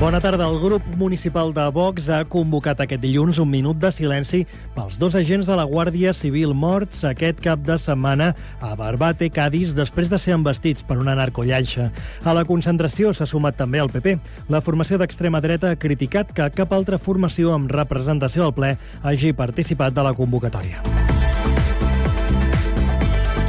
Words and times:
Bona 0.00 0.18
tarda. 0.18 0.46
El 0.48 0.58
grup 0.60 0.82
municipal 0.96 1.52
de 1.52 1.66
Vox 1.76 2.06
ha 2.08 2.22
convocat 2.24 2.78
aquest 2.80 3.02
dilluns 3.02 3.36
un 3.42 3.50
minut 3.52 3.76
de 3.76 3.90
silenci 3.92 4.46
pels 4.72 4.96
dos 4.96 5.12
agents 5.18 5.44
de 5.44 5.58
la 5.58 5.66
Guàrdia 5.68 6.14
Civil 6.16 6.54
morts 6.56 7.02
aquest 7.04 7.42
cap 7.44 7.60
de 7.66 7.76
setmana 7.76 8.30
a 8.64 8.72
Barbate, 8.80 9.28
Cádiz, 9.28 9.74
després 9.76 10.08
de 10.08 10.16
ser 10.16 10.32
embestits 10.38 10.88
per 10.88 10.96
una 10.96 11.18
narcollanxa. 11.20 11.90
A 12.24 12.32
la 12.32 12.46
concentració 12.48 13.12
s'ha 13.12 13.28
sumat 13.28 13.60
també 13.60 13.84
el 13.84 13.92
PP. 13.92 14.16
La 14.48 14.64
formació 14.64 14.96
d'extrema 14.96 15.44
dreta 15.44 15.74
ha 15.74 15.80
criticat 15.84 16.32
que 16.32 16.48
cap 16.56 16.72
altra 16.72 16.96
formació 16.96 17.52
amb 17.52 17.68
representació 17.68 18.48
al 18.48 18.56
ple 18.56 18.78
hagi 19.04 19.36
participat 19.36 19.92
de 19.92 20.08
la 20.08 20.16
convocatòria. 20.16 20.80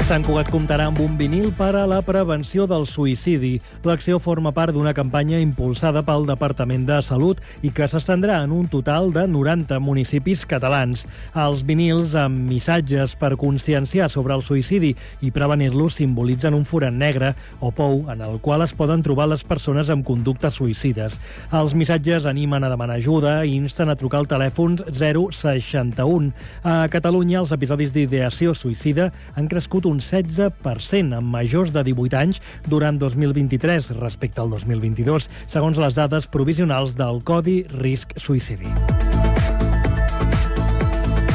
Sant 0.02 0.26
Cugat 0.26 0.50
comptarà 0.52 0.88
amb 0.90 0.98
un 1.04 1.14
vinil 1.16 1.52
per 1.56 1.70
a 1.78 1.84
la 1.88 2.00
prevenció 2.04 2.66
del 2.68 2.88
suïcidi. 2.90 3.52
L'acció 3.86 4.18
forma 4.20 4.50
part 4.52 4.74
d'una 4.74 4.96
campanya 4.98 5.38
impulsada 5.40 6.02
pel 6.04 6.26
Departament 6.28 6.88
de 6.88 6.98
Salut 7.06 7.40
i 7.62 7.70
que 7.72 7.86
s'estendrà 7.88 8.40
en 8.42 8.52
un 8.56 8.66
total 8.68 9.12
de 9.14 9.28
90 9.30 9.78
municipis 9.80 10.42
catalans. 10.50 11.06
Els 11.38 11.62
vinils 11.68 12.16
amb 12.20 12.50
missatges 12.50 13.14
per 13.22 13.38
conscienciar 13.40 14.10
sobre 14.10 14.34
el 14.36 14.44
suïcidi 14.44 14.96
i 15.22 15.32
prevenir-lo 15.32 15.88
simbolitzen 15.94 16.58
un 16.58 16.66
forat 16.66 16.98
negre 16.98 17.32
o 17.62 17.72
pou 17.72 18.02
en 18.12 18.26
el 18.26 18.42
qual 18.42 18.66
es 18.66 18.76
poden 18.76 19.06
trobar 19.06 19.30
les 19.32 19.46
persones 19.48 19.94
amb 19.94 20.04
conductes 20.08 20.60
suïcides. 20.60 21.22
Els 21.54 21.78
missatges 21.78 22.26
animen 22.26 22.66
a 22.66 22.74
demanar 22.74 22.98
ajuda 23.00 23.38
i 23.46 23.56
insten 23.56 23.94
a 23.94 23.96
trucar 23.96 24.24
al 24.26 24.32
telèfon 24.34 24.82
061. 24.90 26.34
A 26.66 26.82
Catalunya, 26.92 27.40
els 27.46 27.56
episodis 27.56 27.94
d'ideació 27.94 28.58
suïcida 28.58 29.12
han 29.38 29.48
crescut 29.48 29.88
un 29.88 30.01
16% 30.02 31.16
en 31.18 31.32
majors 31.38 31.72
de 31.76 31.86
18 31.88 32.20
anys 32.20 32.42
durant 32.68 32.98
2023 33.00 33.94
respecte 34.02 34.42
al 34.42 34.52
2022, 34.58 35.30
segons 35.48 35.80
les 35.80 35.98
dades 35.98 36.28
provisionals 36.28 36.98
del 36.98 37.24
Codi 37.24 37.62
Risc 37.78 38.18
Suïcidi. 38.20 39.11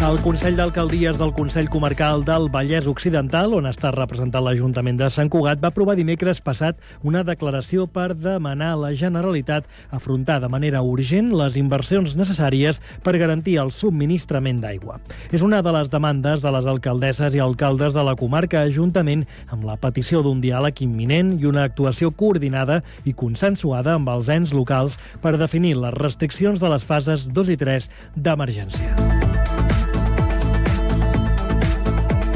El 0.06 0.20
Consell 0.22 0.54
d'Alcaldies 0.54 1.16
del 1.18 1.32
Consell 1.34 1.66
Comarcal 1.66 2.20
del 2.22 2.44
Vallès 2.54 2.86
Occidental, 2.86 3.56
on 3.58 3.64
està 3.66 3.90
representat 3.90 4.44
l'Ajuntament 4.44 5.00
de 5.00 5.08
Sant 5.10 5.26
Cugat, 5.32 5.58
va 5.58 5.72
aprovar 5.72 5.96
dimecres 5.98 6.38
passat 6.46 6.78
una 7.02 7.24
declaració 7.26 7.88
per 7.90 8.12
demanar 8.14 8.68
a 8.70 8.76
la 8.84 8.92
Generalitat 8.94 9.66
afrontar 9.90 10.36
de 10.44 10.52
manera 10.52 10.84
urgent 10.86 11.32
les 11.34 11.58
inversions 11.58 12.14
necessàries 12.14 12.78
per 13.02 13.16
garantir 13.18 13.56
el 13.58 13.74
subministrament 13.74 14.62
d'aigua. 14.62 15.00
És 15.34 15.42
una 15.42 15.58
de 15.58 15.74
les 15.74 15.90
demandes 15.90 16.38
de 16.44 16.54
les 16.54 16.70
alcaldesses 16.70 17.34
i 17.34 17.42
alcaldes 17.42 17.98
de 17.98 18.06
la 18.06 18.14
comarca, 18.14 18.62
juntament 18.70 19.26
amb 19.50 19.66
la 19.66 19.74
petició 19.74 20.22
d'un 20.22 20.38
diàleg 20.44 20.86
imminent 20.86 21.34
i 21.40 21.50
una 21.50 21.66
actuació 21.66 22.14
coordinada 22.14 22.84
i 23.02 23.18
consensuada 23.26 23.98
amb 23.98 24.14
els 24.14 24.30
ens 24.30 24.54
locals 24.54 25.00
per 25.18 25.34
definir 25.34 25.74
les 25.82 25.98
restriccions 25.98 26.62
de 26.62 26.70
les 26.76 26.86
fases 26.86 27.26
2 27.26 27.54
i 27.58 27.62
3 27.66 27.94
d'emergència. 28.14 29.15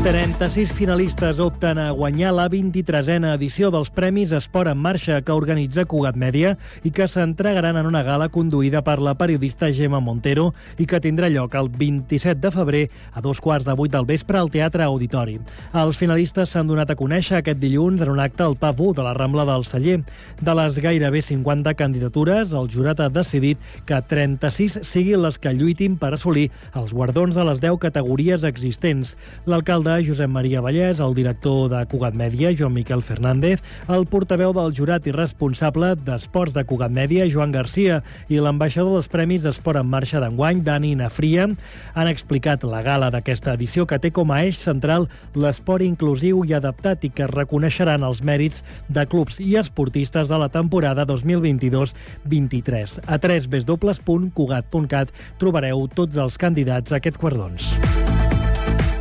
36 0.00 0.72
finalistes 0.72 1.36
opten 1.44 1.76
a 1.76 1.90
guanyar 1.92 2.30
la 2.32 2.46
23a 2.48 3.34
edició 3.34 3.68
dels 3.68 3.90
Premis 3.92 4.30
Esport 4.32 4.70
en 4.70 4.78
Marxa 4.80 5.18
que 5.20 5.34
organitza 5.36 5.82
Cugat 5.84 6.16
Mèdia 6.16 6.54
i 6.88 6.92
que 6.96 7.04
s'entregaran 7.04 7.76
en 7.76 7.84
una 7.84 8.00
gala 8.06 8.30
conduïda 8.32 8.80
per 8.80 8.94
la 9.04 9.12
periodista 9.20 9.68
Gemma 9.76 10.00
Montero 10.00 10.54
i 10.80 10.86
que 10.88 11.02
tindrà 11.04 11.28
lloc 11.28 11.52
el 11.60 11.68
27 11.68 12.40
de 12.40 12.52
febrer 12.54 12.80
a 13.12 13.20
dos 13.20 13.42
quarts 13.44 13.66
de 13.68 13.74
vuit 13.76 13.92
del 13.92 14.08
vespre 14.08 14.40
al 14.40 14.48
Teatre 14.48 14.86
Auditori. 14.86 15.36
Els 15.76 16.00
finalistes 16.00 16.56
s'han 16.56 16.72
donat 16.72 16.94
a 16.94 16.96
conèixer 16.96 17.42
aquest 17.42 17.60
dilluns 17.60 18.00
en 18.00 18.14
un 18.14 18.24
acte 18.24 18.46
al 18.46 18.56
PAF 18.56 18.80
1 18.80 18.96
de 19.02 19.04
la 19.04 19.12
Rambla 19.12 19.44
del 19.44 19.68
Celler. 19.68 20.00
De 20.40 20.56
les 20.56 20.80
gairebé 20.80 21.20
50 21.20 21.76
candidatures, 21.76 22.56
el 22.56 22.72
jurat 22.72 23.04
ha 23.04 23.10
decidit 23.12 23.60
que 23.84 24.00
36 24.00 24.80
siguin 24.80 25.20
les 25.26 25.36
que 25.36 25.52
lluitin 25.52 26.00
per 26.00 26.14
assolir 26.16 26.48
els 26.72 26.96
guardons 26.96 27.36
de 27.36 27.44
les 27.52 27.60
10 27.60 27.76
categories 27.84 28.48
existents. 28.48 29.12
L'alcalde 29.44 29.89
Josep 29.98 30.30
Maria 30.30 30.60
Vallès, 30.62 31.00
el 31.02 31.14
director 31.16 31.68
de 31.72 31.80
Cugat 31.90 32.14
Mèdia, 32.14 32.52
Joan 32.56 32.74
Miquel 32.76 33.02
Fernández, 33.02 33.64
el 33.90 34.06
portaveu 34.06 34.52
del 34.54 34.70
jurat 34.76 35.06
i 35.10 35.14
responsable 35.14 35.96
d'Esports 35.98 36.54
de 36.54 36.62
Cugat 36.68 36.92
Mèdia, 36.94 37.26
Joan 37.32 37.50
Garcia, 37.50 38.00
i 38.30 38.38
l'ambaixador 38.38 38.94
dels 38.94 39.10
Premis 39.10 39.42
d'Esport 39.42 39.80
en 39.80 39.88
Marxa 39.90 40.20
d'enguany, 40.22 40.62
Dani 40.66 40.94
Nafria, 41.00 41.48
han 41.94 42.10
explicat 42.10 42.62
la 42.68 42.82
gala 42.86 43.10
d'aquesta 43.10 43.56
edició 43.58 43.86
que 43.88 43.98
té 43.98 44.12
com 44.14 44.30
a 44.30 44.42
eix 44.44 44.60
central 44.60 45.08
l'esport 45.34 45.82
inclusiu 45.86 46.44
i 46.46 46.54
adaptat 46.54 47.04
i 47.08 47.10
que 47.14 47.26
reconeixeran 47.30 48.06
els 48.06 48.22
mèrits 48.22 48.62
de 48.88 49.06
clubs 49.10 49.40
i 49.42 49.56
esportistes 49.60 50.28
de 50.30 50.38
la 50.38 50.50
temporada 50.52 51.06
2022-23. 51.08 53.00
A 53.06 53.18
www.cugat.cat 53.18 55.08
trobareu 55.40 55.88
tots 55.94 56.16
els 56.20 56.38
candidats 56.38 56.92
a 56.92 57.00
aquests 57.00 57.20
guardons. 57.20 58.09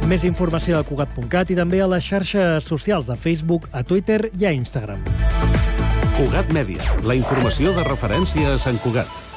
Més 0.10 0.24
informació 0.26 0.80
a 0.80 0.86
Cugat.cat 0.88 1.52
i 1.54 1.58
també 1.60 1.84
a 1.86 1.88
les 1.92 2.02
xarxes 2.02 2.66
socials 2.66 3.06
de 3.06 3.14
Facebook, 3.14 3.68
a 3.78 3.84
Twitter 3.86 4.32
i 4.42 4.48
a 4.50 4.56
Instagram. 4.58 5.06
Cugat 6.18 6.50
Mèdia, 6.56 6.82
la 7.06 7.14
informació 7.20 7.76
de 7.78 7.86
referència 7.86 8.56
a 8.56 8.58
Sant 8.58 8.82
Cugat. 8.82 9.29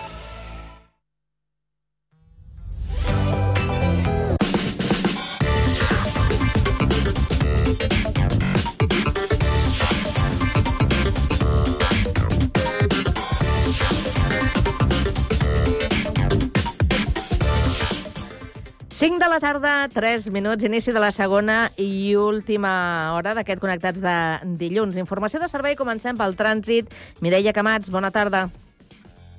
Cinc 19.03 19.19
de 19.19 19.27
la 19.27 19.41
tarda, 19.43 19.89
3 19.91 20.29
minuts, 20.31 20.63
inici 20.63 20.93
de 20.95 21.01
la 21.03 21.09
segona 21.11 21.73
i 21.75 22.15
última 22.15 22.71
hora 23.17 23.33
d'aquest 23.35 23.59
Connectats 23.59 23.99
de 23.99 24.15
dilluns. 24.61 24.95
Informació 24.95 25.41
de 25.43 25.49
servei, 25.51 25.75
comencem 25.75 26.15
pel 26.15 26.37
trànsit. 26.39 26.95
Mireia 27.19 27.51
Camats, 27.51 27.91
bona 27.91 28.13
tarda. 28.15 28.45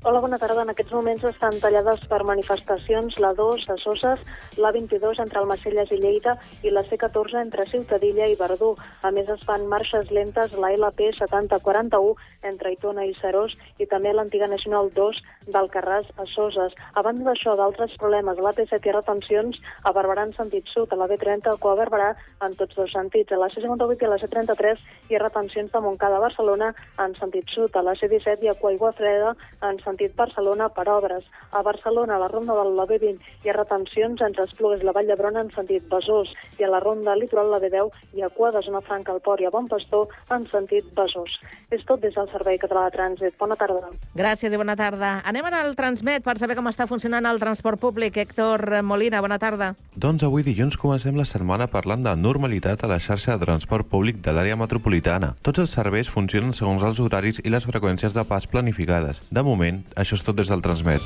Hola, 0.05 0.19
bona 0.19 0.35
tarda. 0.35 0.65
En 0.65 0.71
aquests 0.73 0.91
moments 0.91 1.21
estan 1.23 1.61
tallades 1.63 2.01
per 2.11 2.17
manifestacions 2.27 3.13
la 3.23 3.29
2 3.37 3.61
a 3.71 3.77
Soses, 3.79 4.19
la 4.59 4.73
22 4.75 5.21
entre 5.23 5.39
Almacelles 5.39 5.93
i 5.95 5.99
Lleida 6.01 6.33
i 6.59 6.73
la 6.75 6.83
C14 6.83 7.39
entre 7.39 7.63
Ciutadilla 7.71 8.27
i 8.27 8.35
Verdú. 8.35 8.73
A 8.99 9.11
més, 9.15 9.29
es 9.31 9.45
fan 9.47 9.63
marxes 9.71 10.11
lentes 10.11 10.51
la 10.59 10.73
LP 10.75 11.07
7041 11.15 12.17
entre 12.49 12.73
Aitona 12.73 13.05
i 13.07 13.13
Serós 13.21 13.55
i 13.79 13.87
també 13.87 14.11
l'antiga 14.11 14.49
Nacional 14.51 14.91
2 14.91 15.21
d'Alcarràs 15.55 16.11
a 16.19 16.27
Soses. 16.33 16.75
A 16.99 17.05
banda 17.07 17.29
d'això, 17.29 17.55
d'altres 17.55 17.95
problemes, 17.95 18.43
la 18.43 18.51
T7 18.59 18.91
i 18.91 18.97
retencions 18.97 19.61
a 19.87 19.95
Barberà 19.95 20.27
en 20.27 20.35
sentit 20.35 20.67
sud, 20.67 20.91
a 20.91 20.99
la 20.99 21.07
B30 21.07 21.55
o 21.55 21.71
a 21.71 21.77
Barberà 21.79 22.11
en 22.43 22.59
tots 22.59 22.75
dos 22.75 22.91
sentits. 22.91 23.31
A 23.31 23.39
la 23.39 23.47
C58 23.55 24.03
i 24.03 24.11
a 24.11 24.11
la 24.17 24.19
C33 24.19 24.83
hi 25.07 25.15
ha 25.15 25.23
retencions 25.23 25.71
de 25.71 25.83
Montcada 25.87 26.19
a 26.19 26.25
Barcelona 26.27 26.73
en 26.99 27.15
sentit 27.15 27.47
sud, 27.55 27.71
a 27.71 27.87
la 27.87 27.95
C17 27.95 28.43
i 28.43 28.51
a 28.51 28.59
Coaigua 28.59 28.91
Freda 28.99 29.31
en 29.63 29.79
sentit 29.79 29.92
Barcelona 30.15 30.69
per 30.69 30.87
obres. 30.89 31.25
A 31.51 31.61
Barcelona, 31.61 32.15
a 32.15 32.19
la 32.19 32.27
ronda 32.27 32.53
de 32.53 32.63
la 32.75 32.85
B20 32.89 33.19
hi 33.43 33.49
ha 33.49 33.57
retencions 33.57 34.21
entre 34.21 34.45
Esplugues 34.47 34.81
i 34.81 34.87
la 34.87 34.93
Vall 34.95 35.07
d'Hebron 35.07 35.37
en 35.37 35.51
sentit 35.53 35.85
Besòs 35.91 36.31
i 36.59 36.63
a 36.63 36.69
la 36.71 36.79
ronda 36.79 37.15
litoral 37.15 37.51
la 37.51 37.59
B10 37.59 37.89
hi 38.13 38.23
ha 38.23 38.29
cua 38.33 38.51
de 38.51 38.61
zona 38.65 38.81
franca 38.81 39.13
al 39.13 39.21
port 39.21 39.41
i 39.41 39.45
a 39.45 39.51
Bon 39.53 39.67
Pastor 39.67 40.07
en 40.31 40.47
sentit 40.51 40.89
Besòs. 40.97 41.37
És 41.71 41.85
tot 41.85 42.01
des 42.01 42.15
del 42.15 42.29
Servei 42.31 42.57
Català 42.57 42.87
de 42.89 42.97
Trànsit. 42.97 43.37
Bona 43.39 43.57
tarda. 43.59 43.91
Gràcies 44.15 44.53
i 44.53 44.59
bona 44.59 44.75
tarda. 44.79 45.19
Anem 45.25 45.45
ara 45.49 45.63
al 45.63 45.75
Transmet 45.75 46.23
per 46.25 46.37
saber 46.39 46.57
com 46.57 46.69
està 46.71 46.87
funcionant 46.89 47.25
el 47.29 47.41
transport 47.41 47.79
públic. 47.81 48.17
Héctor 48.17 48.81
Molina, 48.83 49.21
bona 49.21 49.39
tarda. 49.39 49.73
Doncs 49.95 50.23
avui 50.25 50.45
dilluns 50.45 50.77
comencem 50.79 51.17
la 51.17 51.27
setmana 51.27 51.69
parlant 51.71 52.03
de 52.05 52.15
normalitat 52.17 52.83
a 52.83 52.91
la 52.91 52.99
xarxa 52.99 53.37
de 53.37 53.45
transport 53.45 53.89
públic 53.89 54.21
de 54.23 54.33
l'àrea 54.33 54.57
metropolitana. 54.59 55.33
Tots 55.45 55.63
els 55.63 55.75
serveis 55.77 56.09
funcionen 56.09 56.53
segons 56.57 56.83
els 56.83 57.01
horaris 57.03 57.41
i 57.43 57.51
les 57.53 57.65
freqüències 57.67 58.15
de 58.15 58.23
pas 58.25 58.47
planificades. 58.47 59.21
De 59.29 59.43
moment, 59.43 59.82
això 59.95 60.17
és 60.17 60.23
tot 60.25 60.37
des 60.39 60.49
del 60.51 60.63
Transmet. 60.65 61.01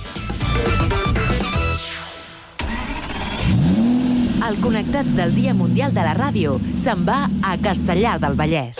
El 4.48 4.62
Connectats 4.64 5.16
del 5.18 5.34
Dia 5.36 5.54
Mundial 5.58 5.92
de 5.92 6.06
la 6.06 6.14
Ràdio 6.16 6.56
se'n 6.80 7.04
va 7.08 7.26
a 7.44 7.58
Castellar 7.60 8.16
del 8.24 8.40
Vallès. 8.40 8.80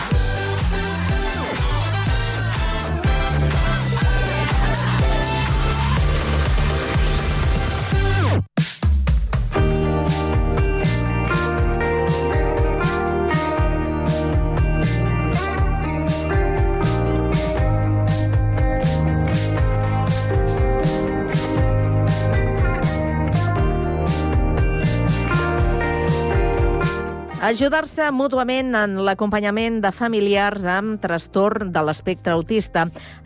Ajudar-se 27.41 28.05
mútuament 28.13 28.75
en 28.77 28.99
l'acompanyament 29.01 29.79
de 29.81 29.89
familiars 29.89 30.61
amb 30.69 30.99
trastorn 31.01 31.71
de 31.73 31.81
l'espectre 31.81 32.35
autista. 32.35 32.83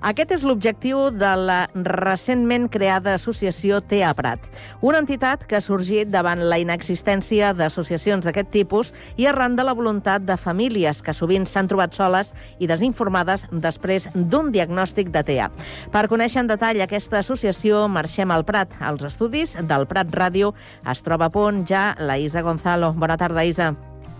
Aquest 0.07 0.29
és 0.31 0.43
l'objectiu 0.47 1.09
de 1.11 1.31
la 1.35 1.57
recentment 1.75 2.69
creada 2.71 3.17
associació 3.19 3.81
TEA 3.83 4.13
Prat, 4.15 4.45
una 4.79 5.01
entitat 5.03 5.43
que 5.43 5.57
ha 5.57 5.61
sorgit 5.65 6.13
davant 6.13 6.45
la 6.47 6.61
inexistència 6.63 7.49
d'associacions 7.51 8.23
d'aquest 8.23 8.53
tipus 8.53 8.93
i 9.19 9.27
arran 9.27 9.57
de 9.59 9.65
la 9.67 9.73
voluntat 9.75 10.23
de 10.23 10.37
famílies 10.39 11.01
que 11.03 11.11
sovint 11.11 11.43
s'han 11.43 11.67
trobat 11.67 11.91
soles 11.99 12.31
i 12.63 12.69
desinformades 12.71 13.43
després 13.51 14.07
d'un 14.15 14.53
diagnòstic 14.55 15.11
de 15.11 15.25
TEA. 15.27 15.49
Per 15.91 16.05
conèixer 16.07 16.39
en 16.45 16.53
detall 16.53 16.79
aquesta 16.85 17.19
associació, 17.19 17.89
marxem 17.89 18.31
al 18.31 18.47
Prat. 18.47 18.79
Als 18.79 19.03
estudis 19.11 19.57
del 19.59 19.83
Prat 19.91 20.15
Ràdio 20.15 20.53
es 20.87 21.03
troba 21.03 21.27
a 21.27 21.35
punt 21.35 21.65
ja 21.67 21.89
la 21.99 22.15
Isa 22.15 22.47
Gonzalo. 22.47 22.93
Bona 22.95 23.19
tarda, 23.19 23.43
Isa. 23.43 23.73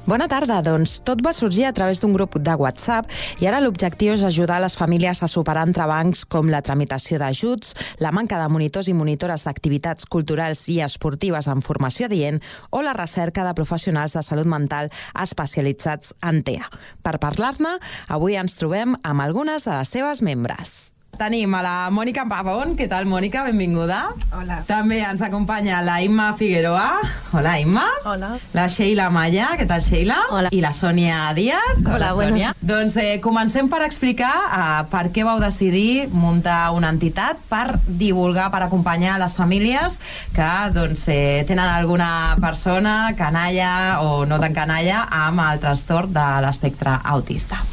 Bona 0.06 0.28
tarda. 0.30 0.60
Doncs 0.62 1.00
tot 1.02 1.24
va 1.26 1.32
sorgir 1.34 1.64
a 1.66 1.72
través 1.74 1.98
d'un 1.98 2.14
grup 2.14 2.36
de 2.38 2.54
WhatsApp 2.62 3.10
i 3.42 3.48
ara 3.50 3.58
l'objectiu 3.64 4.14
és 4.14 4.22
ajudar 4.28 4.60
les 4.62 4.78
famílies 4.78 5.24
a 5.26 5.30
superar 5.32 5.64
entrebancs 5.66 6.22
com 6.30 6.52
la 6.54 6.62
tramitació 6.62 7.18
d'ajuts, 7.18 7.74
la 8.06 8.14
manca 8.14 8.38
de 8.38 8.46
monitors 8.54 8.86
i 8.86 8.94
monitores 8.94 9.48
d'activitats 9.48 10.06
culturals 10.06 10.62
i 10.70 10.78
esportives 10.86 11.50
en 11.50 11.66
formació 11.66 12.06
dient 12.12 12.38
o 12.70 12.86
la 12.86 12.94
recerca 12.94 13.48
de 13.48 13.58
professionals 13.58 14.14
de 14.14 14.22
salut 14.22 14.46
mental 14.46 14.94
especialitzats 15.26 16.14
en 16.22 16.44
TEA. 16.46 16.70
Per 17.02 17.18
parlar-ne, 17.18 17.80
avui 18.06 18.38
ens 18.38 18.62
trobem 18.62 18.94
amb 19.02 19.26
algunes 19.26 19.66
de 19.66 19.74
les 19.74 19.90
seves 19.98 20.22
membres. 20.22 20.95
Tenim 21.16 21.54
a 21.56 21.62
la 21.64 21.76
Mònica 21.96 22.26
Pavón. 22.28 22.74
Què 22.76 22.90
tal, 22.92 23.06
Mònica? 23.08 23.46
Benvinguda. 23.48 24.02
Hola. 24.36 24.58
També 24.68 25.00
ens 25.06 25.22
acompanya 25.24 25.80
la 25.86 26.02
Imma 26.04 26.34
Figueroa. 26.36 26.90
Hola, 27.32 27.54
Imma. 27.62 27.86
Hola. 28.04 28.34
La 28.56 28.66
Sheila 28.68 29.08
Maya. 29.14 29.54
Què 29.56 29.68
tal, 29.70 29.84
Sheila? 29.86 30.18
Hola. 30.36 30.52
I 30.52 30.60
la 30.64 30.74
Sònia 30.76 31.30
Díaz. 31.38 31.80
Hola, 31.86 32.12
Sònia. 32.18 32.52
Doncs 32.60 32.98
eh, 33.00 33.22
comencem 33.24 33.70
per 33.72 33.84
explicar 33.86 34.34
eh, 34.44 34.66
per 34.92 35.06
què 35.16 35.24
vau 35.28 35.40
decidir 35.44 36.10
muntar 36.12 36.74
una 36.76 36.92
entitat 36.92 37.40
per 37.50 37.80
divulgar, 37.86 38.50
per 38.52 38.66
acompanyar 38.68 39.16
les 39.22 39.38
famílies 39.38 40.00
que 40.36 40.52
doncs, 40.76 41.08
eh, 41.14 41.46
tenen 41.48 41.66
alguna 41.70 42.36
persona, 42.44 43.16
canalla 43.16 44.02
o 44.04 44.26
no 44.28 44.42
tan 44.44 44.56
canalla, 44.58 45.06
amb 45.24 45.48
el 45.48 45.64
trastorn 45.64 46.12
de 46.16 46.30
l'espectre 46.44 47.00
autista. 47.16 47.64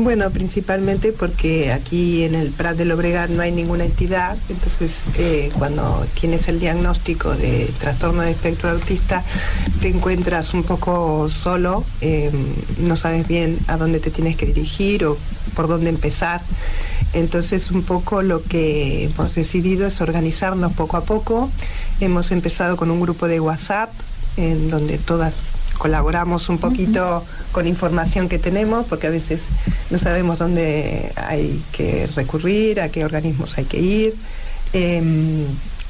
Bueno, 0.00 0.30
principalmente 0.30 1.12
porque 1.12 1.72
aquí 1.72 2.22
en 2.22 2.36
el 2.36 2.52
Prat 2.52 2.76
de 2.76 2.84
Lobregat 2.84 3.30
no 3.30 3.42
hay 3.42 3.50
ninguna 3.50 3.84
entidad, 3.84 4.38
entonces 4.48 5.06
eh, 5.18 5.50
cuando 5.58 6.06
tienes 6.14 6.46
el 6.46 6.60
diagnóstico 6.60 7.34
de 7.34 7.68
trastorno 7.80 8.22
de 8.22 8.30
espectro 8.30 8.70
autista 8.70 9.24
te 9.80 9.88
encuentras 9.88 10.54
un 10.54 10.62
poco 10.62 11.28
solo, 11.28 11.84
eh, 12.00 12.30
no 12.78 12.94
sabes 12.94 13.26
bien 13.26 13.58
a 13.66 13.76
dónde 13.76 13.98
te 13.98 14.12
tienes 14.12 14.36
que 14.36 14.46
dirigir 14.46 15.04
o 15.04 15.18
por 15.56 15.66
dónde 15.66 15.90
empezar. 15.90 16.42
Entonces 17.12 17.72
un 17.72 17.82
poco 17.82 18.22
lo 18.22 18.44
que 18.44 19.06
hemos 19.06 19.34
decidido 19.34 19.84
es 19.88 20.00
organizarnos 20.00 20.74
poco 20.74 20.96
a 20.96 21.02
poco. 21.02 21.50
Hemos 22.00 22.30
empezado 22.30 22.76
con 22.76 22.92
un 22.92 23.00
grupo 23.00 23.26
de 23.26 23.40
WhatsApp 23.40 23.90
en 24.36 24.68
donde 24.68 24.96
todas 24.98 25.57
colaboramos 25.78 26.48
un 26.48 26.58
poquito 26.58 27.24
con 27.52 27.66
información 27.66 28.28
que 28.28 28.38
tenemos, 28.38 28.84
porque 28.86 29.06
a 29.06 29.10
veces 29.10 29.44
no 29.90 29.98
sabemos 29.98 30.38
dónde 30.38 31.12
hay 31.16 31.62
que 31.72 32.08
recurrir, 32.14 32.80
a 32.80 32.90
qué 32.90 33.04
organismos 33.04 33.56
hay 33.56 33.64
que 33.64 33.78
ir. 33.78 34.14
Eh, 34.72 35.46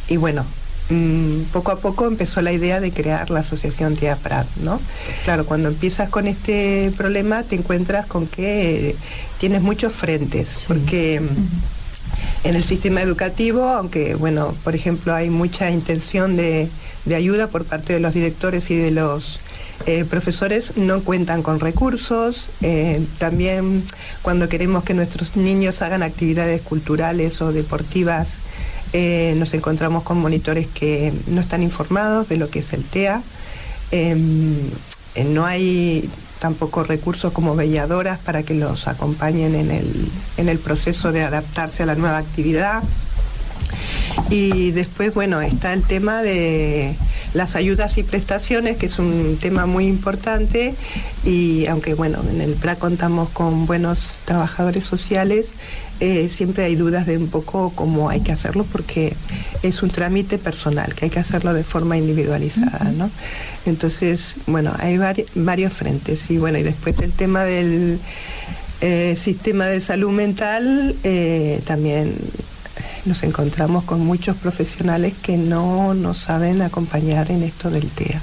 y 0.09 0.17
bueno, 0.17 0.45
mm, 0.91 1.43
poco 1.53 1.73
a 1.73 1.79
poco 1.79 2.07
empezó 2.07 2.41
la 2.43 2.53
idea 2.53 2.81
de 2.81 2.93
crear 2.93 3.31
la 3.31 3.41
asociación 3.41 3.97
Tía 3.97 4.17
Prat, 4.17 4.47
¿no? 4.63 4.81
Claro, 5.25 5.45
cuando 5.47 5.69
empiezas 5.69 6.09
con 6.09 6.27
este 6.27 6.93
problema 6.97 7.43
te 7.43 7.57
encuentras 7.57 8.07
con 8.07 8.27
que 8.27 8.95
tienes 9.39 9.63
muchos 9.63 9.93
frentes, 9.93 10.59
porque 10.67 11.21
en 12.45 12.55
el 12.55 12.65
sistema 12.65 13.03
educativo, 13.03 13.65
aunque, 13.65 14.15
bueno, 14.15 14.55
por 14.65 14.75
ejemplo, 14.75 15.15
hay 15.15 15.29
mucha 15.29 15.71
intención 15.71 16.37
de, 16.37 16.69
de 17.05 17.15
ayuda 17.15 17.49
por 17.49 17.65
parte 17.65 17.93
de 17.93 18.01
los 18.01 18.15
directores 18.15 18.71
y 18.71 18.77
de 18.77 18.91
los 18.91 19.41
eh, 19.87 20.05
profesores 20.05 20.77
no 20.77 21.01
cuentan 21.03 21.43
con 21.43 21.61
recursos. 21.61 22.51
Eh, 22.63 23.05
también 23.19 23.85
cuando 24.23 24.49
queremos 24.49 24.85
que 24.85 24.95
nuestros 24.95 25.37
niños 25.37 25.83
hagan 25.83 26.03
actividades 26.03 26.61
culturales 26.63 27.41
o 27.41 27.53
deportivas, 27.53 28.35
eh, 28.93 29.35
nos 29.37 29.55
encontramos 29.55 30.03
con 30.03 30.19
monitores 30.19 30.67
que 30.67 31.13
no 31.27 31.41
están 31.41 31.63
informados 31.63 32.29
de 32.29 32.37
lo 32.37 32.51
que 32.51 32.61
es 32.61 32.73
el 32.73 32.85
TEA. 32.85 33.23
Em, 33.91 34.55
no 35.27 35.47
hay 35.47 36.09
tampoco 36.39 36.85
recursos 36.85 37.33
como 37.33 37.57
velladoras 37.57 38.19
para 38.19 38.43
que 38.43 38.55
los 38.55 38.87
acompañen 38.87 39.55
en 39.55 39.71
el, 39.71 40.11
en 40.37 40.49
el 40.49 40.59
proceso 40.59 41.13
de 41.13 41.23
adaptarse 41.25 41.83
a 41.83 41.87
la 41.87 41.95
nueva 41.95 42.19
actividad. 42.19 42.83
Y 44.31 44.73
después, 44.73 45.15
bueno, 45.15 45.41
está 45.41 45.73
el 45.73 45.83
tema 45.83 46.23
de 46.23 46.95
las 47.35 47.57
ayudas 47.57 47.99
y 47.99 48.03
prestaciones, 48.03 48.77
que 48.77 48.87
es 48.87 48.99
un 48.99 49.39
tema 49.41 49.67
muy 49.67 49.87
importante. 49.87 50.75
Y 51.25 51.67
aunque 51.67 51.95
bueno, 51.95 52.23
en 52.31 52.41
el 52.41 52.55
PRA 52.55 52.77
contamos 52.77 53.31
con 53.31 53.67
buenos 53.67 54.17
trabajadores 54.25 54.85
sociales, 54.85 55.49
eh, 56.01 56.29
siempre 56.29 56.65
hay 56.65 56.77
dudas 56.77 57.07
de 57.07 57.19
un 57.19 57.29
poco 57.29 57.73
cómo 57.75 58.09
hay 58.09 58.21
que 58.21 58.31
hacerlo 58.31 58.65
porque 58.71 59.15
es 59.65 59.83
un 59.83 59.91
trámite 59.91 60.39
personal, 60.39 60.95
que 60.95 61.07
hay 61.07 61.11
que 61.11 61.19
hacerlo 61.19 61.53
de 61.55 61.65
forma 61.65 61.97
individualizada, 61.97 62.93
¿no? 62.93 63.11
Entonces, 63.67 64.37
bueno, 64.47 64.73
hay 64.79 64.97
vari 64.97 65.27
varios 65.35 65.73
frentes. 65.73 66.31
Y 66.31 66.39
bueno, 66.39 66.59
y 66.59 66.63
después 66.63 66.99
el 67.01 67.13
tema 67.13 67.43
del 67.45 67.99
eh, 68.81 69.17
sistema 69.21 69.67
de 69.67 69.81
salud 69.81 70.11
mental 70.11 70.95
eh, 71.03 71.61
también 71.65 72.15
nos 73.05 73.23
encontramos 73.23 73.85
con 73.85 74.05
muchos 74.05 74.37
profesionales 74.37 75.15
que 75.23 75.37
no 75.37 75.95
nos 75.95 76.19
saben 76.19 76.63
acompañar 76.63 77.31
en 77.31 77.43
esto 77.43 77.71
del 77.71 77.89
TEA. 77.89 78.21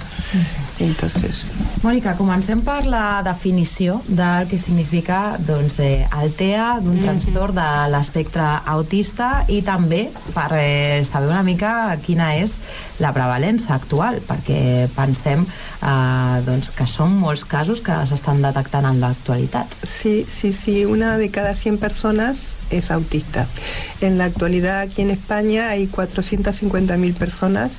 Entonces... 0.79 1.45
Mònica, 1.85 2.15
comencem 2.17 2.63
per 2.65 2.87
la 2.89 3.21
definició 3.23 3.99
del 4.07 4.47
que 4.49 4.57
significa 4.59 5.37
doncs, 5.39 5.77
eh, 5.79 6.07
el 6.21 6.33
TEA 6.33 6.79
d'un 6.83 6.97
trastorn 6.99 7.55
de 7.55 7.67
l'espectre 7.93 8.45
autista 8.65 9.45
i 9.47 9.61
també 9.65 10.07
per 10.33 10.49
eh, 10.57 11.03
saber 11.05 11.29
una 11.29 11.43
mica 11.45 11.95
quina 12.03 12.33
és 12.39 12.57
la 12.99 13.13
prevalença 13.15 13.75
actual, 13.75 14.19
perquè 14.25 14.89
pensem 14.95 15.45
eh, 15.45 16.41
doncs, 16.47 16.73
que 16.75 16.89
són 16.89 17.15
molts 17.21 17.45
casos 17.45 17.83
que 17.85 18.01
s'estan 18.09 18.41
detectant 18.43 18.89
en 18.89 18.99
l'actualitat. 19.03 19.77
Sí, 19.85 20.25
sí, 20.27 20.51
sí, 20.53 20.83
una 20.85 21.15
de 21.21 21.29
cada 21.31 21.53
100 21.53 21.79
personas 21.79 22.54
es 22.69 22.91
autista. 22.91 23.47
En 24.01 24.17
la 24.17 24.25
actualidad 24.25 24.81
aquí 24.81 25.01
en 25.01 25.11
España 25.11 25.69
hay 25.69 25.87
450.000 25.87 27.13
personas 27.15 27.71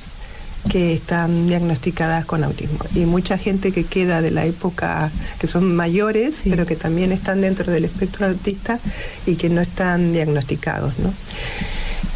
que 0.69 0.93
están 0.93 1.47
diagnosticadas 1.47 2.25
con 2.25 2.43
autismo 2.43 2.79
y 2.95 3.01
mucha 3.01 3.39
gente 3.39 3.71
que 3.71 3.85
queda 3.85 4.21
de 4.21 4.33
la 4.33 4.47
época 4.47 5.13
que 5.39 5.47
son 5.47 5.77
mayores 5.77 6.37
sí. 6.37 6.51
pero 6.51 6.67
que 6.67 6.75
también 6.75 7.13
están 7.13 7.41
dentro 7.41 7.73
del 7.73 7.85
espectro 7.85 8.27
autista 8.27 8.81
y 9.27 9.37
que 9.37 9.49
no 9.49 9.61
están 9.61 10.13
diagnosticados 10.13 10.99
¿no? 10.99 11.13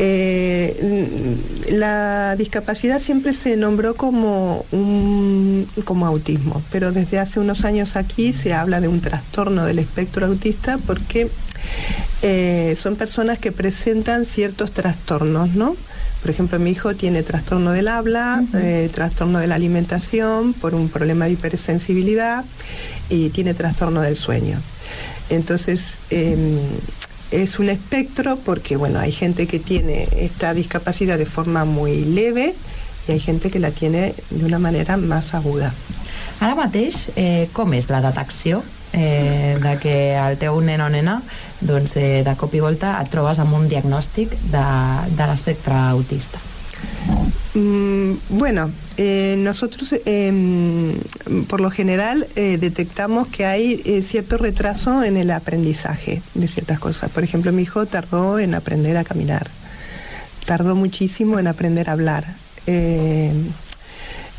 Eh, 0.03 1.37
la 1.73 2.35
discapacidad 2.37 2.99
siempre 2.99 3.35
se 3.35 3.59
nombró 3.59 3.97
como 3.97 4.65
un, 4.73 5.69
como 5.85 6.07
autismo, 6.07 6.63
pero 6.73 6.91
desde 6.91 7.19
hace 7.19 7.39
unos 7.39 7.67
años 7.67 7.97
aquí 7.97 8.33
se 8.33 8.55
habla 8.55 8.81
de 8.81 8.89
un 8.89 9.03
trastorno 9.03 9.67
del 9.67 9.79
espectro 9.79 10.25
autista 10.25 10.79
porque 10.87 11.29
eh, 12.23 12.75
son 12.77 12.97
personas 12.97 13.39
que 13.39 13.53
presentan 13.53 14.27
ciertos 14.27 14.73
trastornos, 14.73 15.55
¿no? 15.55 15.77
Por 16.23 16.31
ejemplo, 16.31 16.59
mi 16.59 16.71
hijo 16.71 16.95
tiene 16.95 17.23
trastorno 17.23 17.73
del 17.73 17.89
habla, 17.89 18.43
uh 18.43 18.47
-huh. 18.47 18.61
eh, 18.63 18.91
trastorno 18.93 19.39
de 19.39 19.47
la 19.47 19.55
alimentación 19.55 20.53
por 20.53 20.75
un 20.75 20.89
problema 20.89 21.25
de 21.25 21.33
hipersensibilidad 21.33 22.45
y 23.09 23.31
tiene 23.31 23.55
trastorno 23.55 24.03
del 24.03 24.17
sueño. 24.17 24.59
Entonces, 25.31 25.97
eh, 26.11 26.37
es 27.31 27.59
un 27.59 27.69
espectro 27.69 28.37
porque, 28.37 28.77
bueno, 28.77 28.99
hay 28.99 29.13
gente 29.13 29.47
que 29.47 29.59
tiene 29.59 30.09
esta 30.17 30.53
discapacidad 30.53 31.17
de 31.17 31.27
forma 31.27 31.65
muy 31.65 32.05
leve 32.05 32.55
y 33.07 33.13
hay 33.13 33.21
gente 33.21 33.51
que 33.51 33.59
la 33.59 33.71
tiene 33.71 34.15
de 34.31 34.45
una 34.45 34.59
manera 34.59 34.97
más 34.97 35.33
aguda. 35.35 35.73
Ara 36.41 36.55
mateix, 36.57 37.11
eh, 37.21 37.51
com 37.53 37.75
és 37.77 37.91
la 37.93 38.01
detecció 38.01 38.63
eh, 38.97 39.59
de 39.61 39.75
que 39.77 40.17
el 40.17 40.39
teu 40.41 40.57
nen 40.65 40.81
o 40.81 40.89
nena 40.89 41.19
doncs, 41.61 41.97
eh, 41.97 42.23
de 42.25 42.37
cop 42.37 42.55
i 42.55 42.61
volta 42.61 42.97
et 43.01 43.11
trobes 43.13 43.39
amb 43.39 43.55
un 43.55 43.69
diagnòstic 43.69 44.37
de, 44.53 44.65
de 45.17 45.29
l'espectre 45.31 45.77
autista? 45.91 46.41
Mm, 47.55 48.13
bueno, 48.29 48.71
eh, 48.97 49.35
nosotros 49.39 49.93
eh, 49.93 50.95
por 51.49 51.61
lo 51.61 51.71
general 51.71 52.29
eh, 52.37 52.59
detectamos 52.61 53.27
que 53.27 53.45
hay 53.45 53.83
eh, 53.85 54.03
cierto 54.03 54.37
retraso 54.37 55.03
en 55.03 55.17
el 55.17 55.33
aprendizaje 55.33 56.23
de 56.35 56.49
ciertas 56.49 56.79
cosas. 56.79 57.11
Por 57.11 57.25
ejemplo, 57.25 57.51
mi 57.51 57.63
hijo 57.63 57.87
tardó 57.87 58.39
en 58.39 58.55
aprender 58.55 58.97
a 58.97 59.05
caminar, 59.05 59.49
tardó 60.47 60.77
muchísimo 60.77 61.39
en 61.39 61.47
aprender 61.47 61.89
a 61.89 61.93
hablar. 61.93 62.25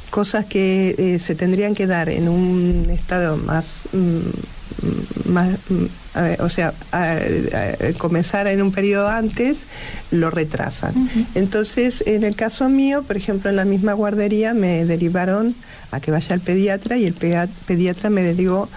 Cosas 0.09 0.45
que 0.45 1.19
se 1.21 1.35
tendrían 1.35 1.75
que 1.75 1.87
dar 1.87 2.07
en 2.07 2.29
un 2.29 2.89
estado 2.89 3.35
más, 3.35 3.65
mm, 3.91 5.31
más 5.31 5.49
mm, 5.69 5.85
eh, 6.15 6.37
o 6.39 6.49
sea, 6.49 6.73
a- 6.91 7.13
a- 7.13 7.93
comenzar 7.97 8.47
en 8.47 8.61
un 8.61 8.71
periodo 8.71 9.07
antes, 9.07 9.65
lo 10.11 10.29
retrasan. 10.29 10.93
Entonces, 11.35 12.03
en 12.05 12.23
el 12.23 12.35
caso 12.35 12.67
mío, 12.69 13.03
por 13.03 13.15
ejemplo, 13.17 13.49
en 13.49 13.55
la 13.55 13.65
misma 13.65 13.93
guardería 13.93 14.53
me 14.53 14.85
derivaron 14.85 15.55
a 15.91 15.99
que 15.99 16.11
vaya 16.11 16.33
al 16.33 16.41
pediatra 16.41 16.97
y 16.97 17.05
el 17.05 17.13
pediatra 17.13 18.09
me 18.09 18.23
derivó 18.23 18.69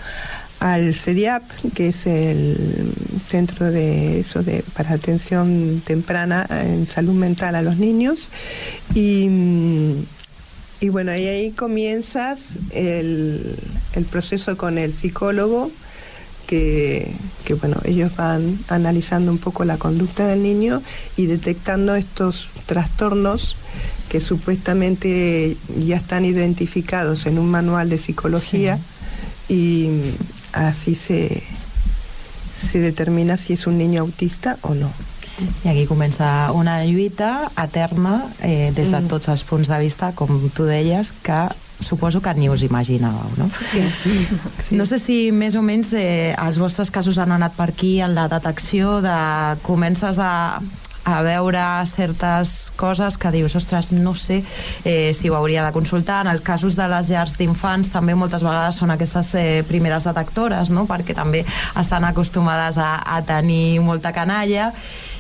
al 0.61 0.95
CEDIAP, 0.95 1.43
que 1.75 1.89
es 1.89 2.07
el 2.07 2.57
centro 3.29 3.71
de 3.71 4.21
eso 4.21 4.43
de 4.43 4.65
para 4.75 4.93
atención 4.93 5.83
temprana 5.85 6.47
en 6.51 6.87
salud 6.87 7.13
mental 7.15 7.55
a 7.57 7.63
los 7.63 7.77
niños 7.79 8.31
y 8.95 9.29
y 10.81 10.89
bueno, 10.91 11.15
y 11.17 11.27
ahí 11.27 11.51
comienzas 11.53 12.41
el, 12.71 13.57
el 13.95 14.05
proceso 14.05 14.57
con 14.59 14.77
el 14.77 14.93
psicólogo, 14.93 15.71
que, 16.47 17.13
que, 17.45 17.55
bueno, 17.55 17.77
ellos 17.85 18.15
van 18.17 18.59
analizando 18.69 19.31
un 19.33 19.39
poco 19.39 19.65
la 19.65 19.77
conducta 19.77 20.27
del 20.27 20.43
niño 20.43 20.83
y 21.17 21.27
detectando 21.27 21.95
estos 21.95 22.51
trastornos 22.67 23.57
que 24.09 24.21
supuestamente 24.21 25.57
ya 25.79 25.97
están 25.97 26.25
identificados 26.25 27.27
en 27.27 27.39
un 27.39 27.51
manual 27.51 27.89
de 27.91 27.99
psicología 27.99 28.79
y 29.49 29.89
así 30.53 30.95
se, 30.95 31.43
se 32.57 32.79
determina 32.79 33.37
si 33.37 33.55
es 33.55 33.67
un 33.67 33.79
niño 33.79 34.03
autista 34.03 34.59
o 34.63 34.75
no. 34.75 34.91
I 35.65 35.69
aquí 35.69 35.87
comença 35.87 36.53
una 36.55 36.85
lluita 36.85 37.51
eterna 37.59 38.31
eh, 38.41 38.71
des 38.75 38.93
de 38.93 39.01
Mm. 39.01 39.09
tots 39.09 39.29
els 39.29 39.43
punts 39.43 39.69
de 39.69 39.79
vista, 39.81 40.13
com 40.15 40.49
tu 40.55 40.65
deies, 40.65 41.13
que 41.13 41.49
suposo 41.85 42.23
que 42.25 42.35
ni 42.35 42.49
us 42.51 42.65
imaginàveu, 42.67 43.35
no? 43.39 43.49
Sí. 43.53 43.85
No 44.77 44.87
sé 44.89 44.99
si 45.03 45.19
més 45.33 45.57
o 45.59 45.63
menys 45.63 45.93
eh, 45.99 46.33
els 46.35 46.59
vostres 46.63 46.91
casos 46.95 47.19
han 47.21 47.35
anat 47.35 47.55
per 47.57 47.69
aquí 47.73 47.99
en 48.05 48.17
la 48.17 48.27
detecció 48.33 48.99
de 49.05 49.19
comences 49.63 50.19
a, 50.23 50.61
a 51.05 51.21
veure 51.23 51.63
certes 51.87 52.73
coses 52.77 53.19
que 53.21 53.31
dius, 53.35 53.55
ostres, 53.57 53.93
no 53.93 54.15
sé 54.17 54.43
eh, 54.85 55.13
si 55.15 55.29
ho 55.29 55.37
hauria 55.37 55.65
de 55.67 55.73
consultar. 55.73 56.23
En 56.25 56.33
els 56.33 56.43
casos 56.45 56.77
de 56.77 56.89
les 56.89 57.13
llars 57.13 57.37
d'infants 57.39 57.93
també 57.93 58.17
moltes 58.17 58.45
vegades 58.45 58.81
són 58.81 58.95
aquestes 58.95 59.35
eh, 59.39 59.65
primeres 59.69 60.09
detectores, 60.09 60.73
no? 60.73 60.89
perquè 60.89 61.17
també 61.17 61.45
estan 61.81 62.09
acostumades 62.09 62.81
a, 62.81 62.97
a 63.05 63.21
tenir 63.23 63.81
molta 63.85 64.15
canalla 64.17 64.73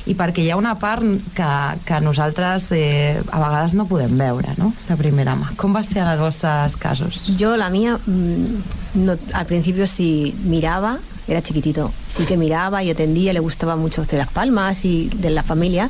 i 0.07 0.15
perquè 0.17 0.45
hi 0.45 0.51
ha 0.53 0.59
una 0.61 0.75
part 0.77 1.05
que, 1.37 1.51
que 1.87 2.01
nosaltres 2.05 2.71
eh, 2.77 3.17
a 3.25 3.41
vegades 3.41 3.75
no 3.79 3.87
podem 3.89 4.13
veure, 4.19 4.53
no?, 4.59 4.73
de 4.89 4.97
primera 5.01 5.37
mà. 5.39 5.53
Com 5.61 5.75
va 5.77 5.85
ser 5.87 6.03
en 6.03 6.11
els 6.13 6.21
vostres 6.21 6.77
casos? 6.77 7.25
Yo, 7.41 7.55
la 7.57 7.71
mía, 7.73 7.97
mm, 7.97 9.05
no, 9.07 9.17
al 9.33 9.47
principio 9.47 9.87
sí 9.87 10.35
miraba, 10.45 10.99
era 11.27 11.41
chiquitito, 11.43 11.91
sí 12.07 12.25
que 12.25 12.37
miraba 12.37 12.83
y 12.83 12.91
atendía, 12.91 13.33
le 13.33 13.41
gustaba 13.41 13.77
mucho 13.77 14.05
de 14.05 14.19
las 14.19 14.29
palmas 14.29 14.85
y 14.85 15.09
de 15.09 15.31
la 15.31 15.43
familia, 15.43 15.89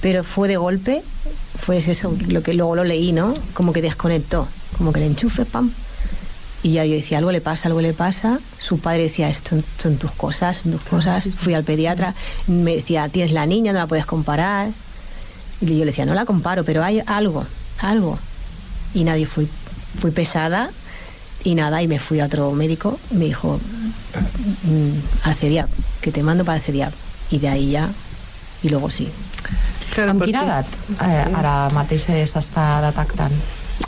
pero 0.00 0.24
fue 0.24 0.48
de 0.48 0.56
golpe, 0.56 1.02
fue 1.60 1.78
eso, 1.78 2.16
lo 2.28 2.42
que 2.42 2.54
luego 2.54 2.74
lo 2.74 2.84
leí, 2.84 3.12
¿no? 3.12 3.32
Como 3.54 3.72
que 3.72 3.80
desconectó, 3.80 4.48
como 4.76 4.92
que 4.92 5.00
el 5.00 5.06
enchufe, 5.06 5.44
pam. 5.44 5.70
Y 6.64 6.72
ya 6.72 6.84
yo 6.84 6.94
decía, 6.94 7.18
algo 7.18 7.30
le 7.30 7.40
pasa, 7.40 7.68
algo 7.68 7.80
le 7.80 7.92
pasa. 7.92 8.40
Su 8.58 8.78
padre 8.80 9.04
decía, 9.04 9.28
esto 9.28 9.56
son 9.78 9.96
tus 9.96 10.10
cosas, 10.12 10.56
son 10.56 10.72
tus 10.72 10.82
cosas. 10.82 11.24
Fui 11.36 11.54
al 11.54 11.62
pediatra, 11.62 12.14
me 12.48 12.76
decía, 12.76 13.08
tienes 13.08 13.32
la 13.32 13.46
niña, 13.46 13.72
no 13.72 13.78
la 13.78 13.86
puedes 13.86 14.06
comparar. 14.06 14.70
Y 15.60 15.66
yo 15.66 15.84
le 15.84 15.92
decía, 15.92 16.06
no 16.06 16.14
la 16.14 16.24
comparo, 16.24 16.64
pero 16.64 16.82
hay 16.82 17.02
algo, 17.06 17.44
algo. 17.78 18.18
Y 18.94 19.04
nadie 19.04 19.26
fui, 19.26 19.46
fui 20.00 20.10
pesada 20.10 20.70
y 21.44 21.54
nada, 21.54 21.82
y 21.82 21.86
me 21.86 21.98
fui 21.98 22.20
a 22.20 22.26
otro 22.26 22.50
médico 22.52 22.98
me 23.10 23.26
dijo, 23.26 23.60
mm, 24.64 25.28
al 25.28 25.34
CEDIAP, 25.34 25.68
que 26.00 26.10
te 26.10 26.22
mando 26.22 26.44
para 26.44 26.56
el 26.56 26.62
CEDIAP. 26.62 26.92
Y 27.30 27.38
de 27.38 27.48
ahí 27.48 27.70
ya, 27.72 27.90
y 28.62 28.70
luego 28.70 28.90
sí. 28.90 29.08
Amb 30.02 30.24
quina 30.24 30.42
edat 30.42 30.70
eh, 31.04 31.20
ara 31.38 31.68
mateix 31.74 32.08
s'està 32.08 32.64
detectant? 32.82 33.34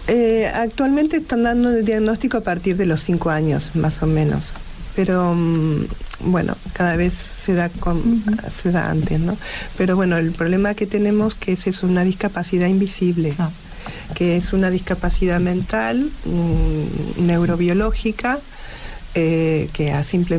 Eh, 0.08 0.50
actualmente 0.52 1.18
están 1.18 1.42
dando 1.42 1.70
el 1.70 1.84
diagnóstico 1.84 2.38
a 2.38 2.40
partir 2.42 2.76
de 2.76 2.86
los 2.86 3.00
5 3.00 3.30
años, 3.30 3.74
más 3.74 4.02
o 4.02 4.06
menos. 4.06 4.52
Pero 4.94 5.34
mm, 5.34 5.86
bueno, 6.20 6.56
cada 6.72 6.96
vez 6.96 7.12
se 7.12 7.54
da, 7.54 7.68
con, 7.68 8.24
se 8.50 8.72
da 8.72 8.90
antes, 8.90 9.20
¿no? 9.20 9.36
Pero 9.76 9.96
bueno, 9.96 10.16
el 10.16 10.32
problema 10.32 10.74
que 10.74 10.86
tenemos 10.86 11.34
que 11.34 11.52
es, 11.52 11.66
es 11.66 11.82
una 11.82 12.04
discapacidad 12.04 12.68
invisible, 12.68 13.34
que 14.14 14.36
es 14.36 14.52
una 14.52 14.70
discapacidad 14.70 15.40
mental, 15.40 16.10
mm, 16.24 17.26
neurobiológica, 17.26 18.38
eh, 19.14 19.68
que 19.72 19.92
a 19.92 20.02
simple 20.04 20.38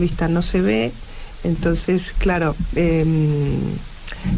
vista 0.00 0.28
no 0.28 0.42
se 0.42 0.60
ve. 0.60 0.92
Entonces, 1.44 2.12
claro, 2.18 2.56
em, 2.74 3.58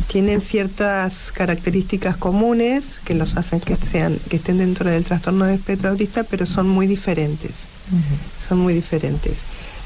tienen 0.08 0.40
ciertas 0.40 1.32
características 1.32 2.16
comunes 2.16 3.00
que 3.04 3.14
los 3.14 3.36
hacen 3.36 3.60
que 3.60 3.76
sean 3.76 4.18
que 4.28 4.36
estén 4.36 4.58
dentro 4.58 4.90
del 4.90 5.04
trastorno 5.04 5.44
de 5.44 5.54
espectro 5.54 5.90
autista, 5.90 6.24
pero 6.24 6.46
son 6.46 6.68
muy 6.68 6.86
diferentes. 6.86 7.68
Son 8.38 8.58
muy 8.58 8.74
diferentes. 8.74 9.38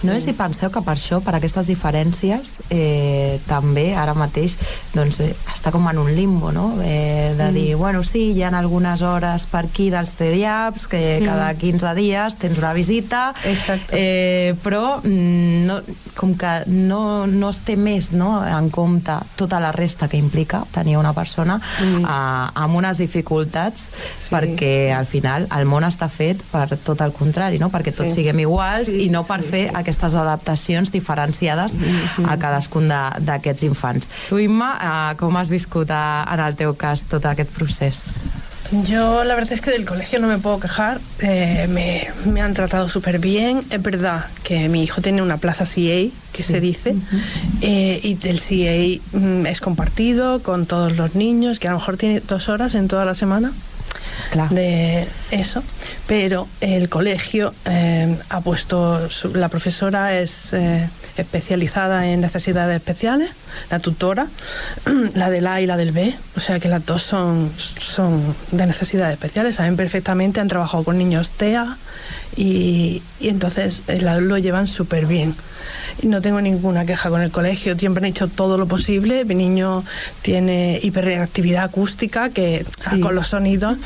No 0.03 0.13
sé 0.15 0.21
si 0.21 0.33
penseu 0.33 0.71
que 0.73 0.81
per 0.81 0.95
això, 0.97 1.21
per 1.21 1.35
aquestes 1.37 1.67
diferències, 1.69 2.63
eh, 2.71 3.39
també 3.47 3.95
ara 3.95 4.15
mateix 4.15 4.57
doncs, 4.95 5.21
eh, 5.21 5.35
està 5.53 5.71
com 5.71 5.87
en 5.91 5.99
un 5.99 6.15
limbo, 6.17 6.53
no? 6.53 6.79
Eh, 6.83 7.35
de 7.37 7.51
Mm. 7.51 7.55
dir, 7.55 7.77
bueno, 7.77 8.03
sí, 8.03 8.33
hi 8.33 8.43
ha 8.43 8.49
algunes 8.49 9.03
hores 9.03 9.47
per 9.47 9.67
aquí 9.67 9.91
dels 9.91 10.13
TDIAPs, 10.13 10.89
que 10.89 11.21
Mm. 11.21 11.25
cada 11.27 11.55
15 11.55 11.95
dies 11.95 12.37
tens 12.39 12.57
una 12.59 12.73
visita, 12.73 13.35
eh, 13.93 14.55
però 14.63 15.01
mm, 15.03 15.67
no, 15.67 15.81
com 16.17 16.35
que 16.37 16.63
no, 16.67 17.27
no 17.27 17.51
es 17.51 17.61
té 17.61 17.77
més 17.77 18.13
no, 18.13 18.41
en 18.47 18.71
compte 18.71 19.13
tota 19.37 19.61
la 19.61 19.73
resta 19.73 20.09
que 20.09 20.17
implica 20.17 20.65
tenir 20.73 20.97
una 20.99 21.13
persona 21.13 21.61
Mm. 21.81 22.05
eh, 22.05 22.51
amb 22.55 22.75
unes 22.77 22.99
dificultats 22.99 23.91
perquè 24.31 24.93
al 24.97 25.07
final 25.07 25.47
el 25.57 25.67
món 25.67 25.85
està 25.85 26.09
fet 26.09 26.43
per 26.51 26.77
tot 26.79 27.01
el 27.01 27.13
contrari, 27.13 27.59
no? 27.59 27.71
perquè 27.71 27.93
tots 27.95 28.11
Sí. 28.11 28.21
siguem 28.21 28.41
iguals 28.41 28.89
Sí, 28.89 29.05
i 29.07 29.09
no 29.11 29.25
per 29.25 29.43
sí. 29.43 29.49
fer 29.49 29.71
aquestes 29.91 30.15
adaptacions 30.15 30.93
diferenciades 30.95 31.75
a 32.25 32.37
cadascun 32.39 32.89
de- 32.89 33.25
d'aquests 33.27 33.67
infants. 33.67 34.09
Tu, 34.31 34.39
Imma, 34.47 34.71
eh, 34.81 35.17
com 35.19 35.37
has 35.37 35.51
viscut 35.51 35.91
eh, 35.91 36.33
en 36.33 36.41
el 36.47 36.55
teu 36.57 36.75
cas 36.79 37.05
tot 37.11 37.27
aquest 37.27 37.51
procés? 37.51 38.27
Yo 38.87 39.25
la 39.25 39.35
verdad 39.35 39.55
es 39.55 39.61
que 39.61 39.73
del 39.73 39.85
colegio 39.85 40.21
no 40.21 40.29
me 40.29 40.39
puedo 40.39 40.61
quejar, 40.61 41.01
eh, 41.19 41.67
me, 41.69 42.07
me 42.31 42.41
han 42.41 42.55
tratado 42.55 42.89
súper 42.89 43.19
bien. 43.19 43.59
Es 43.69 43.83
verdad 43.83 44.27
que 44.45 44.69
mi 44.69 44.85
hijo 44.85 45.01
tiene 45.03 45.23
una 45.23 45.39
plaza 45.39 45.65
CA, 45.65 46.07
que 46.33 46.43
se 46.45 46.61
dice, 46.61 46.95
eh, 47.63 47.99
y 48.01 48.17
el 48.29 48.39
CA 48.41 49.19
mm, 49.19 49.47
es 49.47 49.61
compartido 49.61 50.41
con 50.45 50.67
todos 50.67 50.97
los 50.97 51.17
niños, 51.17 51.59
que 51.59 51.67
a 51.67 51.73
lo 51.73 51.79
mejor 51.79 51.97
tiene 51.97 52.21
dos 52.21 52.49
horas 52.49 52.77
en 52.77 52.87
toda 52.87 53.05
la 53.05 53.17
semana 53.17 53.51
de 54.51 55.07
eso, 55.31 55.63
pero 56.07 56.47
el 56.61 56.89
colegio 56.89 57.53
eh, 57.65 58.17
ha 58.29 58.41
puesto, 58.41 59.11
su- 59.11 59.35
la 59.35 59.49
profesora 59.49 60.19
es 60.19 60.53
eh, 60.53 60.89
especializada 61.17 62.07
en 62.07 62.21
necesidades 62.21 62.77
especiales 62.77 63.31
la 63.71 63.81
tutora, 63.81 64.27
la 65.15 65.29
del 65.31 65.47
A 65.47 65.61
y 65.61 65.67
la 65.67 65.77
del 65.77 65.91
B, 65.93 66.15
o 66.37 66.41
sea 66.41 66.61
que 66.61 66.69
las 66.69 66.87
dos 66.87 67.03
son, 67.03 67.51
son 67.59 68.35
de 68.53 68.67
necesidades 68.67 69.15
especiales, 69.15 69.57
saben 69.57 69.77
perfectamente, 69.77 70.41
han 70.41 70.49
trabajado 70.49 70.85
con 70.85 70.97
niños 70.99 71.31
TEA 71.31 71.77
y, 72.37 73.03
y 73.21 73.29
entonces 73.29 73.83
eh, 73.89 74.01
lo 74.01 74.39
llevan 74.39 74.67
súper 74.67 75.07
bien 75.07 75.35
no 76.03 76.23
tengo 76.23 76.41
ninguna 76.41 76.85
queja 76.85 77.11
con 77.11 77.21
el 77.21 77.31
colegio. 77.31 77.79
Siempre 77.79 78.01
han 78.05 78.11
hecho 78.11 78.29
todo 78.29 78.59
lo 78.59 78.67
posible. 78.67 79.25
Mi 79.25 79.35
niño 79.35 79.85
tiene 80.23 80.81
hiperreactividad 80.83 81.65
acústica 81.65 82.31
que 82.31 82.65
con 83.03 83.15
los 83.15 83.29
sonidos 83.29 83.77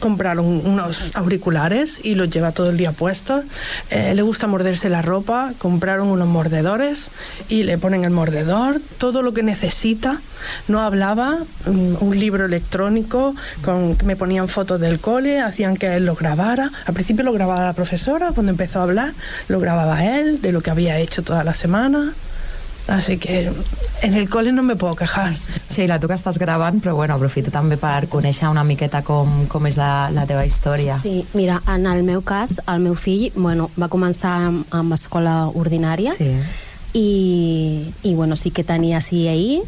compraron 0.00 0.46
unos 0.46 1.14
auriculares 1.14 2.00
y 2.02 2.14
los 2.14 2.30
lleva 2.30 2.52
todo 2.52 2.70
el 2.70 2.76
día 2.76 2.92
puestos. 2.92 3.44
Eh, 3.90 4.14
le 4.14 4.22
gusta 4.22 4.46
morderse 4.46 4.88
la 4.88 5.02
ropa, 5.02 5.52
compraron 5.58 6.08
unos 6.08 6.28
mordedores 6.28 7.10
y 7.48 7.62
le 7.62 7.78
ponen 7.78 8.04
el 8.04 8.10
mordedor, 8.10 8.80
todo 8.98 9.22
lo 9.22 9.32
que 9.32 9.42
necesita. 9.42 10.20
No 10.68 10.80
hablaba, 10.80 11.38
mm, 11.66 11.96
un 12.00 12.18
libro 12.18 12.46
electrónico, 12.46 13.34
con, 13.62 13.96
me 14.04 14.16
ponían 14.16 14.48
fotos 14.48 14.80
del 14.80 15.00
cole, 15.00 15.40
hacían 15.40 15.76
que 15.76 15.96
él 15.96 16.06
lo 16.06 16.14
grabara. 16.14 16.70
Al 16.84 16.94
principio 16.94 17.24
lo 17.24 17.32
grababa 17.32 17.65
la 17.66 17.72
profesora, 17.74 18.32
cuando 18.32 18.52
empezó 18.52 18.80
a 18.80 18.84
hablar, 18.84 19.12
lo 19.48 19.60
grababa 19.60 20.04
él, 20.04 20.40
de 20.40 20.52
lo 20.52 20.62
que 20.62 20.70
había 20.70 20.98
hecho 20.98 21.22
toda 21.22 21.44
la 21.44 21.54
semana. 21.54 22.14
Així 22.88 23.18
que 23.18 23.50
en 24.02 24.14
el 24.14 24.28
col·le 24.30 24.52
no 24.52 24.62
me 24.62 24.76
puedo 24.76 24.94
quejar. 24.94 25.34
Sheila, 25.70 25.98
tu 25.98 26.06
que 26.06 26.14
estàs 26.14 26.38
gravant, 26.38 26.78
però 26.82 26.94
bueno, 26.94 27.16
aprofito 27.16 27.50
també 27.50 27.78
per 27.80 28.06
conèixer 28.12 28.46
una 28.48 28.62
miqueta 28.64 29.02
com, 29.02 29.46
com 29.50 29.66
és 29.66 29.78
la, 29.80 30.08
la 30.14 30.26
teva 30.26 30.44
història. 30.46 30.98
Sí, 31.02 31.24
mira, 31.34 31.58
en 31.72 31.88
el 31.90 32.04
meu 32.06 32.22
cas, 32.22 32.60
el 32.62 32.84
meu 32.84 32.94
fill 32.94 33.32
bueno, 33.34 33.70
va 33.74 33.90
començar 33.90 34.36
amb, 34.52 34.70
amb 34.70 34.94
escola 34.94 35.48
ordinària 35.50 36.14
sí. 36.14 36.30
i, 36.94 37.10
i 38.06 38.14
bueno, 38.14 38.38
sí 38.38 38.54
que 38.54 38.62
tenia 38.62 39.02
CAI 39.02 39.64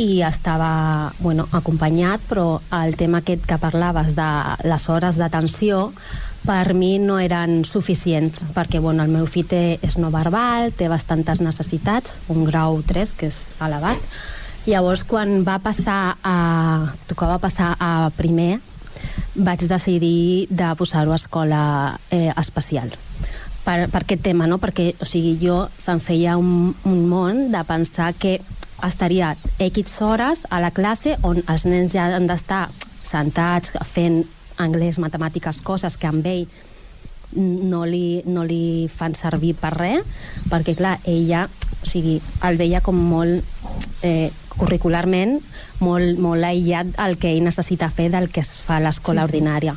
i 0.00 0.22
estava 0.24 1.12
bueno, 1.20 1.44
acompanyat, 1.52 2.24
però 2.30 2.62
el 2.80 2.96
tema 2.96 3.20
aquest 3.20 3.44
que 3.44 3.60
parlaves 3.60 4.16
de 4.16 4.30
les 4.64 4.88
hores 4.88 5.20
d'atenció 5.20 5.90
per 6.42 6.74
mi 6.74 6.96
no 6.98 7.18
eren 7.22 7.62
suficients 7.68 8.44
perquè 8.54 8.80
bueno, 8.82 9.04
el 9.04 9.12
meu 9.12 9.26
fill 9.30 9.46
té, 9.48 9.78
és 9.82 9.98
no 9.98 10.10
verbal, 10.14 10.72
té 10.74 10.88
bastantes 10.90 11.42
necessitats, 11.44 12.18
un 12.32 12.44
grau 12.48 12.80
3 12.86 13.14
que 13.18 13.30
és 13.30 13.40
elevat. 13.62 14.00
Llavors, 14.66 15.02
quan 15.06 15.42
va 15.46 15.58
passar 15.62 16.16
a... 16.22 16.36
tocava 17.10 17.38
passar 17.42 17.72
a 17.82 18.10
primer, 18.16 18.60
vaig 19.34 19.64
decidir 19.66 20.46
de 20.50 20.68
posar-ho 20.78 21.14
a 21.14 21.18
escola 21.18 21.62
eh, 22.10 22.30
especial 22.36 22.92
per, 23.64 23.88
per 23.90 24.02
aquest 24.02 24.22
tema, 24.22 24.46
no? 24.46 24.58
Perquè, 24.62 24.92
o 25.00 25.08
sigui, 25.08 25.36
jo 25.42 25.64
se'm 25.80 26.02
feia 26.02 26.36
un, 26.38 26.72
un 26.88 27.00
món 27.10 27.48
de 27.52 27.62
pensar 27.68 28.12
que 28.14 28.40
estaria 28.82 29.34
X 29.62 30.00
hores 30.02 30.46
a 30.50 30.60
la 30.62 30.72
classe 30.74 31.16
on 31.22 31.42
els 31.46 31.66
nens 31.70 31.94
ja 31.94 32.08
han 32.16 32.26
d'estar 32.26 32.66
sentats 33.06 33.76
fent 33.94 34.22
anglès, 34.58 34.98
matemàtiques, 34.98 35.62
coses 35.62 35.96
que 35.96 36.10
amb 36.10 36.26
ell 36.26 36.46
no 37.36 37.86
li, 37.88 38.22
no 38.26 38.44
li 38.44 38.88
fan 38.92 39.14
servir 39.16 39.54
per 39.56 39.72
res, 39.76 40.04
perquè 40.50 40.76
clar, 40.76 40.98
ella 41.08 41.46
o 41.82 41.86
sigui, 41.88 42.20
el 42.46 42.58
veia 42.60 42.80
com 42.84 42.96
molt 42.96 43.42
eh, 44.06 44.30
curricularment 44.52 45.38
molt, 45.82 46.18
molt 46.22 46.46
aïllat 46.46 46.94
el 47.02 47.18
que 47.18 47.32
ell 47.32 47.44
necessita 47.44 47.90
fer 47.90 48.10
del 48.12 48.28
que 48.32 48.44
es 48.44 48.58
fa 48.62 48.78
a 48.78 48.84
l'escola 48.84 49.24
sí, 49.24 49.30
ordinària. 49.30 49.74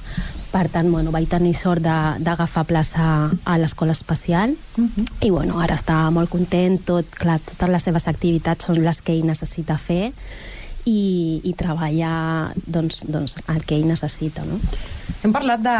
Per 0.51 0.67
tant, 0.71 0.87
bueno, 0.91 1.11
vaig 1.11 1.27
tenir 1.27 1.55
sort 1.57 1.83
d'agafar 1.83 2.63
plaça 2.69 3.05
a 3.27 3.57
l'escola 3.59 3.91
especial 3.91 4.51
uh 4.51 4.81
mhm. 4.81 4.91
-huh. 4.95 5.07
i 5.21 5.29
bueno, 5.29 5.59
ara 5.59 5.75
està 5.75 6.09
molt 6.11 6.29
content, 6.29 6.79
tot, 6.85 7.05
clar, 7.09 7.39
totes 7.39 7.69
les 7.69 7.83
seves 7.83 8.07
activitats 8.07 8.65
són 8.65 8.83
les 8.83 9.01
que 9.01 9.13
ell 9.13 9.25
necessita 9.25 9.77
fer 9.77 10.13
i, 10.85 11.41
i 11.43 11.53
treballar 11.57 12.53
doncs, 12.65 13.03
doncs, 13.09 13.37
el 13.51 13.63
que 13.65 13.77
ell 13.77 13.87
necessita. 13.89 14.45
No? 14.45 14.59
Hem 15.25 15.33
parlat 15.33 15.63
de, 15.65 15.77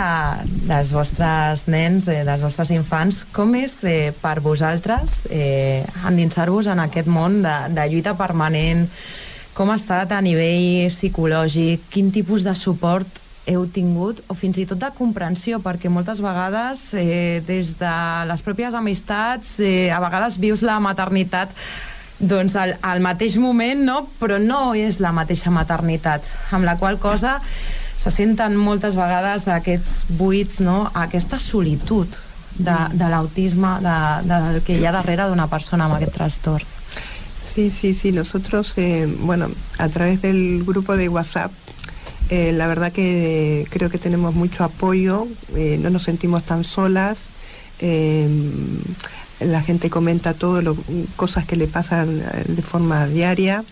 dels 0.66 0.92
vostres 0.96 1.68
nens, 1.70 2.10
eh, 2.10 2.24
dels 2.26 2.42
vostres 2.42 2.74
infants. 2.74 3.24
Com 3.36 3.54
és 3.60 3.78
eh, 3.86 4.14
per 4.22 4.40
vosaltres 4.46 5.26
eh, 5.30 5.86
endinsar-vos 6.10 6.72
en 6.74 6.82
aquest 6.88 7.10
món 7.12 7.42
de, 7.46 7.56
de 7.78 7.86
lluita 7.92 8.16
permanent? 8.18 8.88
Com 9.56 9.70
ha 9.72 9.78
estat 9.80 10.12
a 10.12 10.24
nivell 10.26 10.90
psicològic? 10.90 11.86
Quin 11.94 12.10
tipus 12.12 12.44
de 12.44 12.58
suport 12.58 13.22
heu 13.46 13.68
tingut 13.70 14.24
o 14.26 14.34
fins 14.34 14.58
i 14.58 14.66
tot 14.66 14.80
de 14.82 14.90
comprensió 14.98 15.60
perquè 15.62 15.90
moltes 15.94 16.22
vegades 16.24 16.88
eh, 16.98 17.44
des 17.46 17.76
de 17.78 17.98
les 18.26 18.42
pròpies 18.42 18.74
amistats 18.74 19.60
eh, 19.62 19.92
a 19.94 20.02
vegades 20.02 20.40
vius 20.42 20.66
la 20.66 20.80
maternitat 20.82 21.54
doncs 22.20 22.56
al, 22.56 22.76
al 22.82 23.02
mateix 23.04 23.36
moment, 23.42 23.82
no? 23.84 23.98
però 24.20 24.38
no 24.40 24.74
és 24.76 25.02
la 25.04 25.12
mateixa 25.16 25.52
maternitat, 25.52 26.28
amb 26.56 26.68
la 26.68 26.78
qual 26.80 27.00
cosa 27.00 27.40
se 27.98 28.12
senten 28.12 28.56
moltes 28.60 28.96
vegades 28.96 29.48
aquests 29.52 30.06
buits, 30.20 30.62
no? 30.64 30.86
aquesta 30.94 31.40
solitud 31.40 32.08
de, 32.58 32.78
de 32.94 33.10
l'autisme, 33.12 33.78
de, 33.84 33.98
del 34.30 34.62
que 34.64 34.80
hi 34.80 34.86
ha 34.86 34.96
darrere 34.96 35.28
d'una 35.30 35.50
persona 35.52 35.88
amb 35.88 35.98
aquest 35.98 36.16
trastorn. 36.16 36.74
Sí, 37.46 37.70
sí, 37.72 37.94
sí. 37.94 38.12
Nosotros, 38.12 38.74
eh, 38.78 39.08
bueno, 39.22 39.50
a 39.78 39.88
través 39.88 40.22
del 40.22 40.64
grupo 40.66 40.98
de 40.98 41.08
WhatsApp, 41.08 41.52
eh, 42.30 42.52
la 42.52 42.68
verdad 42.68 42.92
que 42.92 43.66
creo 43.70 43.90
que 43.90 43.98
tenemos 43.98 44.34
mucho 44.36 44.64
apoyo, 44.64 45.28
eh, 45.56 45.78
no 45.80 45.90
nos 45.90 46.04
sentimos 46.04 46.44
tan 46.44 46.64
solas. 46.64 47.20
Eh, 47.80 48.28
la 49.40 49.62
gente 49.62 49.90
comenta 49.90 50.34
todo 50.34 50.62
lo 50.62 50.78
cosas 51.16 51.46
que 51.46 51.56
le 51.56 51.68
pasan 51.68 52.22
eh, 52.22 52.44
de 52.48 52.62
forma 52.62 53.08
diaria. 53.08 53.64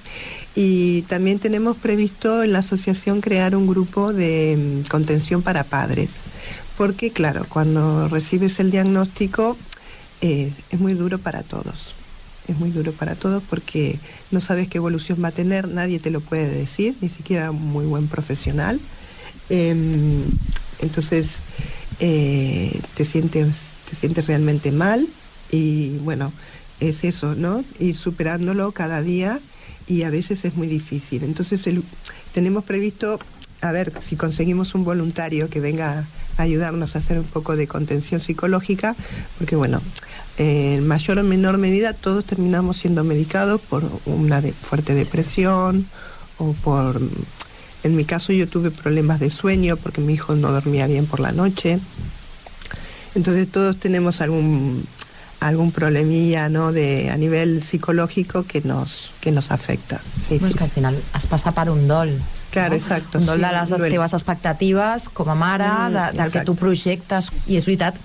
Y 0.56 1.04
también 1.04 1.40
tenemos 1.40 1.78
previsto 1.78 2.44
en 2.44 2.54
la 2.54 2.60
asociación 2.60 3.22
crear 3.22 3.56
un 3.56 3.66
grupo 3.66 4.14
de 4.14 4.84
mm, 4.84 4.90
contención 4.90 5.42
para 5.42 5.64
padres. 5.64 6.12
Porque 6.78 7.12
claro 7.12 7.46
cuando 7.48 8.08
recibes 8.10 8.60
el 8.60 8.72
diagnóstico 8.72 9.58
eh, 10.22 10.52
es 10.72 10.80
muy 10.80 10.94
duro 10.94 11.18
para 11.18 11.44
todos. 11.44 11.96
Es 12.48 12.58
muy 12.60 12.72
duro 12.72 12.92
para 12.92 13.16
todos 13.16 13.42
porque 13.50 13.98
no 14.32 14.42
sabes 14.42 14.68
qué 14.68 14.78
evolución 14.78 15.24
va 15.24 15.30
a 15.30 15.32
tener 15.32 15.70
nadie 15.70 16.00
te 16.00 16.12
lo 16.12 16.20
puede 16.20 16.48
decir 16.48 16.94
ni 17.00 17.08
siquiera 17.08 17.52
un 17.52 17.62
muy 17.62 17.86
buen 17.86 18.08
profesional. 18.08 18.80
Em, 19.50 20.24
entonces 20.80 21.38
eh, 22.00 22.82
te 22.96 23.06
sientes 23.06 23.62
te 23.90 23.96
sientes 23.96 24.28
realmente 24.28 24.72
mal 24.72 25.08
y 25.54 26.00
bueno, 26.00 26.34
es 26.80 27.04
eso, 27.04 27.36
¿no? 27.36 27.64
Ir 27.80 27.96
superándolo 27.96 28.72
cada 28.72 29.04
día 29.04 29.40
y 29.88 30.02
a 30.02 30.10
veces 30.10 30.46
es 30.46 30.56
muy 30.56 30.68
difícil. 30.68 31.24
Entonces 31.24 31.64
tenemos 32.34 32.64
previsto, 32.64 33.20
a 33.62 33.72
ver 33.72 33.94
si 34.02 34.16
conseguimos 34.16 34.74
un 34.74 34.84
voluntario 34.84 35.50
que 35.52 35.60
venga 35.60 36.08
a 36.38 36.42
ayudarnos 36.42 36.96
a 36.96 37.00
hacer 37.00 37.20
un 37.20 37.26
poco 37.26 37.56
de 37.56 37.68
contención 37.68 38.20
psicológica, 38.20 38.96
porque 39.38 39.56
bueno, 39.56 39.80
en 40.40 40.88
mayor 40.88 41.20
o 41.20 41.24
menor 41.24 41.60
medida 41.60 41.94
todos 41.94 42.26
terminamos 42.26 42.78
siendo 42.78 43.04
medicados 43.04 43.62
por 43.62 43.88
una 44.06 44.42
fuerte 44.42 44.96
depresión 44.96 45.86
o 46.40 46.54
por... 46.54 47.00
En 47.84 47.96
mi 47.96 48.06
caso 48.06 48.34
yo 48.34 48.48
tuve 48.48 48.72
problemas 48.72 49.20
de 49.20 49.30
sueño 49.30 49.78
porque 49.78 50.02
mi 50.02 50.14
hijo 50.14 50.34
no 50.36 50.52
dormía 50.52 50.88
bien 50.88 51.06
por 51.06 51.20
la 51.20 51.32
noche. 51.32 51.80
Entonces 53.14 53.48
todos 53.52 53.78
tenemos 53.78 54.22
algún 54.22 54.86
algún 55.44 55.72
problemilla 55.72 56.50
¿no? 56.50 56.72
de, 56.72 57.10
a 57.10 57.18
nivel 57.18 57.64
psicológico 57.64 58.44
que 58.44 58.62
nos, 58.62 59.12
que 59.20 59.32
nos 59.32 59.52
afecta. 59.52 60.00
Sí, 60.28 60.38
pues 60.40 60.54
sí. 60.54 60.58
que 60.58 60.64
al 60.64 60.70
final 60.70 61.04
es 61.16 61.26
passa 61.28 61.52
per 61.52 61.70
un 61.70 61.88
dol. 61.88 62.16
Clar, 62.52 62.72
no? 62.72 62.76
exacte. 62.76 63.18
Un 63.18 63.26
dol 63.26 63.40
sí, 63.40 63.46
de 63.46 63.52
les 63.52 63.70
duel. 63.70 63.92
teves 63.92 64.14
expectatives 64.14 65.10
com 65.10 65.30
a 65.30 65.36
mare, 65.36 65.68
mm, 65.68 65.94
de, 65.94 66.00
del 66.00 66.08
exacte. 66.08 66.40
que 66.40 66.46
tu 66.46 66.56
projectes. 66.56 67.30
I 67.48 67.60
és 67.60 67.68
veritat, 67.68 68.00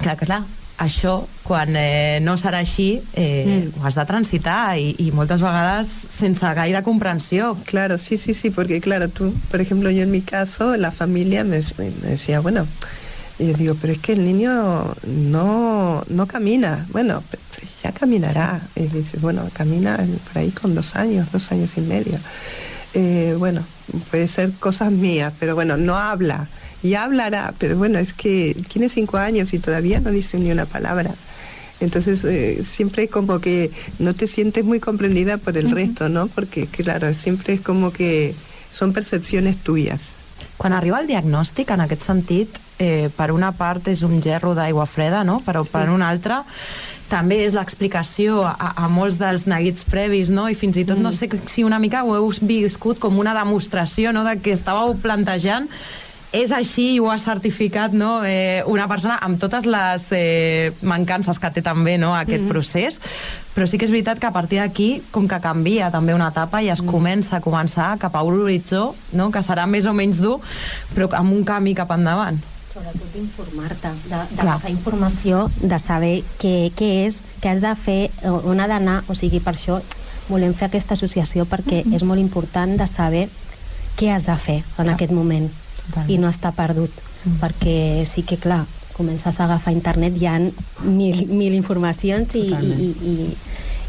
clar, 0.00 0.16
clar, 0.18 0.42
això, 0.82 1.20
quan 1.46 1.76
eh, 1.78 2.18
no 2.24 2.34
serà 2.40 2.64
així, 2.64 2.98
eh, 3.14 3.44
mm. 3.46 3.78
ho 3.78 3.86
has 3.86 3.94
de 4.00 4.06
transitar 4.08 4.74
i, 4.80 4.96
y 4.98 5.12
moltes 5.14 5.44
vegades 5.44 5.92
sense 6.10 6.54
gaire 6.58 6.82
comprensió. 6.82 7.54
Claro, 7.70 7.98
sí, 7.98 8.18
sí, 8.18 8.34
sí, 8.34 8.50
porque 8.50 8.80
claro, 8.80 9.08
tú, 9.08 9.32
por 9.50 9.60
ejemplo, 9.60 9.90
yo 9.90 10.02
en 10.02 10.10
mi 10.10 10.22
caso, 10.22 10.76
la 10.76 10.90
familia 10.90 11.44
me, 11.44 11.62
me 11.78 11.90
decía, 12.10 12.40
bueno, 12.40 12.66
Y 13.38 13.48
yo 13.48 13.54
digo, 13.54 13.76
pero 13.80 13.92
es 13.92 13.98
que 13.98 14.12
el 14.12 14.24
niño 14.24 14.94
no, 15.06 16.04
no 16.08 16.26
camina. 16.26 16.86
Bueno, 16.90 17.22
ya 17.82 17.92
caminará. 17.92 18.62
Y 18.76 18.86
dice, 18.86 19.18
bueno, 19.18 19.48
camina 19.52 19.96
por 19.96 20.38
ahí 20.38 20.50
con 20.50 20.74
dos 20.74 20.94
años, 20.94 21.30
dos 21.32 21.50
años 21.50 21.76
y 21.76 21.80
medio. 21.80 22.18
Eh, 22.94 23.34
bueno, 23.38 23.62
puede 24.10 24.28
ser 24.28 24.52
cosas 24.52 24.92
mías, 24.92 25.32
pero 25.40 25.54
bueno, 25.54 25.76
no 25.76 25.96
habla. 25.96 26.48
Ya 26.82 27.04
hablará, 27.04 27.54
pero 27.58 27.76
bueno, 27.76 27.98
es 27.98 28.12
que 28.12 28.54
tiene 28.72 28.88
cinco 28.88 29.16
años 29.16 29.52
y 29.52 29.58
todavía 29.58 30.00
no 30.00 30.10
dice 30.10 30.38
ni 30.38 30.50
una 30.52 30.66
palabra. 30.66 31.14
Entonces, 31.80 32.24
eh, 32.24 32.62
siempre 32.64 33.08
como 33.08 33.40
que 33.40 33.72
no 33.98 34.14
te 34.14 34.28
sientes 34.28 34.64
muy 34.64 34.78
comprendida 34.78 35.38
por 35.38 35.56
el 35.56 35.66
uh 35.66 35.70
-huh. 35.70 35.74
resto, 35.74 36.08
¿no? 36.08 36.28
Porque, 36.28 36.66
claro, 36.66 37.12
siempre 37.14 37.54
es 37.54 37.60
como 37.60 37.90
que 37.90 38.34
son 38.70 38.92
percepciones 38.92 39.56
tuyas. 39.56 40.12
Quan 40.56 40.72
arriba 40.72 41.00
el 41.00 41.06
diagnòstic, 41.06 41.70
en 41.70 41.80
aquest 41.80 42.02
sentit, 42.02 42.48
eh, 42.78 43.10
per 43.16 43.30
una 43.32 43.52
part 43.52 43.88
és 43.88 44.02
un 44.02 44.20
gerro 44.22 44.54
d'aigua 44.54 44.86
freda, 44.86 45.24
no? 45.24 45.40
però 45.44 45.64
per 45.64 45.88
una 45.92 46.08
altra 46.08 46.42
també 47.10 47.42
és 47.44 47.54
l'explicació 47.54 48.42
a, 48.48 48.72
a 48.74 48.88
molts 48.88 49.18
dels 49.20 49.44
neguits 49.46 49.84
previs, 49.86 50.30
no? 50.32 50.48
I 50.48 50.56
fins 50.56 50.78
i 50.80 50.86
tot 50.88 50.98
mm. 50.98 51.04
no 51.04 51.12
sé 51.12 51.28
si 51.50 51.62
una 51.62 51.78
mica 51.78 52.02
ho 52.02 52.14
heu 52.16 52.32
viscut 52.40 52.98
com 52.98 53.20
una 53.20 53.34
demostració, 53.36 54.12
no?, 54.12 54.24
de 54.24 54.38
que 54.40 54.56
estàveu 54.56 54.96
plantejant 55.02 55.68
és 56.34 56.50
així 56.50 56.96
i 56.96 56.98
ho 56.98 57.06
ha 57.12 57.18
certificat 57.22 57.92
no? 57.94 58.24
eh, 58.26 58.64
una 58.66 58.88
persona 58.90 59.20
amb 59.22 59.38
totes 59.38 59.68
les 59.70 60.06
eh, 60.16 60.72
mancances 60.82 61.38
que 61.38 61.50
té 61.54 61.62
també 61.62 61.94
no, 61.98 62.10
aquest 62.16 62.42
mm 62.42 62.46
-hmm. 62.46 62.50
procés, 62.50 63.00
però 63.54 63.66
sí 63.66 63.78
que 63.78 63.84
és 63.84 63.92
veritat 63.92 64.18
que 64.18 64.26
a 64.26 64.32
partir 64.32 64.58
d'aquí, 64.58 65.02
com 65.12 65.28
que 65.28 65.40
canvia 65.40 65.90
també 65.90 66.14
una 66.14 66.28
etapa 66.28 66.62
i 66.62 66.70
es 66.70 66.82
mm. 66.82 66.90
comença 66.90 67.36
a 67.36 67.40
començar 67.40 67.98
cap 67.98 68.16
a 68.16 68.22
un 68.22 68.40
horitzó, 68.40 68.94
no? 69.12 69.30
que 69.30 69.38
serà 69.42 69.66
més 69.66 69.86
o 69.86 69.92
menys 69.92 70.18
dur, 70.18 70.40
però 70.94 71.08
amb 71.12 71.32
un 71.32 71.44
camí 71.44 71.74
cap 71.74 71.90
endavant. 71.90 72.42
Sobretot 72.74 73.12
d'informar-te, 73.14 73.90
d'agafar 74.10 74.70
informació, 74.72 75.44
de 75.62 75.76
saber 75.78 76.14
què, 76.42 76.72
què 76.74 76.88
és, 77.04 77.20
què 77.38 77.52
has 77.52 77.62
de 77.62 77.70
fer, 77.78 78.00
on 78.26 78.58
ha 78.58 78.66
d'anar, 78.66 78.96
o 79.06 79.14
sigui, 79.14 79.38
per 79.38 79.54
això 79.54 79.76
volem 80.26 80.54
fer 80.58 80.66
aquesta 80.66 80.96
associació 80.98 81.44
perquè 81.46 81.84
mm 81.84 81.90
-hmm. 81.90 81.94
és 81.94 82.02
molt 82.02 82.20
important 82.20 82.76
de 82.76 82.86
saber 82.86 83.28
què 83.96 84.10
has 84.10 84.26
de 84.26 84.36
fer 84.36 84.56
en 84.56 84.64
Clar. 84.74 84.94
aquest 84.94 85.12
moment 85.12 85.50
Totalment. 85.76 86.10
i 86.10 86.18
no 86.18 86.28
està 86.28 86.50
perdut 86.52 86.90
mm. 87.24 87.38
perquè 87.40 88.04
sí 88.04 88.22
que 88.22 88.36
clar 88.36 88.64
comences 88.96 89.40
a 89.40 89.44
agafar 89.44 89.72
internet 89.72 90.16
hi 90.16 90.26
ha 90.26 90.38
mil, 90.82 91.26
mil 91.28 91.54
informacions 91.54 92.34
i, 92.34 92.38
i, 92.38 92.72
i, 92.86 92.90
i, 93.12 93.36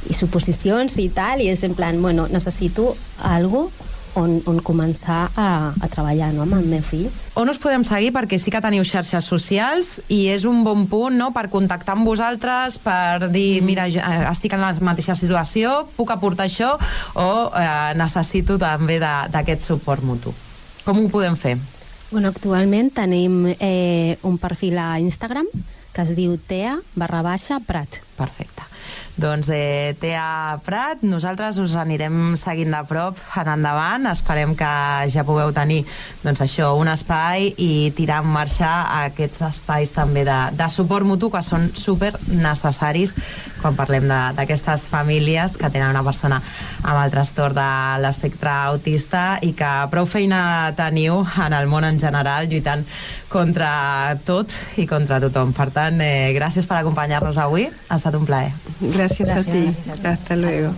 i 0.10 0.14
suposicions 0.14 0.98
i 1.00 1.10
tal 1.10 1.42
i 1.42 1.50
és 1.50 1.64
en 1.64 1.74
plan, 1.74 2.02
bueno, 2.02 2.28
necessito 2.28 2.96
algo 3.22 3.72
on, 4.20 4.40
on 4.50 4.60
començar 4.66 5.26
a, 5.36 5.50
a 5.76 5.90
treballar 5.92 6.32
no, 6.34 6.46
amb 6.46 6.58
el 6.58 6.66
meu 6.70 6.84
fill. 6.86 7.08
On 7.40 7.50
us 7.52 7.60
podem 7.62 7.84
seguir? 7.88 8.12
Perquè 8.16 8.40
sí 8.42 8.54
que 8.54 8.62
teniu 8.64 8.86
xarxes 8.88 9.28
socials 9.30 9.92
i 10.14 10.26
és 10.34 10.48
un 10.50 10.64
bon 10.66 10.86
punt 10.92 11.18
no, 11.20 11.32
per 11.36 11.48
contactar 11.54 11.96
amb 11.98 12.08
vosaltres, 12.08 12.80
per 12.84 13.28
dir, 13.28 13.62
mm. 13.62 13.68
mira, 13.68 13.88
eh, 13.92 14.26
estic 14.32 14.56
en 14.56 14.64
la 14.64 14.74
mateixa 14.86 15.18
situació, 15.18 15.84
puc 15.98 16.14
aportar 16.16 16.50
això 16.50 16.76
o 17.20 17.30
eh, 17.52 17.94
necessito 18.00 18.60
també 18.62 19.00
d'aquest 19.02 19.68
suport 19.68 20.06
mutu. 20.06 20.34
Com 20.86 21.02
ho 21.02 21.10
podem 21.12 21.38
fer? 21.40 21.58
Bueno, 22.12 22.30
actualment 22.30 22.92
tenim 22.94 23.44
eh, 23.58 24.18
un 24.24 24.38
perfil 24.38 24.78
a 24.80 24.94
Instagram 25.02 25.50
que 25.96 26.04
es 26.04 26.12
diu 26.16 26.36
tea 26.38 26.76
barra 26.96 27.24
baixa 27.24 27.62
prat. 27.64 28.02
Perfecte. 28.20 28.75
Doncs 29.16 29.48
eh, 29.50 29.96
Tea 29.96 30.60
Prat, 30.66 31.00
nosaltres 31.08 31.56
us 31.64 31.78
anirem 31.80 32.36
seguint 32.36 32.74
de 32.76 32.82
prop 32.84 33.20
en 33.40 33.48
endavant. 33.54 34.10
Esperem 34.12 34.52
que 34.60 34.72
ja 35.14 35.24
pugueu 35.24 35.54
tenir 35.56 35.86
doncs 36.24 36.44
això, 36.44 36.74
un 36.76 36.92
espai 36.92 37.48
i 37.56 37.94
tirar 37.96 38.20
en 38.26 38.34
marxa 38.34 38.72
aquests 39.06 39.46
espais 39.48 39.94
també 39.96 40.26
de, 40.28 40.40
de 40.60 40.68
suport 40.68 41.08
mutu 41.08 41.30
que 41.32 41.40
són 41.48 41.70
super 41.80 42.12
necessaris 42.28 43.16
quan 43.62 43.78
parlem 43.80 44.10
d'aquestes 44.36 44.90
famílies 44.92 45.56
que 45.62 45.72
tenen 45.72 45.96
una 45.96 46.04
persona 46.04 46.42
amb 46.84 47.00
el 47.00 47.14
trastorn 47.16 47.56
de 47.56 47.70
l'espectre 48.04 48.52
autista 48.52 49.40
i 49.48 49.54
que 49.56 49.72
prou 49.94 50.10
feina 50.12 50.74
teniu 50.76 51.22
en 51.46 51.56
el 51.56 51.72
món 51.72 51.88
en 51.88 52.02
general 52.04 52.52
lluitant 52.52 52.84
contra 53.32 53.72
tot 54.28 54.52
i 54.76 54.86
contra 54.88 55.22
tothom. 55.24 55.56
Per 55.56 55.70
tant, 55.72 56.04
eh, 56.04 56.36
gràcies 56.36 56.68
per 56.68 56.82
acompanyar-nos 56.82 57.40
avui. 57.40 57.70
Ha 57.88 57.96
estat 57.96 58.16
un 58.20 58.28
plaer. 58.28 58.52
Gràcies. 58.82 59.05
Gracias, 59.08 59.30
Gracias 59.30 59.48
a 59.48 59.52
ti. 59.52 59.76
Gracias. 59.86 60.06
Hasta 60.06 60.36
luego. 60.36 60.74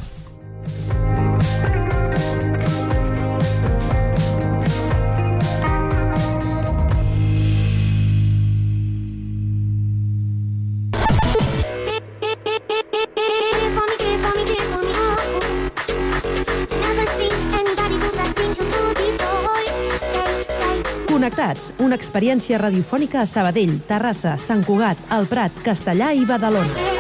Connectats, 21.27 21.73
una 21.83 21.97
experiència 21.97 22.59
radiofònica 22.61 23.19
a 23.23 23.25
Sabadell, 23.27 23.81
Terrassa, 23.89 24.37
Sant 24.39 24.63
Cugat, 24.63 25.01
El 25.17 25.27
Prat, 25.27 25.59
Castellà 25.65 26.13
i 26.15 26.23
Badalona. 26.29 26.96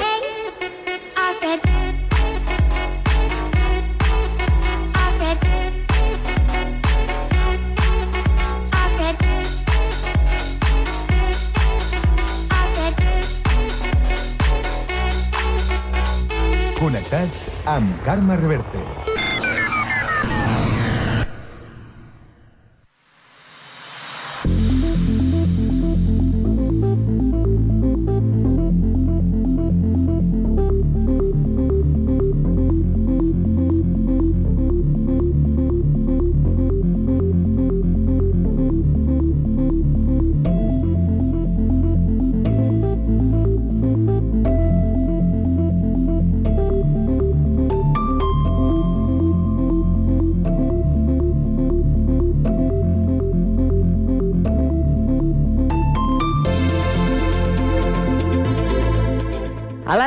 Connectats 17.07 17.47
amb 17.71 18.03
Carme 18.03 18.35
Reverte. 18.41 19.16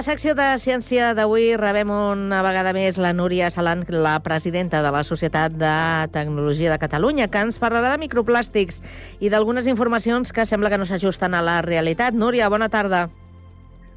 La 0.01 0.05
secció 0.05 0.33
de 0.33 0.45
ciència 0.57 1.11
d'avui 1.13 1.51
rebem 1.61 1.91
una 1.93 2.39
vegada 2.41 2.71
més 2.73 2.97
la 2.97 3.11
Núria 3.13 3.51
Salant, 3.53 3.83
la 3.93 4.15
presidenta 4.25 4.81
de 4.81 4.95
la 4.95 5.03
Societat 5.05 5.53
de 5.61 5.75
Tecnologia 6.15 6.73
de 6.73 6.81
Catalunya, 6.81 7.29
que 7.29 7.45
ens 7.45 7.61
parlarà 7.61 7.91
de 7.93 8.01
microplàstics 8.07 8.81
i 9.21 9.29
d'algunes 9.29 9.69
informacions 9.69 10.33
que 10.33 10.49
sembla 10.49 10.73
que 10.73 10.81
no 10.81 10.89
s'ajusten 10.89 11.37
a 11.37 11.45
la 11.45 11.61
realitat. 11.61 12.17
Núria, 12.17 12.49
bona 12.49 12.73
tarda. 12.73 13.11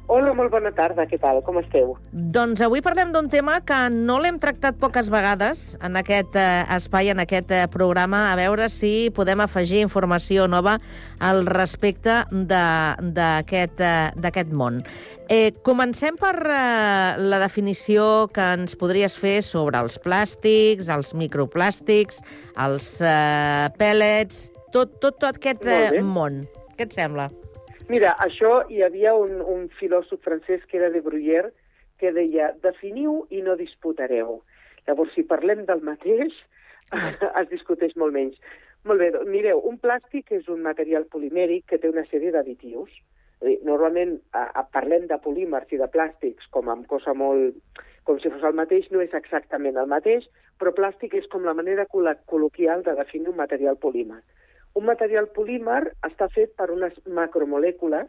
Hola, 0.06 0.34
molt 0.36 0.52
bona 0.52 0.68
tarda, 0.76 1.06
què 1.08 1.16
tal? 1.16 1.38
Com 1.46 1.56
esteu? 1.62 1.94
Doncs 2.12 2.60
avui 2.66 2.82
parlem 2.84 3.08
d'un 3.14 3.30
tema 3.32 3.54
que 3.64 3.78
no 3.88 4.18
l'hem 4.20 4.36
tractat 4.40 4.76
poques 4.76 5.08
vegades 5.08 5.62
en 5.80 5.96
aquest 5.96 6.36
eh, 6.36 6.64
espai, 6.76 7.08
en 7.08 7.22
aquest 7.22 7.54
eh, 7.56 7.62
programa, 7.72 8.26
a 8.28 8.34
veure 8.36 8.68
si 8.68 9.08
podem 9.16 9.40
afegir 9.40 9.80
informació 9.80 10.44
nova 10.50 10.76
al 11.24 11.46
respecte 11.48 12.18
d'aquest 12.36 13.80
eh, 13.80 14.44
món. 14.52 14.82
Eh, 15.32 15.54
comencem 15.64 16.20
per 16.20 16.34
eh, 16.52 17.16
la 17.24 17.40
definició 17.40 18.28
que 18.28 18.50
ens 18.58 18.76
podries 18.76 19.16
fer 19.16 19.38
sobre 19.40 19.80
els 19.80 19.96
plàstics, 20.04 20.92
els 20.92 21.14
microplàstics, 21.16 22.20
els 22.60 22.90
eh, 23.00 23.72
pèl·lets, 23.80 24.50
tot, 24.68 25.00
tot, 25.00 25.16
tot 25.16 25.32
aquest 25.32 25.64
eh, 25.64 26.04
món. 26.04 26.42
Què 26.76 26.90
et 26.90 26.92
sembla? 26.92 27.30
Mira, 27.88 28.14
això 28.24 28.62
hi 28.72 28.80
havia 28.80 29.12
un, 29.20 29.40
un 29.44 29.66
filòsof 29.78 30.22
francès 30.24 30.62
que 30.70 30.78
era 30.78 30.88
de 30.90 31.02
Bruyère 31.04 31.50
que 32.00 32.12
deia 32.16 32.52
definiu 32.62 33.26
i 33.28 33.42
no 33.44 33.58
disputareu. 33.60 34.38
Llavors, 34.86 35.12
si 35.12 35.24
parlem 35.28 35.66
del 35.68 35.82
mateix, 35.84 36.32
es 37.40 37.50
discuteix 37.50 37.92
molt 38.00 38.16
menys. 38.16 38.38
Molt 38.88 39.00
bé, 39.00 39.10
doncs, 39.12 39.28
mireu, 39.32 39.60
un 39.68 39.76
plàstic 39.80 40.32
és 40.36 40.48
un 40.52 40.62
material 40.64 41.04
polimèric 41.12 41.66
que 41.68 41.78
té 41.80 41.90
una 41.92 42.06
sèrie 42.08 42.32
d'additius. 42.32 42.94
Normalment 43.68 44.14
a, 44.32 44.46
a, 44.46 44.62
parlem 44.72 45.04
de 45.10 45.18
polímers 45.20 45.72
i 45.72 45.80
de 45.80 45.88
plàstics 45.92 46.48
com 46.56 46.70
amb 46.72 46.88
cosa 46.88 47.12
molt... 47.12 47.60
com 48.04 48.16
si 48.20 48.32
fos 48.32 48.44
el 48.44 48.56
mateix, 48.56 48.88
no 48.92 49.00
és 49.04 49.12
exactament 49.16 49.76
el 49.80 49.88
mateix, 49.88 50.24
però 50.60 50.72
plàstic 50.76 51.16
és 51.20 51.28
com 51.32 51.44
la 51.44 51.56
manera 51.56 51.84
col·loquial 51.92 52.84
de 52.84 52.96
definir 52.96 53.32
un 53.32 53.38
material 53.40 53.76
polímer. 53.80 54.20
Un 54.74 54.88
material 54.88 55.28
polímer 55.34 55.82
està 56.06 56.26
fet 56.34 56.56
per 56.58 56.66
unes 56.74 56.96
macromolècules, 57.06 58.08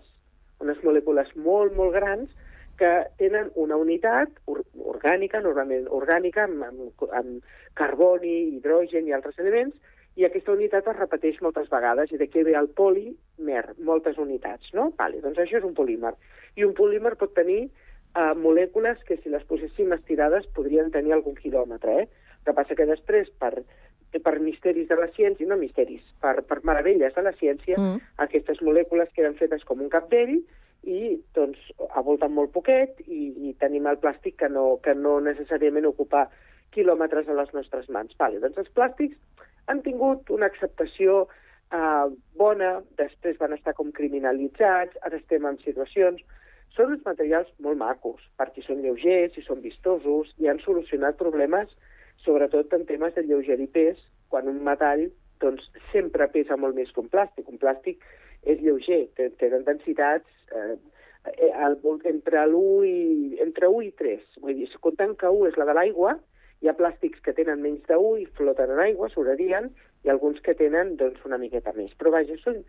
unes 0.65 0.79
molècules 0.87 1.29
molt, 1.37 1.75
molt 1.77 1.93
grans, 1.93 2.31
que 2.79 2.91
tenen 3.19 3.51
una 3.55 3.77
unitat 3.79 4.31
orgànica, 4.49 5.41
normalment 5.45 5.85
orgànica, 5.99 6.47
amb, 6.49 6.65
amb, 6.65 7.05
amb 7.19 7.53
carboni, 7.77 8.33
hidrogen 8.55 9.07
i 9.07 9.13
altres 9.15 9.37
elements, 9.43 9.77
i 10.15 10.25
aquesta 10.25 10.55
unitat 10.55 10.89
es 10.89 10.97
repeteix 10.97 11.37
moltes 11.43 11.69
vegades, 11.71 12.11
i 12.11 12.19
d'aquí 12.19 12.43
ve 12.47 12.55
el 12.57 12.71
polimer, 12.75 13.63
moltes 13.77 14.17
unitats, 14.17 14.73
no? 14.73 14.89
Vale, 14.97 15.21
doncs 15.23 15.41
això 15.43 15.59
és 15.59 15.67
un 15.67 15.75
polímer. 15.77 16.15
I 16.55 16.65
un 16.65 16.73
polímer 16.73 17.13
pot 17.19 17.35
tenir 17.35 17.61
eh, 17.67 18.33
molècules 18.41 19.01
que 19.07 19.19
si 19.21 19.29
les 19.29 19.43
poséssim 19.49 19.91
estirades 19.93 20.47
podrien 20.55 20.91
tenir 20.91 21.13
algun 21.13 21.35
quilòmetre, 21.37 21.99
eh? 22.03 22.07
El 22.39 22.47
que 22.47 22.57
passa 22.57 22.77
que 22.77 22.89
després, 22.89 23.29
per 23.41 23.53
per 24.23 24.37
misteris 24.39 24.87
de 24.89 24.97
la 24.99 25.07
ciència, 25.15 25.47
no 25.47 25.57
misteris, 25.59 26.03
per, 26.21 26.37
per 26.47 26.61
meravelles 26.67 27.15
de 27.15 27.23
la 27.25 27.33
ciència, 27.39 27.79
mm. 27.79 28.13
aquestes 28.27 28.61
molècules 28.65 29.11
queden 29.15 29.37
fetes 29.39 29.63
com 29.67 29.81
un 29.83 29.91
capdell 29.93 30.37
i 30.85 31.15
doncs 31.33 31.61
ha 31.91 32.03
voltat 32.05 32.31
molt 32.31 32.51
poquet 32.53 32.99
i, 33.07 33.31
i 33.49 33.55
tenim 33.61 33.87
el 33.89 33.97
plàstic 34.01 34.37
que 34.43 34.49
no, 34.49 34.75
que 34.85 34.93
no 34.93 35.17
necessàriament 35.23 35.87
ocupa 35.89 36.27
quilòmetres 36.75 37.29
a 37.29 37.37
les 37.39 37.51
nostres 37.55 37.89
mans. 37.89 38.13
Vale, 38.19 38.41
doncs 38.43 38.61
els 38.61 38.71
plàstics 38.77 39.17
han 39.71 39.81
tingut 39.85 40.29
una 40.33 40.49
acceptació 40.51 41.25
eh, 41.73 42.07
bona, 42.37 42.79
després 43.01 43.39
van 43.41 43.55
estar 43.57 43.73
com 43.77 43.93
criminalitzats, 43.95 44.97
ara 45.03 45.21
estem 45.21 45.47
en 45.51 45.61
situacions... 45.65 46.23
Són 46.75 46.89
uns 46.91 47.05
materials 47.07 47.47
molt 47.63 47.79
macos, 47.79 48.19
perquè 48.35 48.59
són 48.65 48.81
lleugers 48.83 49.37
i 49.39 49.43
són 49.45 49.61
vistosos 49.63 50.33
i 50.43 50.49
han 50.51 50.57
solucionat 50.59 51.15
problemes, 51.15 51.69
sobretot 52.25 52.73
en 52.73 52.85
temes 52.89 53.15
de 53.15 53.23
lleuger 53.23 53.59
i 53.61 53.69
pes, 53.71 54.01
quan 54.33 54.49
un 54.51 54.59
metall 54.65 55.07
doncs, 55.43 55.69
sempre 55.91 56.27
pesa 56.33 56.57
molt 56.57 56.75
més 56.77 56.91
que 56.91 57.03
un 57.03 57.09
plàstic. 57.11 57.47
Un 57.51 57.61
plàstic 57.61 58.03
és 58.49 58.61
lleuger, 58.61 59.05
tenen 59.41 59.65
densitats 59.67 60.53
eh, 60.53 60.75
eh, 61.31 61.51
entre 62.11 62.45
l'1 62.45 62.85
i, 62.89 63.41
entre 63.45 63.69
1 63.71 63.89
i 63.89 63.91
3. 63.99 64.39
Vull 64.43 64.57
dir, 64.59 64.69
comptant 64.81 65.15
que 65.19 65.31
1 65.31 65.51
és 65.51 65.59
la 65.59 65.69
de 65.69 65.77
l'aigua, 65.77 66.15
hi 66.61 66.69
ha 66.69 66.77
plàstics 66.77 67.21
que 67.25 67.35
tenen 67.37 67.61
menys 67.61 67.83
de 67.89 67.97
1 67.99 68.21
i 68.23 68.29
floten 68.37 68.71
en 68.75 68.83
aigua, 68.85 69.11
sobrarien, 69.13 69.71
i 70.05 70.11
alguns 70.13 70.41
que 70.45 70.55
tenen 70.57 70.95
doncs, 71.01 71.23
una 71.27 71.41
miqueta 71.41 71.73
més. 71.77 71.93
Però 71.99 72.13
vaja, 72.13 72.37
són 72.43 72.61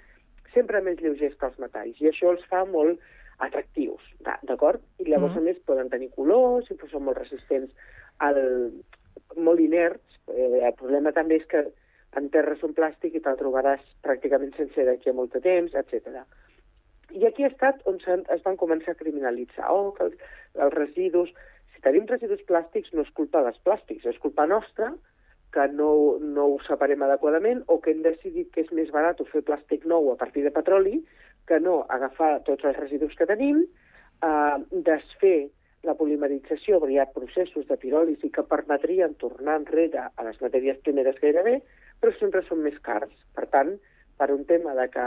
sempre 0.54 0.80
més 0.82 1.00
lleugers 1.02 1.36
que 1.36 1.48
els 1.50 1.60
metalls, 1.62 2.00
i 2.00 2.10
això 2.10 2.32
els 2.32 2.44
fa 2.50 2.64
molt 2.68 3.00
atractius, 3.44 4.04
d'acord? 4.48 4.80
I 5.02 5.10
llavors, 5.10 5.34
mm. 5.36 5.42
a 5.42 5.44
més, 5.44 5.64
poden 5.68 5.90
tenir 5.92 6.08
colors 6.16 6.70
i 6.72 6.76
són 6.80 7.04
molt 7.04 7.20
resistents 7.20 7.74
al, 8.24 8.38
molt 9.36 9.60
inerts. 9.60 10.20
Eh, 10.32 10.62
el 10.62 10.74
problema 10.78 11.12
també 11.16 11.40
és 11.40 11.46
que 11.50 11.64
en 12.16 12.30
terra 12.32 12.54
és 12.56 12.64
un 12.64 12.74
plàstic 12.76 13.16
i 13.16 13.22
te'l 13.24 13.38
trobaràs 13.40 13.82
pràcticament 14.06 14.54
sense 14.56 14.86
d'aquí 14.88 15.10
a 15.10 15.16
molt 15.16 15.34
de 15.36 15.42
temps, 15.44 15.74
etc. 15.74 16.22
I 17.16 17.26
aquí 17.28 17.44
ha 17.44 17.52
estat 17.52 17.82
on 17.90 18.00
es 18.06 18.42
van 18.44 18.56
començar 18.56 18.94
a 18.94 19.00
criminalitzar. 19.02 19.68
Oh, 19.72 19.92
que 19.96 20.08
els, 20.10 20.24
els 20.54 20.74
residus... 20.74 21.32
Si 21.74 21.82
tenim 21.84 22.06
residus 22.08 22.40
plàstics 22.48 22.94
no 22.96 23.04
és 23.04 23.12
culpa 23.12 23.42
dels 23.44 23.60
plàstics, 23.66 24.06
és 24.08 24.18
culpa 24.22 24.46
nostra 24.48 24.94
que 25.52 25.66
no, 25.72 26.16
no 26.20 26.46
ho 26.52 26.56
separem 26.66 27.02
adequadament 27.04 27.62
o 27.72 27.78
que 27.80 27.92
hem 27.92 28.02
decidit 28.04 28.48
que 28.52 28.64
és 28.64 28.72
més 28.76 28.90
barat 28.92 29.20
fer 29.30 29.44
plàstic 29.44 29.84
nou 29.88 30.10
a 30.12 30.16
partir 30.20 30.42
de 30.44 30.52
petroli 30.52 30.98
que 31.48 31.60
no 31.62 31.78
agafar 31.92 32.40
tots 32.48 32.64
els 32.66 32.76
residus 32.80 33.14
que 33.16 33.28
tenim, 33.28 33.62
eh, 34.26 34.56
desfer 34.88 35.48
la 35.86 35.94
polimerització, 35.94 36.80
ha 36.82 37.06
processos 37.14 37.66
de 37.66 37.76
piròlisi 37.80 38.30
que 38.34 38.44
permetrien 38.50 39.14
tornar 39.22 39.56
enrere 39.60 40.08
a 40.08 40.24
les 40.26 40.40
matèries 40.42 40.78
primeres 40.84 41.18
gairebé, 41.22 41.60
però 42.00 42.12
sempre 42.18 42.42
són 42.46 42.62
més 42.62 42.78
cars. 42.82 43.12
Per 43.34 43.46
tant, 43.54 43.76
per 44.18 44.30
un 44.34 44.44
tema 44.44 44.74
de 44.74 44.88
que 44.90 45.06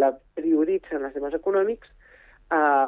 la 0.00 0.12
prioritzen 0.38 1.04
els 1.04 1.14
temes 1.14 1.34
econòmics, 1.34 1.90
eh, 2.52 2.86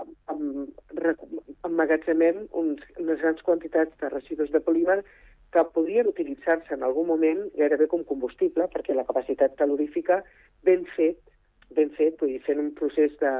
emmagatzemem 1.69 2.47
uns, 2.63 2.83
unes 2.99 3.21
grans 3.21 3.43
quantitats 3.43 3.99
de 4.01 4.09
residus 4.09 4.51
de 4.51 4.61
polímer 4.61 5.03
que 5.53 5.65
podrien 5.75 6.09
utilitzar-se 6.09 6.75
en 6.75 6.83
algun 6.83 7.07
moment 7.07 7.43
gairebé 7.59 7.87
com 7.89 8.05
combustible, 8.09 8.69
perquè 8.73 8.97
la 8.97 9.07
capacitat 9.09 9.55
calorífica 9.59 10.23
ben 10.65 10.87
fet, 10.97 11.19
ben 11.77 11.91
fet, 11.99 12.17
vull 12.21 12.33
dir, 12.33 12.41
fent 12.47 12.61
un 12.63 12.73
procés 12.79 13.13
de, 13.21 13.33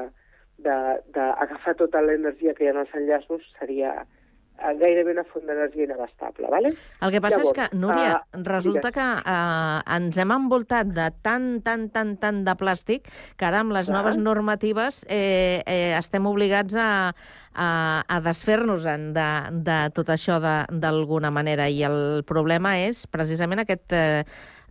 d'agafar 0.57 1.75
tota 1.79 2.01
l'energia 2.01 2.53
que 2.53 2.65
hi 2.65 2.67
ha 2.69 2.75
en 2.75 2.83
els 2.83 2.93
enllaços 2.95 3.41
seria 3.59 3.93
eh, 4.03 4.73
gairebé 4.79 5.11
una 5.11 5.23
font 5.27 5.45
d'energia 5.47 5.87
inabastable. 5.87 6.47
¿vale? 6.49 6.73
El 7.01 7.11
que 7.11 7.21
passa 7.21 7.39
Llavors, 7.39 7.51
és 7.51 7.57
que, 7.57 7.77
Núria, 7.77 8.13
uh, 8.21 8.43
resulta 8.45 8.91
digues. 8.91 8.95
que 8.95 9.31
uh, 9.33 9.81
ens 9.97 10.17
hem 10.21 10.35
envoltat 10.35 10.93
de 10.93 11.09
tant, 11.25 11.49
tant, 11.65 11.89
tant, 11.91 12.15
tant 12.21 12.43
de 12.45 12.55
plàstic 12.59 13.09
que 13.37 13.49
ara 13.49 13.63
amb 13.63 13.75
les 13.75 13.89
Clar. 13.89 13.97
noves 13.99 14.17
normatives 14.21 15.03
eh, 15.09 15.63
eh, 15.65 15.97
estem 15.97 16.29
obligats 16.29 16.77
a, 16.77 17.11
a, 17.53 17.67
a 18.07 18.21
desfer-nos-en 18.23 19.11
de, 19.17 19.29
de 19.65 19.79
tot 19.97 20.09
això 20.13 20.39
d'alguna 20.39 21.33
manera 21.33 21.67
i 21.69 21.83
el 21.83 22.23
problema 22.29 22.77
és 22.85 23.05
precisament 23.07 23.65
aquest, 23.65 23.91
eh, 23.91 24.23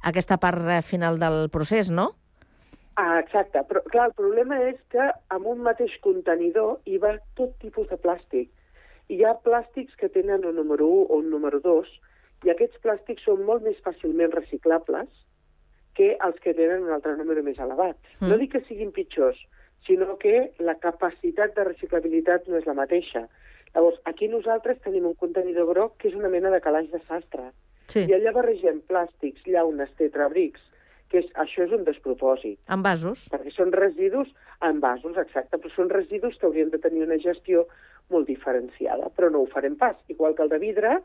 aquesta 0.02 0.38
part 0.38 0.82
final 0.86 1.18
del 1.18 1.48
procés, 1.50 1.90
no? 1.90 2.12
Ah, 2.96 3.18
exacte, 3.20 3.62
però 3.68 3.80
clar, 3.88 4.10
el 4.10 4.16
problema 4.16 4.58
és 4.68 4.76
que 4.92 5.04
amb 5.32 5.46
un 5.48 5.62
mateix 5.64 5.94
contenidor 6.04 6.80
hi 6.84 6.98
va 7.00 7.14
tot 7.38 7.54
tipus 7.62 7.88
de 7.88 7.96
plàstic. 7.96 8.50
Hi 9.08 9.22
ha 9.24 9.38
plàstics 9.46 9.96
que 10.00 10.10
tenen 10.12 10.44
un 10.48 10.58
número 10.60 10.88
1 10.88 11.06
o 11.08 11.20
un 11.22 11.30
número 11.32 11.60
2 11.64 11.88
i 12.44 12.52
aquests 12.52 12.80
plàstics 12.84 13.24
són 13.28 13.44
molt 13.48 13.64
més 13.64 13.78
fàcilment 13.86 14.32
reciclables 14.34 15.08
que 15.96 16.12
els 16.26 16.38
que 16.44 16.54
tenen 16.56 16.84
un 16.84 16.92
altre 16.92 17.16
número 17.16 17.42
més 17.44 17.58
elevat. 17.60 17.96
Mm. 18.20 18.28
No 18.28 18.38
dic 18.40 18.52
que 18.54 18.62
siguin 18.68 18.92
pitjors, 18.96 19.40
sinó 19.86 20.16
que 20.20 20.52
la 20.58 20.76
capacitat 20.80 21.56
de 21.56 21.66
reciclabilitat 21.68 22.48
no 22.48 22.60
és 22.60 22.68
la 22.68 22.76
mateixa. 22.78 23.26
Llavors, 23.74 24.00
aquí 24.04 24.28
nosaltres 24.28 24.80
tenim 24.84 25.08
un 25.08 25.16
contenidor 25.20 25.68
groc 25.72 25.96
que 26.00 26.10
és 26.10 26.16
una 26.18 26.30
mena 26.32 26.52
de 26.52 26.60
calaix 26.64 26.90
de 26.92 27.00
sastre. 27.08 27.50
Sí. 27.92 28.04
I 28.08 28.16
allà 28.16 28.32
barregem 28.36 28.80
plàstics, 28.88 29.44
llaunes, 29.48 29.92
tetrabrics, 29.98 30.62
que 31.12 31.22
és, 31.22 31.30
això 31.44 31.66
és 31.66 31.72
un 31.76 31.86
despropòsit. 31.86 32.58
En 32.72 32.82
vasos? 32.84 33.26
Perquè 33.32 33.52
són 33.54 33.72
residus 33.76 34.32
en 34.64 34.80
vasos, 34.82 35.16
exacte, 35.20 35.60
però 35.60 35.72
són 35.74 35.92
residus 35.92 36.38
que 36.38 36.48
haurien 36.48 36.72
de 36.72 36.80
tenir 36.82 37.04
una 37.06 37.20
gestió 37.22 37.66
molt 38.12 38.28
diferenciada, 38.28 39.10
però 39.16 39.30
no 39.30 39.44
ho 39.44 39.50
farem 39.52 39.76
pas. 39.80 39.96
Igual 40.12 40.36
que 40.36 40.46
el 40.46 40.52
de 40.52 40.60
vidre, 40.62 40.98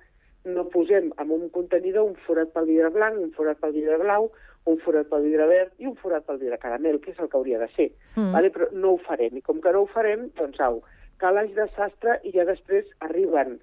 no 0.48 0.67
posem 0.72 1.12
en 1.20 1.32
un 1.36 1.48
contenidor 1.54 2.08
un 2.08 2.20
forat 2.26 2.54
pel 2.56 2.70
vidre 2.70 2.91
blanc, 2.96 3.20
un 3.20 3.34
forat 3.36 3.60
pel 3.62 3.76
vidre 3.76 3.98
blau, 4.02 4.30
un 4.67 4.78
forat 4.84 5.10
pel 5.12 5.26
vidre 5.28 5.48
verd 5.48 5.84
i 5.84 5.88
un 5.89 5.96
forat 6.00 6.26
pel 6.28 6.39
vidre 6.41 6.60
caramel, 6.62 7.00
que 7.04 7.12
és 7.13 7.20
el 7.20 7.30
que 7.32 7.39
hauria 7.39 7.60
de 7.60 7.67
ser. 7.76 7.89
Mm. 8.15 8.32
Vale? 8.36 8.52
Però 8.56 8.70
no 8.76 8.93
ho 8.96 9.02
farem, 9.04 9.38
i 9.39 9.43
com 9.43 9.60
que 9.63 9.74
no 9.76 9.84
ho 9.84 9.89
farem, 9.91 10.28
doncs 10.39 10.60
au, 10.63 10.82
calaix 11.22 11.54
de 11.56 11.67
sastre 11.76 12.20
i 12.24 12.34
ja 12.36 12.46
després 12.48 12.88
arriben 13.08 13.58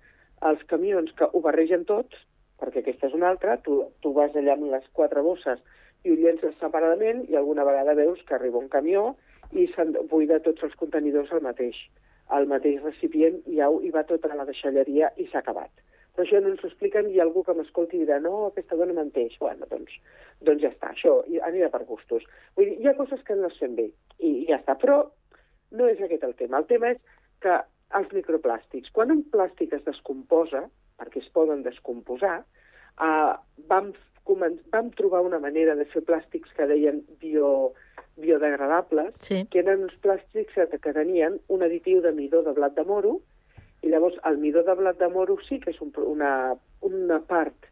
els 0.48 0.62
camions 0.70 1.12
que 1.18 1.28
ho 1.30 1.40
barregen 1.44 1.84
tots, 1.88 2.16
perquè 2.60 2.82
aquesta 2.82 3.08
és 3.08 3.16
una 3.16 3.30
altra, 3.32 3.56
tu, 3.64 3.82
tu 4.02 4.12
vas 4.16 4.34
allà 4.36 4.56
amb 4.56 4.70
les 4.72 4.84
quatre 4.96 5.22
bosses 5.24 5.60
i 6.04 6.12
ho 6.12 6.16
llences 6.20 6.54
separadament 6.60 7.24
i 7.30 7.36
alguna 7.40 7.64
vegada 7.64 7.96
veus 7.98 8.20
que 8.28 8.36
arriba 8.36 8.60
un 8.60 8.68
camió 8.72 9.14
i 9.52 9.66
se'n 9.74 9.94
buida 10.10 10.40
tots 10.44 10.64
els 10.66 10.76
contenidors 10.80 11.32
al 11.32 11.42
mateix, 11.44 11.78
al 12.36 12.46
mateix 12.50 12.82
recipient 12.82 13.40
i 13.50 13.58
ja 13.60 13.70
hi 13.82 13.90
va 13.94 14.04
tota 14.08 14.32
la 14.34 14.46
deixalleria 14.48 15.10
i 15.16 15.26
s'ha 15.30 15.42
acabat. 15.44 15.70
Però 16.14 16.26
això 16.26 16.38
no 16.40 16.52
ens 16.52 16.62
ho 16.62 16.68
expliquen 16.68 17.08
i 17.10 17.18
algú 17.22 17.42
que 17.42 17.56
m'escolti 17.58 17.98
dirà 18.04 18.20
no, 18.22 18.46
aquesta 18.46 18.78
dona 18.78 18.94
menteix. 18.94 19.34
Bueno, 19.40 19.66
doncs, 19.70 19.96
doncs 20.46 20.62
ja 20.62 20.70
està, 20.70 20.92
això 20.92 21.16
anirà 21.48 21.72
per 21.72 21.82
gustos. 21.88 22.22
Vull 22.54 22.70
dir, 22.70 22.76
hi 22.80 22.88
ha 22.88 22.96
coses 22.98 23.22
que 23.26 23.34
no 23.38 23.50
es 23.50 23.58
fem 23.58 23.74
bé 23.74 23.88
i, 23.88 24.28
i 24.28 24.46
ja 24.50 24.60
està, 24.60 24.76
però 24.78 25.00
no 25.74 25.90
és 25.90 26.00
aquest 26.00 26.22
el 26.28 26.36
tema. 26.38 26.60
El 26.62 26.68
tema 26.70 26.92
és 26.94 27.00
que 27.42 27.58
els 27.98 28.14
microplàstics, 28.14 28.92
quan 28.94 29.10
un 29.14 29.24
plàstic 29.34 29.74
es 29.74 29.82
descomposa, 29.86 30.62
perquè 31.00 31.18
es 31.22 31.30
poden 31.34 31.66
descomposar, 31.66 32.36
eh, 33.02 33.32
vam 33.70 33.90
vam 34.26 34.90
trobar 34.96 35.20
una 35.20 35.38
manera 35.38 35.74
de 35.76 35.84
fer 35.84 36.02
plàstics 36.06 36.52
que 36.56 36.66
deien 36.66 37.02
bio, 37.20 37.74
biodegradables, 38.16 39.14
sí. 39.20 39.44
que 39.50 39.60
eren 39.60 39.84
uns 39.84 39.96
plàstics 40.02 40.56
que 40.80 40.92
tenien 40.92 41.40
un 41.48 41.62
additiu 41.62 42.00
de 42.02 42.12
midó 42.12 42.42
de 42.42 42.54
blat 42.56 42.74
de 42.74 42.84
moro, 42.88 43.18
i 43.84 43.90
llavors 43.92 44.16
el 44.24 44.38
midó 44.40 44.62
de 44.64 44.74
blat 44.74 44.98
de 44.98 45.08
moro 45.12 45.36
sí 45.44 45.60
que 45.60 45.74
és 45.74 45.80
un, 45.84 45.92
una, 46.08 46.54
una 46.80 47.20
part 47.28 47.68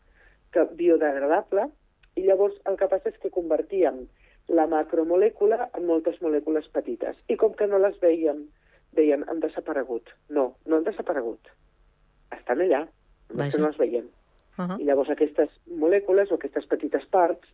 que 0.52 0.66
biodegradable, 0.76 1.70
i 2.16 2.26
llavors 2.26 2.58
el 2.68 2.76
que 2.76 2.88
passa 2.90 3.08
és 3.08 3.20
que 3.22 3.32
convertíem 3.32 4.04
la 4.52 4.66
macromolècula 4.68 5.70
en 5.72 5.86
moltes 5.88 6.18
molècules 6.20 6.68
petites. 6.74 7.16
I 7.32 7.38
com 7.40 7.54
que 7.56 7.68
no 7.70 7.80
les 7.80 7.96
veiem, 8.02 8.44
deien, 8.92 9.24
han 9.28 9.40
desaparegut. 9.40 10.12
No, 10.28 10.52
no 10.66 10.76
han 10.76 10.88
desaparegut. 10.88 11.48
Estan 12.36 12.60
allà, 12.60 12.84
només 13.30 13.56
no 13.56 13.70
les 13.70 13.80
veiem. 13.80 14.10
Uh 14.58 14.64
-huh. 14.64 14.80
I 14.80 14.84
llavors 14.84 15.10
aquestes 15.10 15.50
molècules 15.66 16.30
o 16.30 16.34
aquestes 16.34 16.66
petites 16.66 17.04
parts 17.06 17.48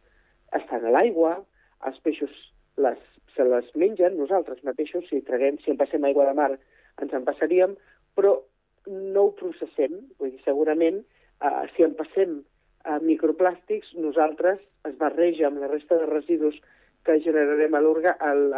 estan 0.53 0.85
a 0.85 0.91
l'aigua, 0.91 1.45
els 1.87 2.01
peixos 2.01 2.31
les, 2.77 2.99
se 3.37 3.45
les 3.45 3.75
mengen, 3.75 4.17
nosaltres 4.19 4.63
mateixos, 4.65 5.05
si 5.09 5.21
traguem, 5.23 5.59
si 5.59 5.71
en 5.71 5.77
passem 5.77 6.05
aigua 6.05 6.27
de 6.27 6.35
mar, 6.35 6.59
ens 7.03 7.13
en 7.13 7.25
passaríem, 7.25 7.77
però 8.17 8.43
no 8.87 9.23
ho 9.23 9.35
processem, 9.39 10.01
vull 10.19 10.31
dir, 10.31 10.43
segurament, 10.45 11.05
eh, 11.45 11.65
si 11.77 11.85
en 11.87 11.95
passem 11.95 12.43
a 12.85 12.99
microplàstics, 13.05 13.95
nosaltres 13.95 14.61
es 14.89 14.97
barreja 14.99 15.49
amb 15.49 15.61
la 15.61 15.69
resta 15.69 15.99
de 15.99 16.07
residus 16.07 16.59
que 17.05 17.21
generarem 17.25 17.75
a 17.75 17.83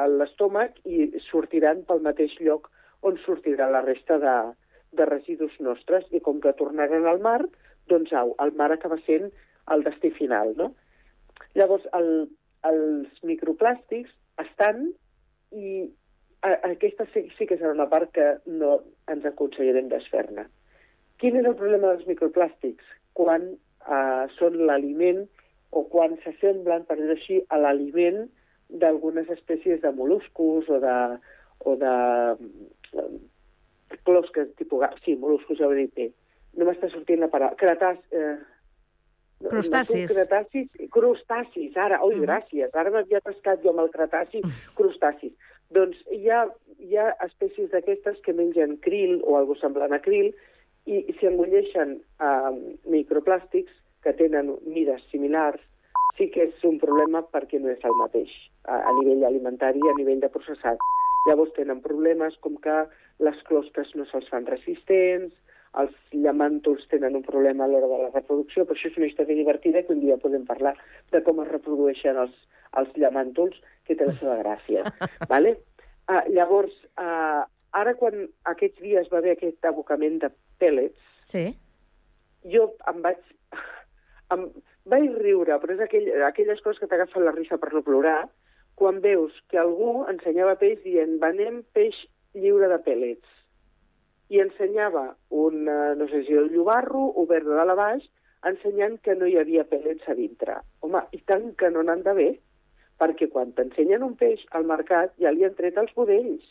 l'estómac 0.09 0.79
i 0.85 1.11
sortiran 1.29 1.85
pel 1.89 2.03
mateix 2.07 2.37
lloc 2.41 2.71
on 3.07 3.19
sortirà 3.25 3.69
la 3.71 3.83
resta 3.85 4.19
de, 4.23 4.37
de 4.93 5.07
residus 5.09 5.55
nostres 5.61 6.07
i 6.11 6.21
com 6.21 6.41
que 6.41 6.53
tornaran 6.59 7.07
al 7.07 7.21
mar, 7.21 7.41
doncs 7.91 8.13
au, 8.17 8.35
el 8.45 8.53
mar 8.59 8.71
acaba 8.73 8.99
sent 9.07 9.31
el 9.75 9.85
destí 9.87 10.11
final, 10.17 10.55
no? 10.59 10.73
Llavors, 11.59 11.87
el, 11.97 12.11
els 12.69 13.23
microplàstics 13.27 14.13
estan 14.43 14.91
i 15.57 15.89
a, 16.47 16.55
aquesta 16.71 17.07
sí, 17.13 17.27
sí 17.37 17.47
que 17.49 17.59
serà 17.61 17.75
una 17.75 17.89
part 17.91 18.13
que 18.17 18.27
no 18.47 18.79
ens 19.13 19.27
aconseguirem 19.29 19.91
desfer-ne. 19.93 20.47
Quin 21.21 21.37
és 21.37 21.47
el 21.47 21.57
problema 21.59 21.93
dels 21.93 22.09
microplàstics? 22.09 22.87
Quan 23.19 23.51
eh, 23.51 24.25
són 24.39 24.57
l'aliment 24.69 25.27
o 25.77 25.85
quan 25.93 26.17
s'assemblen, 26.23 26.87
per 26.89 26.97
dir 27.01 27.11
així, 27.15 27.41
a 27.53 27.59
l'aliment 27.61 28.25
d'algunes 28.83 29.29
espècies 29.35 29.83
de 29.83 29.93
mol·luscos 29.95 30.71
o 30.71 30.79
de, 30.83 30.97
o 31.67 31.77
de 31.81 31.95
eh, 33.03 33.11
closques, 34.07 34.55
tipus... 34.57 34.87
Sí, 35.05 35.17
moluscos, 35.17 35.59
ja 35.59 35.69
ho 35.69 35.75
he 35.75 35.85
dit 35.85 35.95
bé. 35.95 36.09
No 36.59 36.67
m'està 36.67 36.89
sortint 36.91 37.21
la 37.21 37.29
paraula. 37.33 37.57
Cretàs... 37.61 37.99
Eh, 38.13 38.37
Crustacis. 39.41 40.11
Cretacis, 40.13 40.67
crustacis, 40.93 41.77
ara, 41.77 42.03
oi, 42.05 42.15
Mhm. 42.15 42.25
gràcies, 42.27 42.75
ara 42.77 42.91
m'havia 42.91 43.23
pescat 43.25 43.63
jo 43.63 43.71
amb 43.71 43.81
el 43.81 43.89
cretaci, 43.91 44.43
crustacis. 44.77 45.33
Doncs 45.73 45.97
hi 46.13 46.29
ha, 46.29 46.43
hi 46.79 46.97
ha 46.99 47.07
espècies 47.25 47.71
d'aquestes 47.73 48.21
que 48.21 48.35
mengen 48.37 48.77
krill 48.85 49.23
o 49.25 49.39
algo 49.39 49.55
semblant 49.57 49.95
a 49.97 50.01
krill 50.05 50.35
i 50.85 51.15
si 51.19 51.27
engulleixen 51.27 52.03
eh, 52.21 52.77
microplàstics 52.85 53.73
que 54.03 54.13
tenen 54.13 54.59
mides 54.67 55.01
similars, 55.11 55.61
sí 56.19 56.29
que 56.29 56.45
és 56.51 56.65
un 56.69 56.77
problema 56.79 57.23
perquè 57.23 57.61
no 57.61 57.71
és 57.73 57.81
el 57.85 57.97
mateix 57.97 58.29
a, 58.67 58.77
a 58.77 58.93
nivell 59.01 59.25
alimentari 59.25 59.81
i 59.81 59.89
a 59.89 59.97
nivell 59.97 60.21
de 60.21 60.29
processat. 60.29 60.77
Llavors 61.29 61.53
tenen 61.57 61.81
problemes 61.81 62.37
com 62.45 62.57
que 62.61 62.83
les 63.21 63.41
closques 63.49 63.95
no 63.95 64.05
se'ls 64.11 64.29
fan 64.29 64.45
resistents, 64.49 65.33
els 65.79 65.95
llamàntols 66.11 66.87
tenen 66.91 67.15
un 67.15 67.23
problema 67.23 67.65
a 67.65 67.71
l'hora 67.71 67.87
de 67.91 67.99
la 68.03 68.11
reproducció, 68.11 68.65
però 68.67 68.75
això 68.75 68.91
és 68.91 68.99
una 68.99 69.07
història 69.07 69.39
divertida 69.39 69.83
que 69.87 69.95
un 69.95 70.01
dia 70.03 70.19
podem 70.19 70.47
parlar 70.49 70.75
de 71.13 71.23
com 71.27 71.43
es 71.45 71.51
reprodueixen 71.51 72.19
els, 72.19 72.35
els 72.81 72.91
llamàntols, 72.99 73.61
que 73.87 73.95
té 73.95 74.07
la 74.09 74.17
seva 74.19 74.37
gràcia. 74.43 74.85
vale? 75.33 75.57
Uh, 76.11 76.25
llavors, 76.35 76.75
uh, 76.99 77.47
ara 77.79 77.95
quan 78.01 78.27
aquests 78.51 78.83
dies 78.83 79.11
va 79.13 79.21
haver 79.23 79.37
aquest 79.37 79.71
abocament 79.71 80.19
de 80.25 80.33
pèl·lets, 80.63 80.99
Sí. 81.31 81.47
jo 82.51 82.73
em 82.91 83.05
vaig... 83.07 83.21
Em 84.31 84.45
vaig 84.87 85.17
riure, 85.19 85.57
però 85.59 85.75
és 85.75 85.81
aquell, 85.83 86.05
aquelles 86.23 86.61
coses 86.63 86.79
que 86.79 86.87
t'agafen 86.87 87.25
la 87.27 87.33
risa 87.35 87.57
per 87.59 87.73
no 87.75 87.81
plorar, 87.83 88.29
quan 88.79 89.01
veus 89.03 89.35
que 89.51 89.59
algú 89.59 90.05
ensenyava 90.07 90.55
peix 90.61 90.79
dient 90.85 91.17
venem 91.19 91.65
peix 91.75 91.99
lliure 92.39 92.69
de 92.71 92.79
pèl·lets 92.85 93.40
i 94.31 94.41
ensenyava 94.41 95.05
un, 95.31 95.67
eh, 95.69 95.95
no 95.99 96.07
sé 96.09 96.23
si 96.27 96.37
el 96.39 96.51
llobarro, 96.55 97.03
obert 97.23 97.47
de 97.47 97.59
dalt 97.59 97.75
a 97.75 97.79
baix, 97.79 98.07
ensenyant 98.47 98.97
que 99.05 99.17
no 99.19 99.27
hi 99.27 99.37
havia 99.41 99.67
pèl·lets 99.69 100.07
a 100.09 100.15
dintre. 100.15 100.61
Home, 100.87 101.03
i 101.13 101.21
tant 101.27 101.51
que 101.59 101.71
no 101.75 101.83
n'han 101.83 102.07
bé, 102.07 102.31
perquè 103.01 103.29
quan 103.33 103.53
t'ensenyen 103.57 104.05
un 104.07 104.17
peix 104.21 104.43
al 104.57 104.67
mercat 104.69 105.13
ja 105.19 105.33
li 105.33 105.45
han 105.45 105.57
tret 105.59 105.79
els 105.81 105.93
budells. 105.97 106.45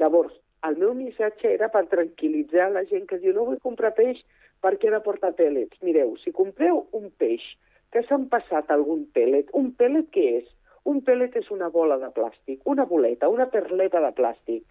Llavors, 0.00 0.34
el 0.68 0.76
meu 0.80 0.92
missatge 0.96 1.52
era 1.54 1.68
per 1.72 1.86
tranquil·litzar 1.92 2.70
la 2.72 2.84
gent 2.88 3.06
que 3.08 3.18
diu 3.20 3.34
no 3.36 3.46
vull 3.48 3.60
comprar 3.64 3.92
peix 3.96 4.20
perquè 4.64 4.88
ha 4.88 4.96
de 4.96 5.04
portar 5.04 5.32
pèl·lets. 5.36 5.80
Mireu, 5.86 6.16
si 6.22 6.32
compreu 6.36 6.86
un 6.96 7.10
peix 7.20 7.44
que 7.92 8.02
s'han 8.08 8.26
passat 8.32 8.70
algun 8.70 9.06
pèl·let, 9.14 9.52
un 9.60 9.70
pèl·let 9.78 10.10
què 10.16 10.26
és? 10.40 10.50
Un 10.90 11.00
pèl·let 11.04 11.36
és 11.36 11.48
una 11.52 11.68
bola 11.72 11.98
de 12.00 12.08
plàstic, 12.16 12.60
una 12.64 12.86
boleta, 12.88 13.28
una 13.28 13.48
perleta 13.52 14.00
de 14.04 14.12
plàstic. 14.16 14.64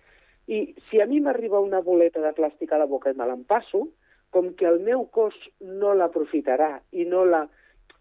I 0.50 0.74
si 0.90 1.00
a 1.02 1.06
mi 1.06 1.20
m'arriba 1.22 1.60
una 1.62 1.80
boleta 1.86 2.22
de 2.24 2.32
plàstic 2.34 2.72
a 2.74 2.80
la 2.82 2.88
boca 2.90 3.12
i 3.14 3.18
me 3.18 3.28
l'empasso, 3.30 3.84
com 4.34 4.52
que 4.58 4.66
el 4.66 4.80
meu 4.86 5.06
cos 5.14 5.36
no 5.62 5.94
l'aprofitarà 5.98 6.80
i 6.92 7.06
no 7.06 7.24
la... 7.26 7.44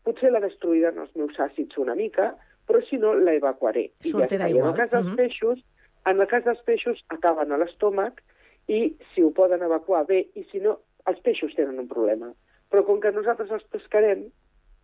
Potser 0.04 0.30
la 0.32 0.40
destruiran 0.40 0.96
els 1.02 1.10
meus 1.16 1.36
àcids 1.44 1.76
una 1.76 1.94
mica, 1.98 2.30
però 2.68 2.80
si 2.88 2.96
no, 2.96 3.12
la 3.14 3.34
evacuaré. 3.36 3.90
I 4.04 4.12
ja 4.14 4.24
està. 4.24 4.38
I 4.38 4.52
en 4.52 4.56
igual. 4.56 4.70
el 4.72 4.76
cas 4.78 4.90
dels 4.94 5.06
Mhm. 5.10 5.16
peixos, 5.16 5.60
en 6.08 6.20
el 6.20 6.26
cas 6.30 6.44
dels 6.44 6.62
peixos 6.64 7.04
acaben 7.08 7.52
a 7.52 7.58
l'estómac 7.58 8.22
i 8.68 8.96
si 9.12 9.22
ho 9.22 9.30
poden 9.32 9.62
evacuar 9.62 10.06
bé, 10.06 10.28
i 10.34 10.44
si 10.50 10.60
no, 10.60 10.78
els 11.06 11.20
peixos 11.20 11.54
tenen 11.54 11.78
un 11.78 11.88
problema. 11.88 12.32
Però 12.70 12.84
com 12.86 13.00
que 13.00 13.12
nosaltres 13.12 13.50
els 13.50 13.64
pescarem, 13.64 14.26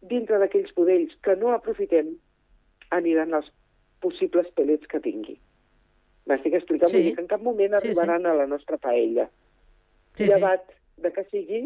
dintre 0.03 0.39
d'aquells 0.39 0.75
budells 0.77 1.17
que 1.23 1.37
no 1.37 1.53
aprofitem, 1.53 2.15
aniran 2.91 3.33
els 3.35 3.49
possibles 4.01 4.49
pèl·lets 4.57 4.87
que 4.89 5.01
tingui. 5.01 5.39
M'estic 6.31 6.55
explicant? 6.57 6.91
Sí. 6.91 6.97
Vull 6.97 7.07
dir 7.11 7.15
que 7.17 7.25
en 7.25 7.31
cap 7.31 7.43
moment 7.45 7.75
Sí, 7.79 7.81
sí. 7.81 7.89
arribaran 7.93 8.27
a 8.27 8.35
la 8.35 8.47
nostra 8.47 8.79
paella. 8.79 9.29
Sí, 10.17 10.25
sí. 10.25 10.31
llevat 10.31 10.63
de 11.03 11.11
que 11.13 11.25
sigui 11.31 11.63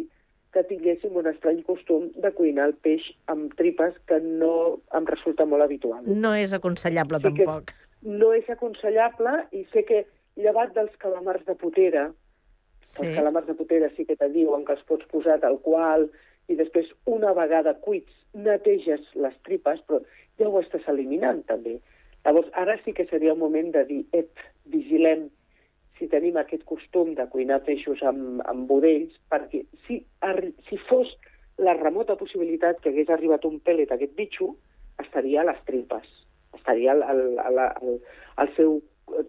que 0.53 0.63
tinguéssim 0.65 1.15
un 1.21 1.27
estrany 1.29 1.59
costum 1.67 2.07
de 2.17 2.31
cuinar 2.33 2.71
el 2.71 2.75
peix 2.75 3.05
amb 3.29 3.53
tripes 3.59 3.99
que 4.09 4.19
no 4.25 4.81
em 4.97 5.05
resulta 5.07 5.45
molt 5.45 5.63
habitual. 5.63 6.07
No 6.07 6.33
és 6.35 6.53
aconsellable, 6.57 7.19
Sí 7.21 7.25
tampoc. 7.29 7.75
No 8.03 8.33
és 8.33 8.49
aconsellable 8.49 9.35
i 9.53 9.65
sé 9.73 9.85
que 9.85 10.07
llevat 10.37 10.73
dels 10.75 10.97
calamars 10.97 11.45
de 11.45 11.55
potera, 11.55 12.13
Sí. 12.89 13.05
els 13.05 13.17
calamars 13.19 13.47
de 13.47 13.55
potera 13.55 13.91
sí 13.97 14.07
que 14.07 14.17
te 14.17 14.29
diuen 14.31 14.65
que 14.65 14.73
els 14.73 14.83
pots 14.85 15.05
posar 15.13 15.39
tal 15.41 15.59
qual 15.61 16.09
i 16.49 16.55
després 16.57 16.87
una 17.05 17.35
vegada 17.35 17.75
cuits 17.75 18.11
neteges 18.33 19.01
les 19.15 19.35
tripes, 19.45 19.81
però 19.87 20.01
ja 20.39 20.49
ho 20.49 20.61
estàs 20.63 20.89
eliminant 20.89 21.45
també. 21.45 21.81
Llavors 22.27 22.51
ara 22.61 22.77
sí 22.85 22.93
que 22.93 23.07
seria 23.07 23.33
el 23.33 23.41
moment 23.41 23.71
de 23.75 23.85
dir, 23.89 24.03
ep, 24.17 24.43
vigilem 24.73 25.29
si 25.99 26.09
tenim 26.11 26.37
aquest 26.39 26.65
costum 26.69 27.15
de 27.19 27.27
cuinar 27.33 27.63
peixos 27.67 28.03
amb, 28.07 28.43
amb 28.51 28.69
budells, 28.71 29.15
perquè 29.33 29.65
si, 29.87 30.01
si 30.69 30.79
fos 30.89 31.11
la 31.59 31.75
remota 31.79 32.19
possibilitat 32.19 32.79
que 32.83 32.93
hagués 32.93 33.11
arribat 33.11 33.47
un 33.49 33.59
pèl·let 33.65 33.95
aquest 33.95 34.15
bitxo, 34.19 34.53
estaria 35.03 35.43
a 35.43 35.49
les 35.49 35.59
tripes, 35.67 36.07
estaria 36.55 36.95
al, 36.95 37.03
al, 37.03 37.25
al, 37.43 37.59
al, 37.65 37.99
al 38.45 38.55
seu 38.55 38.79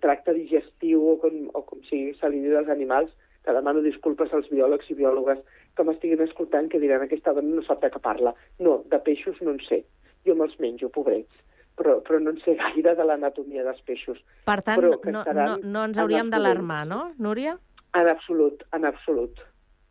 tracte 0.04 0.36
digestiu 0.38 1.06
o 1.14 1.18
com, 1.22 1.42
o 1.56 1.64
com 1.66 1.82
si 1.90 2.10
se 2.20 2.30
li 2.30 2.44
diu 2.44 2.58
als 2.60 2.70
animals, 2.74 3.14
que 3.46 3.56
demano 3.56 3.82
disculpes 3.82 4.34
als 4.36 4.50
biòlegs 4.52 4.90
i 4.92 4.98
biòlogues 5.00 5.40
que 5.78 5.86
m'estiguin 5.88 6.22
escoltant 6.26 6.68
que 6.70 6.82
diran 6.82 7.06
aquesta 7.06 7.34
dona 7.34 7.56
no 7.56 7.64
sap 7.66 7.82
de 7.82 7.90
què 7.94 8.02
parla. 8.04 8.36
No, 8.60 8.82
de 8.92 9.00
peixos 9.06 9.40
no 9.42 9.56
en 9.56 9.62
sé. 9.66 9.86
Jo 10.28 10.36
me'ls 10.36 10.58
menjo, 10.60 10.90
pobrets, 10.94 11.32
però, 11.80 12.00
però 12.04 12.20
no 12.20 12.34
en 12.36 12.40
sé 12.44 12.58
gaire 12.60 12.96
de 12.98 13.08
l'anatomia 13.08 13.64
dels 13.64 13.82
peixos. 13.88 14.20
Per 14.48 14.60
tant, 14.68 14.82
Però 14.82 14.98
no, 15.16 15.24
no, 15.24 15.52
no 15.64 15.84
ens 15.88 15.98
en 15.98 16.04
hauríem 16.04 16.28
els 16.28 16.36
d'alarmar, 16.36 16.82
no, 16.90 17.02
Núria? 17.24 17.56
En 17.98 18.10
absolut, 18.12 18.66
en 18.76 18.86
absolut, 18.90 19.40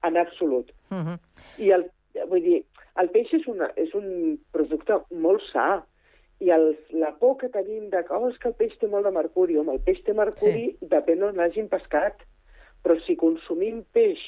en 0.06 0.18
absolut. 0.20 0.68
Uh 0.92 0.98
-huh. 1.06 1.18
I 1.64 1.72
el, 1.76 1.88
vull 2.28 2.44
dir, 2.44 2.64
el 3.00 3.08
peix 3.14 3.32
és, 3.32 3.46
una, 3.46 3.70
és 3.76 3.94
un 3.94 4.38
producte 4.52 5.00
molt 5.10 5.42
sa, 5.52 5.82
i 6.40 6.50
el, 6.54 6.76
la 6.90 7.12
por 7.18 7.36
que 7.38 7.48
tenim 7.48 7.88
de 7.90 8.04
que, 8.04 8.14
oh, 8.14 8.28
és 8.28 8.38
que 8.38 8.48
el 8.48 8.54
peix 8.54 8.76
té 8.78 8.86
molt 8.86 9.04
de 9.04 9.10
mercuri, 9.10 9.56
home, 9.58 9.72
el 9.72 9.80
peix 9.80 10.02
té 10.04 10.12
mercuri 10.12 10.66
sí. 10.70 10.88
depèn 10.92 11.22
on 11.22 11.36
l'hagin 11.36 11.68
pescat, 11.68 12.22
però 12.82 12.98
si 13.06 13.16
consumim 13.16 13.82
peix 13.92 14.18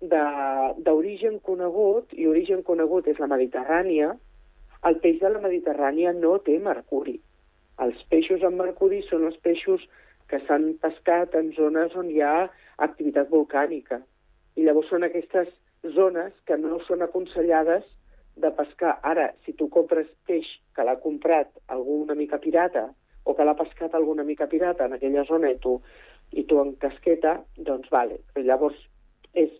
d'origen 0.00 1.38
conegut, 1.38 2.12
i 2.16 2.26
origen 2.26 2.62
conegut 2.62 3.06
és 3.06 3.18
la 3.18 3.28
Mediterrània, 3.28 4.14
el 4.88 4.96
peix 5.04 5.18
de 5.20 5.30
la 5.32 5.42
Mediterrània 5.42 6.12
no 6.16 6.38
té 6.44 6.56
mercuri. 6.62 7.18
Els 7.84 8.00
peixos 8.12 8.44
amb 8.46 8.60
mercuri 8.60 9.00
són 9.08 9.26
els 9.28 9.36
peixos 9.44 9.84
que 10.30 10.40
s'han 10.46 10.72
pescat 10.82 11.34
en 11.38 11.50
zones 11.56 11.96
on 11.98 12.10
hi 12.10 12.20
ha 12.24 12.48
activitat 12.86 13.30
volcànica. 13.32 14.00
I 14.56 14.66
llavors 14.66 14.88
són 14.92 15.04
aquestes 15.06 15.50
zones 15.96 16.32
que 16.46 16.56
no 16.60 16.78
són 16.86 17.02
aconsellades 17.02 17.84
de 18.40 18.50
pescar. 18.56 18.98
Ara, 19.02 19.30
si 19.44 19.52
tu 19.58 19.68
compres 19.72 20.08
peix 20.28 20.48
que 20.76 20.84
l'ha 20.86 20.98
comprat 21.02 21.50
algú 21.74 22.00
una 22.04 22.16
mica 22.16 22.38
pirata 22.38 22.88
o 23.24 23.34
que 23.36 23.44
l'ha 23.44 23.56
pescat 23.58 23.94
alguna 23.94 24.24
mica 24.24 24.48
pirata 24.48 24.86
en 24.86 24.96
aquella 24.96 25.24
zona 25.28 25.50
i 25.52 25.58
tu, 25.60 25.76
i 26.32 26.44
tu 26.48 26.60
en 26.62 26.72
casqueta, 26.80 27.40
doncs 27.56 27.90
vale. 27.92 28.20
Però 28.32 28.46
llavors 28.46 28.78
és, 29.34 29.52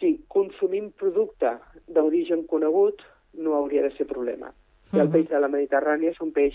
si 0.00 0.16
consumim 0.32 0.90
producte 0.98 1.54
d'origen 1.88 2.46
conegut, 2.50 3.04
no 3.34 3.54
hauria 3.54 3.82
de 3.82 3.90
ser 3.96 4.06
problema. 4.06 4.52
I 4.92 4.98
el 4.98 5.06
Mhm. 5.08 5.12
peix 5.12 5.28
de 5.28 5.40
la 5.40 5.48
Mediterrània 5.48 6.10
és 6.10 6.20
un 6.20 6.32
peix 6.32 6.54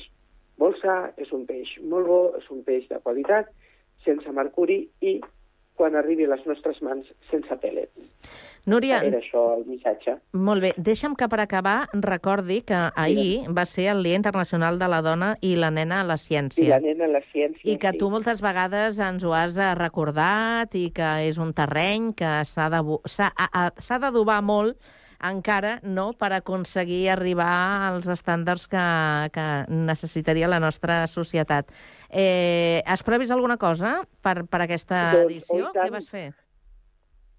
molt 0.57 0.77
sa, 0.81 1.11
és 1.17 1.31
un 1.31 1.45
peix 1.45 1.67
molt 1.83 2.07
bo, 2.07 2.33
és 2.37 2.49
un 2.51 2.63
peix 2.63 2.87
de 2.89 2.99
qualitat, 2.99 3.47
sense 4.03 4.29
mercuri 4.31 4.89
i, 5.01 5.19
quan 5.75 5.95
arribi 5.95 6.23
a 6.23 6.29
les 6.29 6.45
nostres 6.45 6.81
mans, 6.81 7.05
sense 7.29 7.51
pèl·lets. 7.59 7.89
Núria, 8.65 8.99
Era 9.03 9.19
això 9.19 9.57
el 9.57 9.65
missatge. 9.65 10.15
molt 10.31 10.61
bé. 10.61 10.73
Deixa'm 10.77 11.15
que 11.15 11.27
per 11.27 11.39
acabar 11.39 11.87
recordi 11.93 12.61
que 12.61 12.73
ahir 12.95 13.45
va 13.55 13.65
ser 13.65 13.89
el 13.91 14.01
Dia 14.03 14.15
Internacional 14.15 14.79
de 14.79 14.87
la 14.87 15.01
Dona 15.03 15.37
i 15.41 15.55
la 15.55 15.69
nena 15.69 16.01
a 16.01 16.03
la 16.03 16.15
ciència. 16.17 16.63
I 16.63 16.69
la 16.69 16.79
nena 16.79 17.05
a 17.05 17.07
la 17.09 17.21
ciència. 17.31 17.61
I 17.63 17.77
que 17.77 17.91
sí. 17.91 17.97
tu 17.97 18.09
moltes 18.09 18.41
vegades 18.41 18.97
ens 18.97 19.23
ho 19.23 19.33
has 19.33 19.57
eh, 19.57 19.75
recordat 19.75 20.73
i 20.73 20.89
que 20.91 21.27
és 21.27 21.37
un 21.37 21.53
terreny 21.53 22.13
que 22.15 22.43
s'ha 22.45 22.69
d'adobar 23.99 24.41
molt 24.41 24.77
encara 25.31 25.79
no 25.83 26.11
per 26.17 26.31
aconseguir 26.35 27.09
arribar 27.11 27.51
als 27.89 28.07
estàndards 28.11 28.67
que, 28.71 28.85
que 29.35 29.45
necessitaria 29.69 30.49
la 30.51 30.61
nostra 30.63 31.05
societat. 31.11 31.71
Eh, 32.09 32.81
has 32.85 33.03
previst 33.03 33.33
alguna 33.35 33.57
cosa 33.57 33.99
per, 34.21 34.43
per 34.49 34.61
aquesta 34.65 35.11
Doncs, 35.17 35.25
edició? 35.25 35.71
tant. 35.73 35.85
Què 35.85 35.95
vas 35.95 36.09
fer? 36.09 36.25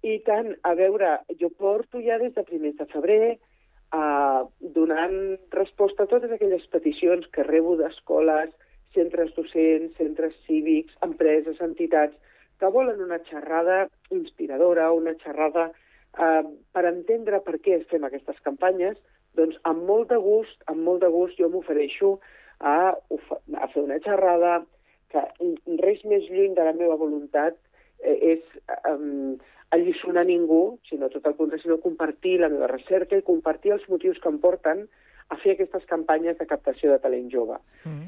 I 0.07 0.19
tant, 0.27 0.53
a 0.63 0.73
veure, 0.77 1.17
jo 1.39 1.49
porto 1.49 1.99
ja 2.03 2.19
des 2.21 2.35
de 2.35 2.43
primers 2.47 2.77
de 2.77 2.85
febrer 2.91 3.37
eh, 3.37 4.41
donant 4.59 5.17
resposta 5.55 6.05
a 6.05 6.11
totes 6.11 6.31
aquelles 6.31 6.67
peticions 6.71 7.27
que 7.33 7.47
rebo 7.47 7.75
d'escoles, 7.79 8.53
centres 8.95 9.33
docents, 9.35 9.97
centres 9.97 10.37
cívics, 10.45 10.93
empreses, 11.05 11.59
entitats, 11.61 12.15
que 12.57 12.69
volen 12.73 13.01
una 13.01 13.19
xerrada 13.29 13.87
inspiradora, 14.09 14.91
una 14.91 15.13
xerrada 15.21 15.69
eh, 15.71 15.86
per 16.15 16.85
entendre 16.87 17.41
per 17.45 17.57
què 17.61 17.81
fem 17.91 18.05
aquestes 18.07 18.39
campanyes, 18.45 18.97
doncs 19.37 19.57
amb 19.69 19.85
molt 19.85 20.09
de 20.09 20.17
gust, 20.21 20.57
amb 20.71 20.81
molt 20.85 21.03
de 21.03 21.11
gust 21.13 21.37
jo 21.37 21.49
m'ofereixo 21.53 22.17
a, 22.59 22.95
a 22.95 23.67
fer 23.73 23.83
una 23.83 23.99
xerrada, 24.05 24.61
que 25.11 25.23
res 25.83 26.01
més 26.05 26.25
lluny 26.31 26.55
de 26.57 26.65
la 26.67 26.73
meva 26.75 26.97
voluntat 26.99 27.55
eh, 28.03 28.17
és 28.33 28.41
um, 28.89 29.37
alliçonar 29.75 30.25
ningú, 30.27 30.77
sinó 30.89 31.09
tot 31.13 31.25
el 31.27 31.35
contrari, 31.37 31.61
sinó 31.63 31.77
compartir 31.83 32.37
la 32.41 32.49
meva 32.51 32.69
recerca 32.71 33.19
i 33.19 33.25
compartir 33.27 33.75
els 33.75 33.87
motius 33.91 34.19
que 34.23 34.31
em 34.31 34.39
porten 34.43 34.85
a 35.29 35.37
fer 35.41 35.55
aquestes 35.55 35.85
campanyes 35.87 36.37
de 36.39 36.47
captació 36.47 36.93
de 36.93 37.01
talent 37.03 37.29
jove. 37.31 37.59
Mm. 37.83 38.07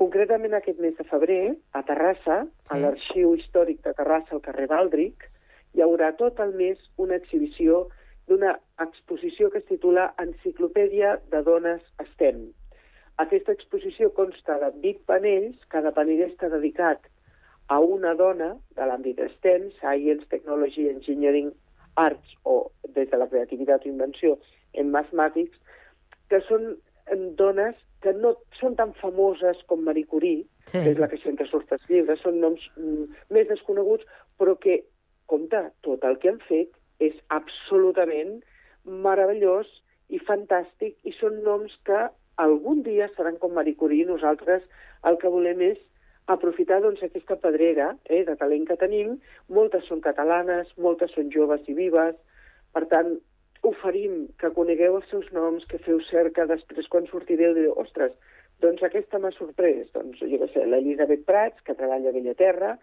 Concretament 0.00 0.56
aquest 0.56 0.80
mes 0.82 0.96
de 0.98 1.04
febrer, 1.06 1.54
a 1.72 1.84
Terrassa, 1.86 2.40
sí. 2.48 2.72
a 2.74 2.80
l'Arxiu 2.82 3.34
Històric 3.38 3.84
de 3.84 3.92
Terrassa, 3.94 4.34
al 4.34 4.42
carrer 4.42 4.66
Baldric, 4.72 5.28
hi 5.74 5.82
haurà 5.84 6.12
tot 6.18 6.40
el 6.40 6.54
mes 6.58 6.80
una 7.04 7.18
exhibició 7.20 7.88
d'una 8.28 8.54
exposició 8.80 9.50
que 9.50 9.60
es 9.60 9.66
titula 9.68 10.12
Enciclopèdia 10.22 11.18
de 11.32 11.42
dones 11.46 11.82
STEM. 12.12 12.46
Aquesta 13.22 13.52
exposició 13.52 14.10
consta 14.14 14.56
de 14.62 14.70
20 14.84 15.04
panells, 15.10 15.58
cada 15.74 15.92
panell 15.94 16.24
està 16.26 16.48
dedicat 16.50 17.04
a 17.68 17.78
una 17.80 18.14
dona 18.14 18.54
de 18.78 18.88
l'àmbit 18.88 19.20
STEM, 19.36 19.68
Science, 19.78 20.26
Technology, 20.30 20.88
Engineering, 20.90 21.52
Arts 22.00 22.34
o 22.44 22.70
des 22.96 23.10
de 23.10 23.20
la 23.20 23.28
creativitat 23.30 23.84
o 23.84 23.88
invenció 23.90 24.38
en 24.72 24.90
mathematics, 24.90 25.58
que 26.28 26.40
són 26.48 26.74
dones 27.38 27.76
que 28.04 28.12
no 28.12 28.34
són 28.58 28.74
tan 28.76 28.92
famoses 29.00 29.60
com 29.68 29.84
Marie 29.84 30.08
Curie, 30.08 30.44
sí. 30.66 30.76
que 30.76 30.90
és 30.92 30.98
la 31.00 31.08
que 31.08 31.20
sempre 31.22 31.46
surt 31.48 31.72
als 31.72 31.84
llibres, 31.88 32.20
són 32.24 32.40
noms 32.42 32.64
mm, 32.76 33.06
més 33.32 33.48
desconeguts, 33.48 34.04
però 34.40 34.56
que, 34.60 34.82
compte, 35.30 35.60
tot 35.86 36.04
el 36.04 36.18
que 36.22 36.32
han 36.32 36.42
fet 36.48 36.74
és 37.02 37.16
absolutament 37.34 38.38
meravellós 38.84 39.70
i 40.12 40.20
fantàstic 40.20 40.96
i 41.08 41.14
són 41.18 41.40
noms 41.46 41.74
que 41.88 42.06
algun 42.44 42.82
dia 42.86 43.08
seran 43.16 43.38
com 43.42 43.54
Marie 43.56 43.78
Curie 43.78 44.06
nosaltres 44.08 44.64
el 45.08 45.18
que 45.22 45.30
volem 45.32 45.62
és 45.70 45.80
aprofitar 46.26 46.80
doncs, 46.80 47.02
aquesta 47.04 47.36
pedrera 47.36 47.92
eh, 48.08 48.24
de 48.24 48.36
talent 48.40 48.64
que 48.68 48.78
tenim. 48.80 49.18
Moltes 49.52 49.84
són 49.88 50.00
catalanes, 50.04 50.70
moltes 50.80 51.12
són 51.16 51.30
joves 51.34 51.66
i 51.68 51.76
vives. 51.76 52.16
Per 52.72 52.84
tant, 52.92 53.12
oferim 53.64 54.24
que 54.40 54.52
conegueu 54.56 54.98
els 55.00 55.10
seus 55.12 55.28
noms, 55.36 55.66
que 55.68 55.80
feu 55.84 56.00
cerca, 56.08 56.48
després 56.48 56.88
quan 56.92 57.08
sortireu 57.10 57.54
direu, 57.56 57.76
ostres, 57.80 58.16
doncs 58.64 58.82
aquesta 58.86 59.20
m'ha 59.20 59.32
sorprès. 59.36 59.88
Doncs, 59.96 60.20
jo 60.20 60.40
què 60.40 60.50
sé, 60.52 60.64
l'Elisabet 60.68 61.24
Prats, 61.28 61.60
que 61.64 61.76
treballa 61.76 62.12
a 62.12 62.16
Bellaterra 62.16 62.74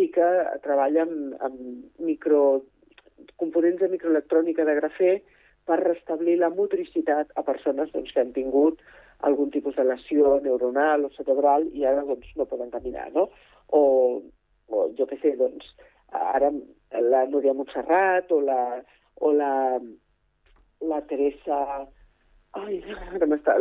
i 0.00 0.08
que 0.12 0.28
treballa 0.64 1.04
amb, 1.04 1.36
amb 1.44 2.02
micro, 2.06 2.62
components 3.40 3.82
de 3.82 3.90
microelectrònica 3.92 4.64
de 4.64 4.76
grafè 4.80 5.12
per 5.68 5.78
restablir 5.82 6.38
la 6.40 6.50
motricitat 6.50 7.32
a 7.36 7.44
persones 7.46 7.92
doncs, 7.92 8.12
que 8.12 8.22
han 8.22 8.32
tingut 8.34 8.80
algun 9.28 9.52
tipus 9.54 9.76
de 9.78 9.84
lesió 9.86 10.38
neuronal 10.42 11.06
o 11.06 11.12
cerebral 11.16 11.68
i 11.76 11.84
ara 11.86 12.02
doncs, 12.06 12.32
no 12.36 12.48
poden 12.50 12.72
caminar, 12.72 13.10
no? 13.14 13.28
O, 13.78 13.82
o 14.68 14.86
jo 14.98 15.06
què 15.06 15.20
sé, 15.20 15.36
doncs, 15.38 15.68
ara 16.12 16.50
la 17.12 17.24
Núria 17.30 17.54
Montserrat 17.54 18.32
o 18.32 18.40
la, 18.42 18.62
o 19.20 19.32
la, 19.32 19.52
la 20.88 21.02
Teresa... 21.08 21.86
Ai. 22.52 22.82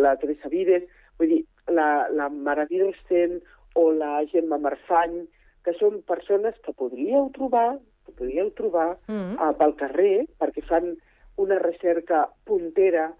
La 0.03 0.17
Teresa 0.19 0.49
Vides, 0.51 0.83
vull 1.19 1.29
dir, 1.31 1.43
la, 1.71 2.09
la 2.11 2.27
Mara 2.27 2.65
Vidresen 2.67 3.37
o 3.79 3.85
la 3.95 4.17
Gemma 4.31 4.57
Marfany, 4.59 5.21
que 5.65 5.73
són 5.77 6.01
persones 6.09 6.55
que 6.65 6.73
podríeu 6.73 7.29
trobar, 7.35 7.79
que 8.05 8.11
podríeu 8.17 8.51
trobar 8.57 8.97
mm 9.07 9.15
-hmm. 9.15 9.35
uh, 9.37 9.53
pel 9.57 9.75
carrer, 9.75 10.25
perquè 10.39 10.63
fan 10.65 10.95
una 11.37 11.59
recerca 11.59 12.29
puntera 12.45 13.11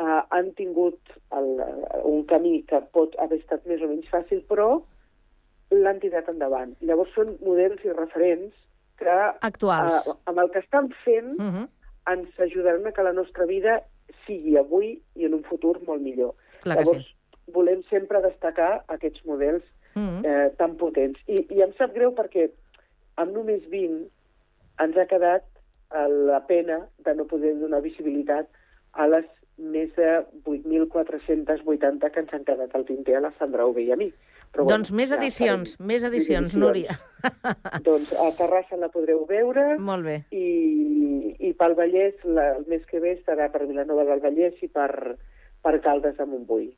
uh, 0.00 0.22
han 0.30 0.52
tingut 0.54 0.98
el, 1.36 1.48
un 2.04 2.24
camí 2.24 2.62
que 2.68 2.80
pot 2.92 3.14
haver 3.18 3.38
estat 3.40 3.66
més 3.66 3.82
o 3.82 3.88
menys 3.88 4.08
fàcil, 4.12 4.42
però 4.48 4.82
l'han 5.70 6.00
tirat 6.00 6.28
endavant. 6.28 6.74
Llavors 6.80 7.12
són 7.14 7.36
models 7.46 7.84
i 7.84 7.92
referents 7.92 8.54
que 9.00 9.16
Actuals. 9.40 10.06
Uh, 10.06 10.16
amb 10.30 10.42
el 10.42 10.50
que 10.50 10.62
estan 10.64 10.90
fent 11.04 11.38
uh 11.38 11.46
-huh. 11.46 11.68
ens 12.12 12.40
ajudaran 12.40 12.86
a 12.86 12.92
que 12.92 13.02
la 13.02 13.12
nostra 13.12 13.46
vida 13.46 13.82
sigui 14.26 14.56
avui 14.56 15.00
i 15.14 15.24
en 15.24 15.34
un 15.34 15.44
futur 15.44 15.78
molt 15.86 16.02
millor. 16.02 16.34
Clar 16.60 16.76
Llavors, 16.76 17.06
sí. 17.06 17.14
volem 17.52 17.82
sempre 17.88 18.20
destacar 18.22 18.84
aquests 18.88 19.24
models 19.24 19.64
-huh. 19.94 20.22
eh, 20.24 20.48
tan 20.56 20.76
potents. 20.76 21.20
I, 21.26 21.46
I 21.50 21.62
em 21.62 21.72
sap 21.78 21.94
greu 21.94 22.14
perquè 22.14 22.50
amb 23.16 23.32
només 23.34 23.66
20 23.68 24.08
ens 24.80 24.96
ha 24.96 25.06
quedat 25.06 25.44
la 26.08 26.46
pena 26.46 26.86
de 27.04 27.14
no 27.14 27.26
poder 27.26 27.58
donar 27.58 27.80
visibilitat 27.82 28.46
a 28.92 29.06
les 29.06 29.26
més 29.60 29.90
de 29.96 30.24
8.480 30.46 32.10
que 32.10 32.20
ens 32.20 32.34
han 32.34 32.44
quedat 32.46 32.74
al 32.74 32.86
tinter 32.88 33.16
a 33.18 33.24
la 33.26 33.32
Sandra 33.38 33.66
Ove 33.66 33.82
i 33.82 33.92
a 33.92 33.96
mi. 33.96 34.08
Però, 34.50 34.64
doncs 34.66 34.90
bueno, 34.90 35.02
més 35.02 35.12
edicions, 35.14 35.74
ja, 35.76 35.84
més 35.86 36.04
edicions, 36.06 36.56
Núria. 36.58 36.96
doncs 37.86 38.10
a 38.18 38.30
Terrassa 38.38 38.78
la 38.80 38.88
podreu 38.90 39.22
veure. 39.28 39.76
Molt 39.78 40.06
bé. 40.06 40.16
I, 40.34 41.36
i 41.38 41.52
pel 41.58 41.76
Vallès, 41.78 42.16
la, 42.24 42.48
el 42.56 42.64
mes 42.70 42.82
que 42.88 43.02
ve 43.02 43.14
estarà 43.18 43.50
per 43.52 43.66
Vilanova 43.68 44.08
del 44.08 44.22
Vallès 44.24 44.58
i 44.64 44.70
per, 44.72 44.90
per 45.62 45.76
Caldes 45.84 46.16
de 46.18 46.26
Montbui. 46.26 46.70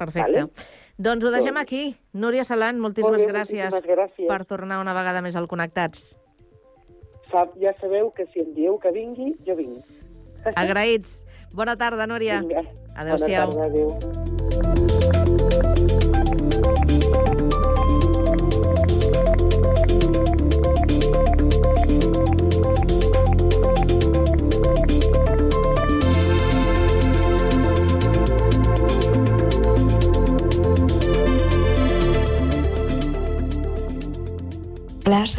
Perfecte. 0.00 0.46
Vale? 0.46 0.68
Doncs 1.00 1.24
ho 1.24 1.32
deixem 1.32 1.54
doncs... 1.54 1.62
aquí. 1.66 1.82
Núria 2.12 2.44
Salant, 2.48 2.80
moltíssimes, 2.80 3.22
bé, 3.24 3.30
gràcies, 3.32 3.70
moltíssimes 3.72 3.96
gràcies 3.96 4.28
per 4.32 4.42
tornar 4.48 4.80
una 4.82 4.96
vegada 4.96 5.22
més 5.24 5.36
al 5.36 5.48
Connectats. 5.50 6.10
Sap, 7.30 7.54
ja 7.62 7.72
sabeu 7.78 8.10
que 8.16 8.26
si 8.32 8.42
em 8.42 8.52
dieu 8.56 8.76
que 8.82 8.92
vingui, 8.96 9.32
jo 9.46 9.56
vinc. 9.60 9.96
Agraïts. 10.56 11.20
Bona 11.54 11.76
tarda, 11.78 12.08
Núria. 12.10 12.42
Adéu-siau. 12.96 13.52
Bona 13.54 13.70
tarda, 13.70 13.70
adéu. 13.70 14.39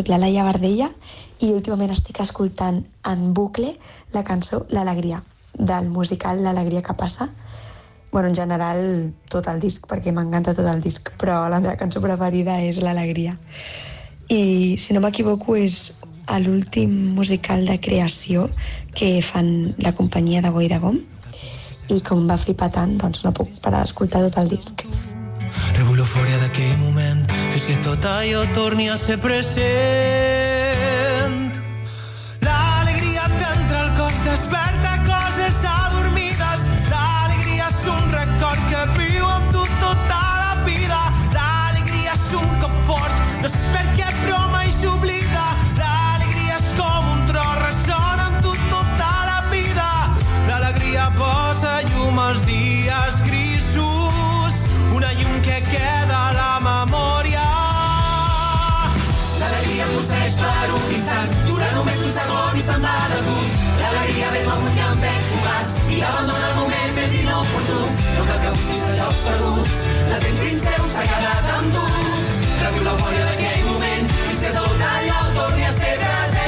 Sóc 0.02 0.08
la 0.10 0.18
Laia 0.18 0.42
Bardella 0.42 0.88
i 1.46 1.52
últimament 1.54 1.92
estic 1.94 2.24
escoltant 2.24 2.80
en 3.06 3.20
bucle 3.38 3.76
la 4.16 4.24
cançó 4.26 4.64
L'Alegria 4.74 5.20
del 5.54 5.92
musical 5.94 6.42
L'alegria 6.42 6.82
que 6.82 6.96
passa. 6.98 7.28
Bueno, 8.12 8.30
en 8.30 8.34
general, 8.34 8.82
tot 9.30 9.46
el 9.52 9.62
disc, 9.62 9.86
perquè 9.86 10.10
m'encanta 10.10 10.56
tot 10.58 10.66
el 10.72 10.82
disc, 10.82 11.12
però 11.22 11.36
la 11.54 11.60
meva 11.62 11.76
cançó 11.78 12.02
preferida 12.02 12.58
és 12.66 12.82
L'Alegria. 12.82 13.36
I, 14.26 14.74
si 14.82 14.98
no 14.98 15.06
m'equivoco, 15.06 15.54
és 15.54 15.94
l'últim 16.42 16.98
musical 17.14 17.70
de 17.70 17.78
creació 17.78 18.50
que 18.98 19.20
fan 19.22 19.76
la 19.86 19.94
companyia 19.94 20.42
de 20.42 20.50
Boi 20.50 20.72
de 20.72 20.82
Gom 20.82 20.98
i 21.94 22.02
com 22.02 22.26
va 22.26 22.42
flipar 22.42 22.74
tant, 22.74 22.98
doncs 22.98 23.22
no 23.22 23.38
puc 23.38 23.54
parar 23.62 23.86
d'escoltar 23.86 24.26
tot 24.26 24.42
el 24.42 24.50
disc. 24.58 24.82
Rebull 25.78 26.02
l'eufòria 26.02 26.42
d'aquell 26.42 26.78
moment 26.82 27.01
que 27.72 27.80
tot 27.80 28.06
allò 28.06 28.44
torni 28.52 28.90
a 28.90 28.98
ser 28.98 29.18
present 29.18 30.41
llocs 69.22 69.38
perduts, 69.38 69.76
la 70.10 70.18
tens 70.20 70.40
dins 70.40 70.62
teu, 70.66 70.86
s'ha 70.92 71.04
quedat 71.06 71.50
amb 71.56 71.74
tu. 71.76 71.86
Reviu 72.62 72.84
l'eufòria 72.86 73.24
d'aquell 73.28 73.64
moment 73.68 74.06
fins 74.16 74.40
que 74.42 74.52
tot 74.56 74.82
allò 74.88 75.20
torni 75.38 75.64
a 75.66 75.72
ser 75.78 75.96
present. 76.04 76.42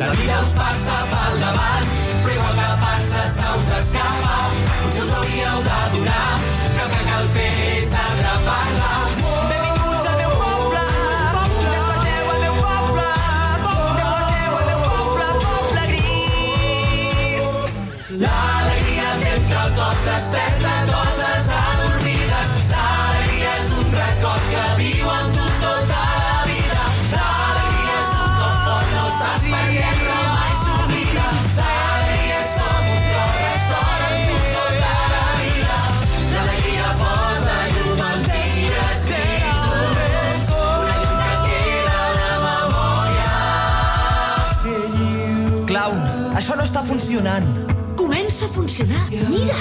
La 0.00 0.08
vida 0.14 0.36
us 0.40 0.52
passa 0.56 0.96
pel 1.12 1.34
davant, 1.44 1.86
però 2.24 2.32
igual 2.34 2.54
que 2.60 2.68
passa 2.86 3.20
se 3.36 3.46
us 3.60 3.68
escapa. 3.82 4.36
Potser 4.82 5.02
us 5.04 5.12
hauríeu 5.16 5.56
d'adonar 5.68 6.28
que 6.74 6.82
el 6.82 6.88
que 6.94 7.02
cal 7.12 7.26
fer 7.36 7.52
és 7.78 7.90
atrapar-la. 8.04 9.27
Funcionant. 47.08 47.96
Comença 47.96 48.44
a 48.44 48.48
funcionar. 48.48 49.08
Mira! 49.30 49.56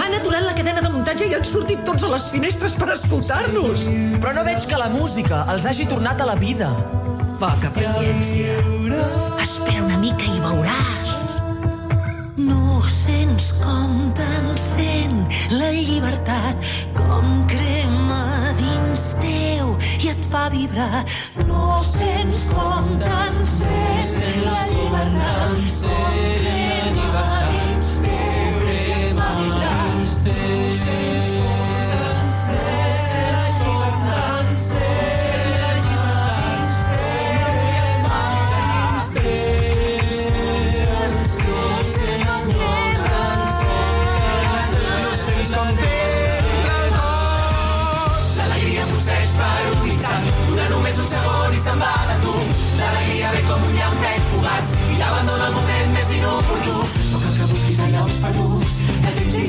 Han 0.00 0.14
aturat 0.16 0.40
la 0.46 0.54
cadena 0.56 0.80
de 0.80 0.88
muntatge 0.88 1.26
i 1.28 1.34
han 1.36 1.44
sortit 1.44 1.82
tots 1.84 2.06
a 2.06 2.08
les 2.08 2.24
finestres 2.32 2.76
per 2.80 2.88
escoltar-nos. 2.94 3.84
Però 4.22 4.32
no 4.32 4.44
veig 4.46 4.64
que 4.70 4.78
la 4.80 4.88
música 4.88 5.42
els 5.52 5.66
hagi 5.68 5.84
tornat 5.90 6.22
a 6.24 6.30
la 6.30 6.36
vida. 6.40 6.70
Poca 7.42 7.68
paciència. 7.76 8.56
Espera 9.44 9.84
una 9.84 10.00
mica 10.00 10.24
i 10.32 10.40
veuràs. 10.40 11.18
No 12.40 12.80
sents 12.88 13.52
com 13.60 14.08
t'encén 14.16 15.26
la 15.60 15.68
llibertat, 15.76 16.72
com 16.96 17.44
crema 17.52 18.24
dins 18.62 19.10
teu 19.20 19.76
i 20.00 20.14
et 20.14 20.32
fa 20.32 20.48
vibrar. 20.56 21.04
No 21.48 21.80
sents 21.88 22.44
com 22.52 22.92
t'encén 23.02 24.44
la 24.44 24.60
llibertat, 24.74 25.66
com 25.80 25.98
crema 26.44 26.97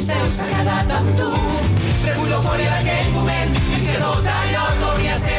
teu 0.09 0.25
s'ha 0.35 0.47
quedat 0.51 0.93
amb 0.97 1.09
tu. 1.19 1.29
Treu 2.03 2.25
l'eufòria 2.31 2.71
d'aquell 2.75 3.11
moment, 3.17 3.57
fins 3.67 3.87
que 3.89 3.97
tot 4.03 4.31
allò 4.35 4.65
torni 4.83 5.11
a 5.13 5.19
ser 5.25 5.38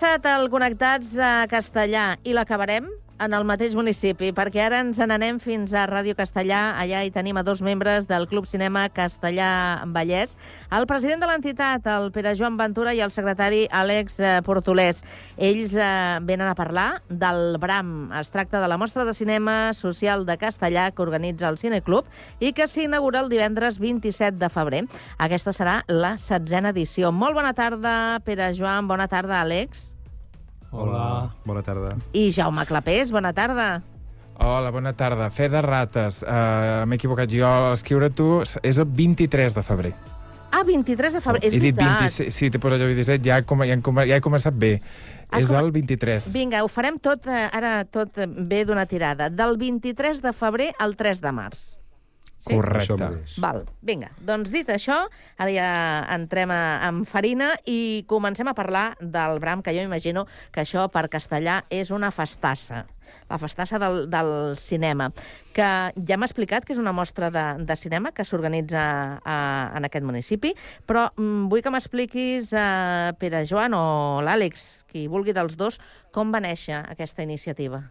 començat 0.00 0.26
el 0.32 0.46
Connectats 0.48 1.10
a 1.20 1.44
Castellà 1.44 2.16
i 2.24 2.32
l'acabarem 2.32 2.86
en 3.20 3.34
el 3.36 3.44
mateix 3.44 3.74
municipi, 3.76 4.30
perquè 4.32 4.62
ara 4.64 4.80
ens 4.80 4.98
n'anem 4.98 5.38
fins 5.42 5.74
a 5.76 5.84
Ràdio 5.88 6.16
Castellà. 6.16 6.60
Allà 6.80 7.02
hi 7.04 7.12
tenim 7.12 7.36
a 7.36 7.44
dos 7.44 7.60
membres 7.62 8.08
del 8.08 8.26
Club 8.30 8.48
Cinema 8.48 8.86
Castellà 8.88 9.84
Vallès, 9.92 10.36
el 10.72 10.86
president 10.88 11.20
de 11.20 11.28
l'entitat, 11.28 11.86
el 11.92 12.10
Pere 12.14 12.32
Joan 12.38 12.56
Ventura, 12.56 12.94
i 12.96 13.02
el 13.04 13.12
secretari 13.12 13.66
Àlex 13.68 14.18
eh, 14.20 14.32
Portolès. 14.46 15.04
Ells 15.36 15.76
eh, 15.76 15.90
venen 16.24 16.48
a 16.48 16.56
parlar 16.56 16.88
del 17.08 17.58
BRAM. 17.60 18.10
Es 18.20 18.32
tracta 18.32 18.62
de 18.62 18.72
la 18.72 18.80
mostra 18.80 19.04
de 19.04 19.14
cinema 19.14 19.74
social 19.76 20.24
de 20.26 20.38
Castellà 20.40 20.90
que 20.90 21.04
organitza 21.04 21.52
el 21.52 21.60
Cineclub 21.60 22.08
i 22.40 22.54
que 22.56 22.68
s'inaugura 22.68 23.20
el 23.20 23.28
divendres 23.32 23.78
27 23.78 24.40
de 24.40 24.48
febrer. 24.48 24.84
Aquesta 25.18 25.52
serà 25.52 25.80
la 25.88 26.16
setzena 26.18 26.72
edició. 26.72 27.12
Molt 27.12 27.36
bona 27.36 27.52
tarda, 27.52 28.20
Pere 28.24 28.54
Joan. 28.56 28.88
Bona 28.88 29.10
tarda, 29.12 29.42
Àlex. 29.44 29.99
Hola. 30.70 31.34
Bona 31.44 31.62
tarda. 31.62 31.96
I 32.12 32.30
Jaume 32.32 32.64
Clapés, 32.66 33.10
bona 33.10 33.32
tarda. 33.32 33.82
Hola, 34.38 34.70
bona 34.70 34.92
tarda. 34.96 35.30
Fe 35.30 35.48
de 35.52 35.60
rates. 35.62 36.22
Uh, 36.22 36.86
M'he 36.86 36.96
equivocat 36.96 37.28
jo. 37.30 37.44
a 37.46 37.72
Escriure 37.74 38.08
tu 38.10 38.40
és 38.42 38.78
el 38.78 38.86
23 38.86 39.54
de 39.54 39.62
febrer. 39.66 39.92
Ah, 40.52 40.64
23 40.66 41.12
de 41.14 41.20
febrer, 41.22 41.44
és 41.44 41.52
he 41.54 41.60
dit 41.60 41.76
veritat. 41.76 42.00
26, 42.10 42.34
sí, 42.34 42.48
t'he 42.50 42.58
posat 42.58 42.80
allò 42.80 42.88
27, 42.90 43.22
ja, 43.28 43.36
com, 43.46 43.60
ja, 43.62 43.76
come- 43.80 44.06
ja 44.08 44.16
he 44.16 44.20
començat 44.20 44.54
bé. 44.58 44.80
Has 45.30 45.42
és 45.44 45.48
com- 45.48 45.56
del 45.56 45.70
23. 45.70 46.32
Vinga, 46.32 46.64
ho 46.64 46.68
farem 46.68 46.98
tot, 46.98 47.26
eh, 47.28 47.48
ara 47.52 47.84
tot 47.84 48.18
bé 48.26 48.64
d'una 48.64 48.86
tirada. 48.86 49.28
Del 49.30 49.56
23 49.58 50.20
de 50.22 50.32
febrer 50.32 50.72
al 50.78 50.96
3 50.96 51.20
de 51.20 51.30
març. 51.32 51.60
Sí? 52.40 52.54
Correcte. 52.56 52.96
Val, 53.42 53.66
vinga. 53.84 54.08
Doncs 54.24 54.48
dit 54.50 54.68
això, 54.72 55.02
ara 55.36 55.50
ja 55.52 55.70
entrem 56.16 56.48
a, 56.50 56.60
en 56.88 57.02
farina 57.04 57.50
i 57.68 58.04
comencem 58.08 58.48
a 58.48 58.54
parlar 58.56 58.94
del 59.00 59.36
Bram, 59.42 59.60
que 59.62 59.74
jo 59.76 59.82
imagino 59.84 60.24
que 60.50 60.62
això 60.64 60.86
per 60.88 61.10
castellà 61.12 61.58
és 61.68 61.90
una 61.92 62.08
festassa. 62.10 62.86
La 63.28 63.36
festassa 63.42 63.76
del, 63.82 64.04
del 64.08 64.56
cinema, 64.56 65.10
que 65.52 65.66
ja 66.08 66.16
m'ha 66.16 66.28
explicat 66.30 66.64
que 66.64 66.72
és 66.72 66.78
una 66.80 66.92
mostra 66.96 67.28
de, 67.34 67.44
de 67.66 67.76
cinema 67.76 68.12
que 68.16 68.24
s'organitza 68.24 69.20
a- 69.20 69.72
en 69.76 69.84
aquest 69.84 70.06
municipi, 70.06 70.54
però 70.86 71.10
mm, 71.16 71.48
vull 71.52 71.60
que 71.60 71.70
m'expliquis, 71.74 72.52
eh, 72.56 73.12
Pere 73.20 73.44
Joan 73.50 73.74
o 73.76 73.84
l'Àlex, 74.24 74.84
qui 74.88 75.08
vulgui 75.10 75.34
dels 75.36 75.58
dos, 75.60 75.76
com 76.14 76.32
va 76.32 76.40
néixer 76.40 76.80
aquesta 76.88 77.22
iniciativa. 77.26 77.82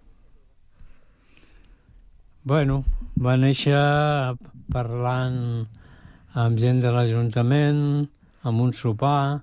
Bueno, 2.47 2.85
va 3.19 3.33
néixer 3.35 3.75
parlant 4.71 5.67
amb 6.39 6.59
gent 6.61 6.79
de 6.79 6.91
l'Ajuntament, 6.95 7.81
amb 8.47 8.63
un 8.63 8.71
sopar, 8.71 9.41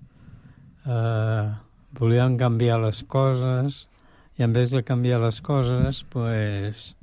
eh, 0.89 1.45
volíem 1.99 2.39
canviar 2.41 2.79
les 2.81 3.03
coses, 3.05 3.83
i 4.39 4.45
en 4.47 4.55
vez 4.57 4.73
de 4.73 4.83
canviar 4.83 5.21
les 5.21 5.43
coses, 5.45 6.05
pues, 6.09 6.95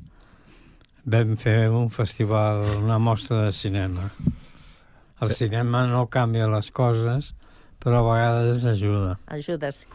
vam 1.06 1.36
fer 1.38 1.70
un 1.70 1.92
festival, 1.94 2.64
una 2.82 2.98
mostra 2.98 3.46
de 3.46 3.54
cinema. 3.54 4.10
El 5.22 5.30
cinema 5.30 5.86
no 5.88 6.08
canvia 6.10 6.50
les 6.50 6.72
coses, 6.72 7.36
però 7.80 8.02
a 8.02 8.08
vegades 8.10 8.66
ajuda. 8.66 9.20
Ajuda, 9.28 9.72
sí. 9.72 9.88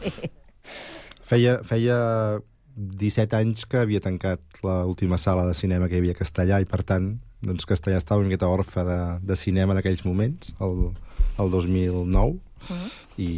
Feia, 1.27 1.59
feia 1.63 2.39
17 2.79 3.35
anys 3.35 3.65
que 3.67 3.81
havia 3.83 3.99
tancat 3.99 4.39
l'última 4.63 5.19
sala 5.19 5.45
de 5.47 5.55
cinema 5.57 5.89
que 5.89 5.97
hi 5.97 6.03
havia 6.03 6.15
a 6.15 6.21
Castellà 6.21 6.61
i, 6.63 6.67
per 6.69 6.83
tant, 6.87 7.17
doncs 7.43 7.67
Castellà 7.67 7.99
estava 7.99 8.21
una 8.21 8.29
miqueta 8.31 8.47
orfe 8.47 8.83
de, 8.87 8.99
de 9.23 9.35
cinema 9.39 9.75
en 9.75 9.81
aquells 9.81 10.05
moments, 10.07 10.53
el, 10.63 10.93
el 11.39 11.51
2009, 11.51 12.39
Mm. 12.67 12.89
i, 13.23 13.29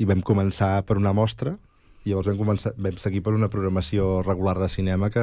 i 0.00 0.08
vam 0.08 0.22
començar 0.24 0.80
per 0.88 0.96
una 0.96 1.12
mostra 1.12 1.54
i 2.02 2.10
llavors 2.10 2.30
vam, 2.32 2.38
començar, 2.40 2.72
vam 2.80 2.96
seguir 2.98 3.22
per 3.22 3.34
una 3.36 3.50
programació 3.52 4.22
regular 4.24 4.56
de 4.58 4.68
cinema 4.72 5.10
que 5.12 5.22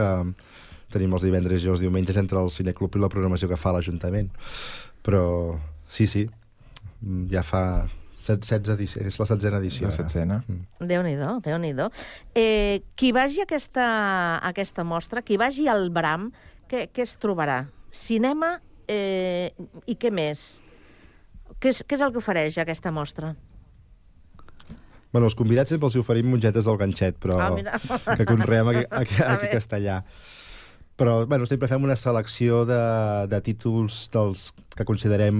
tenim 0.93 1.13
els 1.17 1.25
divendres 1.25 1.65
i 1.65 1.71
els 1.73 1.81
diumenges 1.83 2.17
entre 2.21 2.39
el 2.39 2.51
cineclub 2.53 2.95
i 2.95 3.01
la 3.01 3.09
programació 3.11 3.49
que 3.49 3.59
fa 3.59 3.73
l'Ajuntament. 3.75 4.29
Però 5.05 5.57
sí, 5.91 6.07
sí, 6.07 6.23
ja 7.29 7.43
fa 7.45 7.63
16 8.19 8.73
edicions, 8.75 9.07
és 9.13 9.19
la 9.21 9.25
setzena 9.29 9.59
edició. 9.61 9.87
La 9.87 9.95
setzena. 9.95 10.41
Mm. 10.47 10.87
Déu-n'hi-do, 10.89 11.33
déu 11.45 11.57
nhi 11.61 11.73
déu 11.77 11.87
eh, 12.35 12.81
Qui 12.99 13.13
vagi 13.15 13.39
a 13.41 13.47
aquesta, 13.47 13.85
a 14.37 14.49
aquesta 14.51 14.83
mostra, 14.83 15.23
qui 15.23 15.37
vagi 15.39 15.67
al 15.71 15.87
Bram, 15.95 16.29
què, 16.69 16.89
què 16.93 17.05
es 17.07 17.15
trobarà? 17.21 17.61
Cinema 17.95 18.57
eh, 18.91 19.53
i 19.89 19.95
què 19.95 20.11
més? 20.11 20.61
Què 21.59 21.71
és, 21.73 21.83
què 21.87 21.97
és 21.97 22.03
el 22.05 22.11
que 22.13 22.21
ofereix 22.21 22.59
aquesta 22.61 22.91
mostra? 22.93 23.33
Bueno, 25.09 25.25
els 25.25 25.33
convidats 25.33 25.71
sempre 25.73 25.87
els 25.89 25.95
oferim 25.97 26.27
mongetes 26.29 26.67
del 26.69 26.77
ganxet, 26.77 27.15
però 27.17 27.39
Ah, 27.41 27.49
mira. 27.55 27.79
que 28.15 28.25
conreem 28.29 28.67
aquí, 28.69 28.83
aquí, 29.01 29.15
aquí 29.25 29.47
Castellà. 29.55 30.03
Però, 30.99 31.25
bueno, 31.25 31.45
sempre 31.47 31.69
fem 31.71 31.85
una 31.85 31.95
selecció 31.95 32.65
de, 32.67 32.79
de 33.31 33.37
títols 33.45 34.09
dels 34.11 34.49
que 34.75 34.83
considerem... 34.83 35.37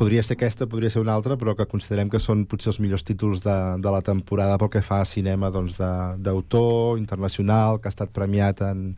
Podria 0.00 0.22
ser 0.24 0.38
aquesta, 0.38 0.64
podria 0.64 0.88
ser 0.92 1.02
una 1.02 1.12
altra, 1.12 1.36
però 1.36 1.52
que 1.58 1.68
considerem 1.68 2.08
que 2.08 2.20
són 2.22 2.46
potser 2.48 2.70
els 2.72 2.78
millors 2.80 3.04
títols 3.04 3.44
de, 3.44 3.56
de 3.84 3.92
la 3.92 4.00
temporada 4.06 4.56
pel 4.60 4.72
que 4.72 4.84
fa 4.86 5.02
a 5.02 5.08
cinema 5.08 5.52
doncs, 5.52 5.76
d'autor, 6.24 6.96
internacional, 6.96 7.76
que 7.76 7.90
ha 7.90 7.92
estat 7.92 8.14
premiat 8.16 8.64
en, 8.64 8.88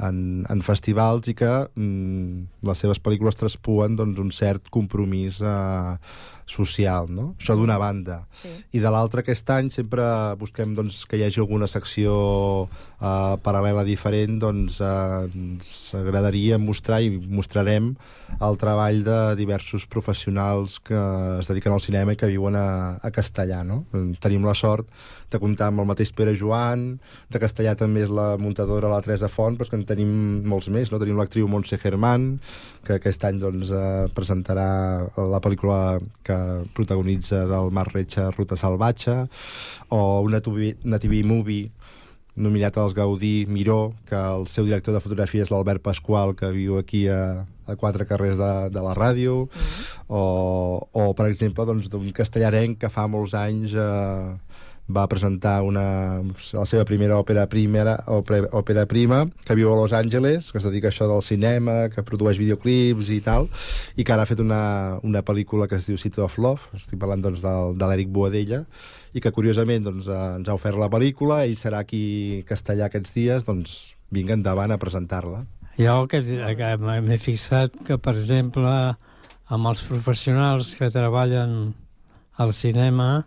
en, 0.00 0.22
en 0.48 0.64
festivals 0.64 1.28
i 1.28 1.36
que 1.36 1.50
mm, 1.76 2.64
les 2.68 2.82
seves 2.84 3.00
pel·lícules 3.04 3.36
traspuen 3.36 4.00
doncs, 4.00 4.20
un 4.22 4.32
cert 4.32 4.72
compromís 4.72 5.42
eh, 5.44 5.96
social, 6.50 7.08
no? 7.10 7.30
Això 7.38 7.56
d'una 7.58 7.78
banda. 7.80 8.24
Sí. 8.42 8.52
I 8.76 8.82
de 8.82 8.90
l'altra, 8.92 9.22
aquest 9.22 9.50
any 9.54 9.70
sempre 9.74 10.04
busquem 10.40 10.74
doncs, 10.76 11.04
que 11.08 11.18
hi 11.18 11.24
hagi 11.26 11.42
alguna 11.42 11.68
secció 11.70 12.14
eh, 12.66 13.36
paral·lela 13.44 13.84
diferent, 13.86 14.40
doncs 14.42 14.80
eh, 14.84 15.30
ens 15.30 15.70
agradaria 15.98 16.58
mostrar 16.58 17.00
i 17.04 17.12
mostrarem 17.20 17.94
el 18.40 18.60
treball 18.60 19.02
de 19.06 19.20
diversos 19.38 19.86
professionals 19.90 20.78
que 20.84 20.98
es 21.38 21.50
dediquen 21.50 21.74
al 21.74 21.84
cinema 21.84 22.14
i 22.14 22.20
que 22.20 22.30
viuen 22.30 22.58
a, 22.58 22.98
a 23.02 23.10
castellà, 23.14 23.62
no? 23.66 23.84
Tenim 24.20 24.46
la 24.46 24.56
sort 24.58 24.90
de 25.30 25.38
comptar 25.38 25.68
amb 25.70 25.82
el 25.82 25.88
mateix 25.88 26.10
Pere 26.16 26.34
Joan, 26.38 26.98
de 27.30 27.40
castellà 27.42 27.76
també 27.78 28.02
és 28.04 28.10
la 28.14 28.34
muntadora 28.40 28.90
la 28.90 29.00
Teresa 29.04 29.30
Font, 29.30 29.56
però 29.56 29.68
és 29.68 29.72
que 29.72 29.78
en 29.78 29.86
tenim 29.86 30.10
molts 30.50 30.68
més, 30.74 30.90
no? 30.90 30.98
Tenim 31.02 31.20
l'actriu 31.20 31.48
Montse 31.50 31.78
Germán, 31.78 32.32
que 32.86 32.96
aquest 32.98 33.24
any 33.28 33.38
doncs, 33.42 33.70
eh, 33.70 34.08
presentarà 34.16 34.70
la 35.30 35.42
pel·lícula 35.42 36.00
que 36.26 36.39
protagonitza 36.76 37.44
del 37.50 37.70
Mar 37.74 37.88
Retxa 37.92 38.30
Ruta 38.30 38.56
Salvatge, 38.56 39.26
o 39.88 40.20
una, 40.26 40.40
TV 40.40 41.22
movie 41.24 41.70
nominat 42.40 42.76
als 42.78 42.94
Gaudí 42.94 43.46
Miró, 43.48 43.92
que 44.08 44.16
el 44.16 44.46
seu 44.48 44.64
director 44.64 44.94
de 44.94 45.02
fotografia 45.02 45.44
és 45.44 45.50
l'Albert 45.52 45.82
Pasqual, 45.84 46.34
que 46.38 46.50
viu 46.54 46.78
aquí 46.78 47.04
a, 47.10 47.44
a 47.66 47.76
quatre 47.76 48.06
carrers 48.08 48.38
de, 48.40 48.52
de 48.72 48.84
la 48.84 48.94
ràdio, 48.94 49.46
mm 49.46 49.48
-hmm. 49.48 50.04
o, 50.08 50.88
o, 50.92 51.12
per 51.14 51.26
exemple, 51.26 51.66
doncs, 51.66 51.88
d'un 51.88 52.12
castellarenc 52.12 52.78
que 52.78 52.88
fa 52.88 53.06
molts 53.06 53.34
anys 53.34 53.74
eh, 53.74 54.36
va 54.94 55.06
presentar 55.10 55.60
una, 55.66 56.20
la 56.52 56.64
seva 56.68 56.84
primera 56.88 57.18
òpera 57.20 57.46
primera, 57.50 57.96
òpera, 58.10 58.48
òpera 58.56 58.86
prima, 58.90 59.24
que 59.46 59.56
viu 59.58 59.70
a 59.72 59.76
Los 59.78 59.94
Angeles, 59.96 60.50
que 60.52 60.58
es 60.58 60.66
dedica 60.66 60.90
a 60.90 60.94
això 60.94 61.08
del 61.10 61.22
cinema, 61.24 61.88
que 61.92 62.04
produeix 62.06 62.40
videoclips 62.40 63.12
i 63.14 63.20
tal, 63.24 63.48
i 63.96 64.04
que 64.04 64.14
ara 64.14 64.26
ha 64.26 64.30
fet 64.30 64.42
una, 64.42 64.98
una 65.06 65.22
pel·lícula 65.26 65.68
que 65.70 65.78
es 65.80 65.86
diu 65.88 65.98
City 66.00 66.22
of 66.24 66.38
Love, 66.38 66.72
estic 66.78 67.00
parlant 67.00 67.22
doncs, 67.24 67.44
del, 67.44 67.76
de 67.78 67.90
l'Eric 67.90 68.10
Boadella, 68.14 68.64
i 69.14 69.22
que 69.22 69.32
curiosament 69.34 69.86
doncs, 69.86 70.10
eh, 70.10 70.18
ens 70.40 70.50
ha 70.50 70.58
ofert 70.58 70.78
la 70.80 70.90
pel·lícula, 70.92 71.42
ell 71.46 71.56
serà 71.58 71.82
aquí 71.84 72.44
castellà 72.48 72.90
aquests 72.90 73.16
dies, 73.16 73.46
doncs 73.46 73.78
vinga 74.10 74.36
endavant 74.36 74.74
a 74.74 74.78
presentar-la. 74.82 75.44
Jo 75.80 76.04
que, 76.10 76.20
que 76.22 76.70
m'he 76.82 77.18
fixat 77.22 77.76
que, 77.86 77.96
per 77.96 78.16
exemple, 78.18 78.72
amb 79.50 79.70
els 79.70 79.82
professionals 79.86 80.74
que 80.78 80.90
treballen 80.94 81.72
al 82.40 82.52
cinema, 82.56 83.26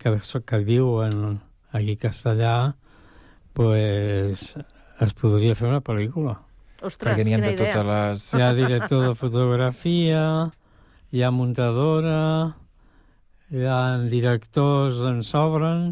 que, 0.00 0.16
que 0.46 0.58
viuen 0.64 1.40
aquí 1.76 1.96
a 1.98 2.02
Castellà, 2.08 2.54
pues, 3.52 4.54
es 5.00 5.12
podria 5.18 5.56
fer 5.58 5.68
una 5.68 5.82
pel·lícula. 5.84 6.38
Ostres, 6.80 7.12
Perquè 7.12 7.26
quina 7.28 7.42
de 7.44 7.52
idea. 7.52 7.74
Totes 7.74 7.88
les... 7.90 8.28
Hi 8.34 8.44
ha 8.44 8.52
director 8.56 9.02
de 9.04 9.12
fotografia, 9.18 10.22
hi 11.12 11.22
ha 11.22 11.30
muntadora, 11.34 12.20
hi 13.52 13.66
ha 13.68 13.80
directors 14.08 15.02
en 15.10 15.20
sobren, 15.26 15.90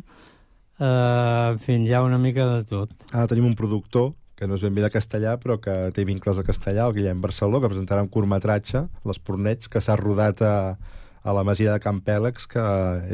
eh, 0.80 1.52
en 1.52 1.60
fi, 1.60 1.76
hi 1.84 1.92
ha 1.92 2.00
una 2.06 2.20
mica 2.22 2.48
de 2.54 2.64
tot. 2.70 2.94
Ara 3.12 3.28
tenim 3.28 3.50
un 3.50 3.58
productor 3.58 4.14
que 4.38 4.46
no 4.46 4.54
és 4.54 4.62
ben 4.62 4.76
bé 4.76 4.84
de 4.84 4.92
castellà, 4.94 5.34
però 5.42 5.58
que 5.60 5.74
té 5.92 6.04
vincles 6.06 6.38
a 6.38 6.46
castellà, 6.46 6.86
el 6.86 6.94
Guillem 6.94 7.20
Barceló, 7.20 7.60
que 7.60 7.68
presentarà 7.68 8.04
un 8.06 8.12
curtmetratge, 8.14 8.86
l'Esporneig, 9.04 9.66
que 9.68 9.82
s'ha 9.82 9.96
rodat 9.98 10.40
a, 10.46 10.54
a 11.22 11.34
la 11.34 11.44
masia 11.44 11.72
de 11.74 11.80
Camp 11.82 12.00
Pèlex, 12.04 12.46
que 12.50 12.64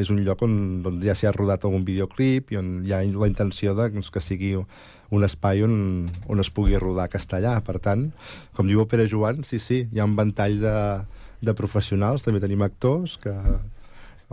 és 0.01 0.11
un 0.13 0.21
lloc 0.27 0.43
on, 0.45 0.57
on 0.87 1.01
ja 1.03 1.17
s'hi 1.17 1.29
ha 1.29 1.35
rodat 1.35 1.65
algun 1.65 1.87
videoclip 1.87 2.53
i 2.53 2.61
on 2.61 2.75
hi 2.87 2.93
ha 2.95 3.03
la 3.05 3.31
intenció 3.31 3.75
de, 3.75 3.89
doncs, 3.95 4.11
que 4.13 4.23
sigui 4.23 4.55
un 5.15 5.27
espai 5.27 5.63
on, 5.65 5.77
on 6.31 6.43
es 6.43 6.51
pugui 6.55 6.79
rodar 6.81 7.09
castellà. 7.13 7.57
Per 7.65 7.79
tant, 7.83 8.09
com 8.57 8.69
diu 8.69 8.83
el 8.85 8.89
Pere 8.91 9.09
Joan, 9.11 9.45
sí, 9.47 9.61
sí, 9.63 9.85
hi 9.91 10.03
ha 10.03 10.09
un 10.09 10.17
ventall 10.19 10.59
de, 10.63 10.75
de 11.45 11.55
professionals, 11.57 12.25
també 12.27 12.43
tenim 12.43 12.65
actors 12.67 13.17
que 13.23 13.35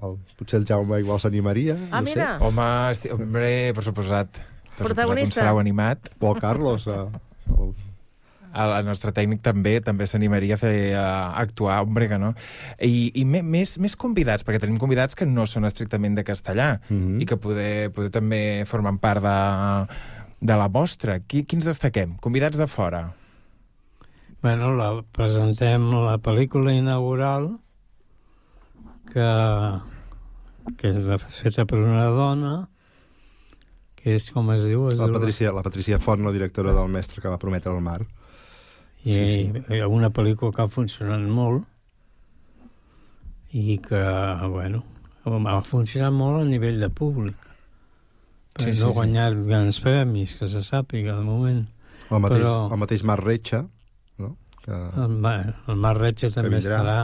el, 0.01 0.17
potser 0.39 0.61
el 0.61 0.67
Jaume 0.67 1.01
igual 1.03 1.21
s'animaria. 1.21 1.77
Ah, 1.89 1.99
no 1.99 2.07
mira. 2.09 2.33
Sé. 2.37 2.47
Home, 2.47 2.67
esti... 2.95 3.13
hombre, 3.15 3.51
per 3.77 3.85
suposat. 3.85 4.41
Per 4.77 4.87
Protagonista. 4.87 5.41
Suposat, 5.41 5.55
un 5.55 5.63
animat. 5.65 6.11
O 6.19 6.33
el 6.33 6.41
Carlos, 6.41 6.87
eh, 6.87 6.99
el, 7.51 7.73
el, 8.53 8.73
el 8.77 8.87
nostre 8.87 9.13
tècnic 9.15 9.41
també 9.45 9.77
també 9.83 10.07
s'animaria 10.07 10.57
a 10.57 10.61
fer 10.61 10.73
a 10.97 11.05
actuar, 11.41 11.81
hombre, 11.85 12.07
que 12.11 12.19
no. 12.21 12.33
I, 12.83 13.11
i 13.21 13.25
me, 13.25 13.41
més, 13.43 13.77
més 13.81 13.95
convidats, 13.99 14.45
perquè 14.47 14.61
tenim 14.63 14.79
convidats 14.81 15.17
que 15.17 15.27
no 15.27 15.47
són 15.47 15.67
estrictament 15.69 16.17
de 16.17 16.25
castellà 16.27 16.79
mm 16.89 16.97
-hmm. 16.97 17.21
i 17.21 17.25
que 17.25 17.37
poder, 17.37 17.91
poder 17.91 18.11
també 18.11 18.63
formen 18.65 18.97
part 18.97 19.21
de, 19.23 19.39
de 20.41 20.57
la 20.57 20.69
mostra. 20.69 21.19
Qui, 21.19 21.43
quins 21.45 21.65
destaquem? 21.65 22.17
Convidats 22.17 22.57
de 22.57 22.67
fora. 22.67 23.13
Bueno, 24.41 24.73
la, 24.75 25.03
presentem 25.11 25.91
la 25.93 26.17
pel·lícula 26.17 26.73
inaugural 26.73 27.59
que, 29.13 29.29
que 30.77 30.89
és 30.89 30.97
de, 31.05 31.17
feta 31.19 31.65
per 31.65 31.77
una 31.77 32.05
dona 32.05 32.67
que 34.01 34.15
és, 34.15 34.31
com 34.31 34.49
es 34.49 34.63
diu? 34.65 34.87
Es 34.87 34.97
la, 34.97 35.11
Patricia, 35.13 35.51
la 35.53 35.61
Patricia 35.61 35.99
Font, 35.99 36.23
la 36.25 36.31
directora 36.31 36.73
del 36.73 36.89
Mestre 36.89 37.21
que 37.21 37.29
va 37.29 37.37
prometre 37.37 37.71
el 37.71 37.81
mar 37.81 38.01
i 39.03 39.13
sí, 39.13 39.27
sí. 39.33 39.61
hi 39.73 39.79
ha 39.81 39.87
una 39.89 40.11
pel·lícula 40.13 40.53
que 40.55 40.61
ha 40.65 40.69
funcionat 40.69 41.23
molt 41.25 41.65
i 43.51 43.77
que, 43.83 44.01
bueno, 44.53 44.83
ha 45.25 45.61
funcionat 45.67 46.13
molt 46.15 46.41
a 46.41 46.45
nivell 46.47 46.79
de 46.79 46.89
públic. 46.89 47.47
Però 48.55 48.67
sí, 48.67 48.75
sí, 48.75 48.83
no 48.83 48.91
ha 48.91 48.95
guanyat 48.95 49.37
sí. 49.37 49.45
grans 49.47 49.79
premis, 49.83 50.35
que 50.39 50.47
se 50.51 50.61
sàpiga, 50.63 51.15
de 51.17 51.25
moment. 51.25 51.63
El 52.11 52.19
mateix, 52.19 52.43
Però... 52.43 52.53
el 52.67 52.79
mateix 52.83 53.03
Mar 53.07 53.17
Retxa, 53.21 53.63
no? 54.21 54.35
Que... 54.61 54.71
El, 54.75 55.17
el 55.71 55.81
Mar 55.81 55.95
Retxa 55.97 56.31
també 56.35 56.59
estarà. 56.59 56.97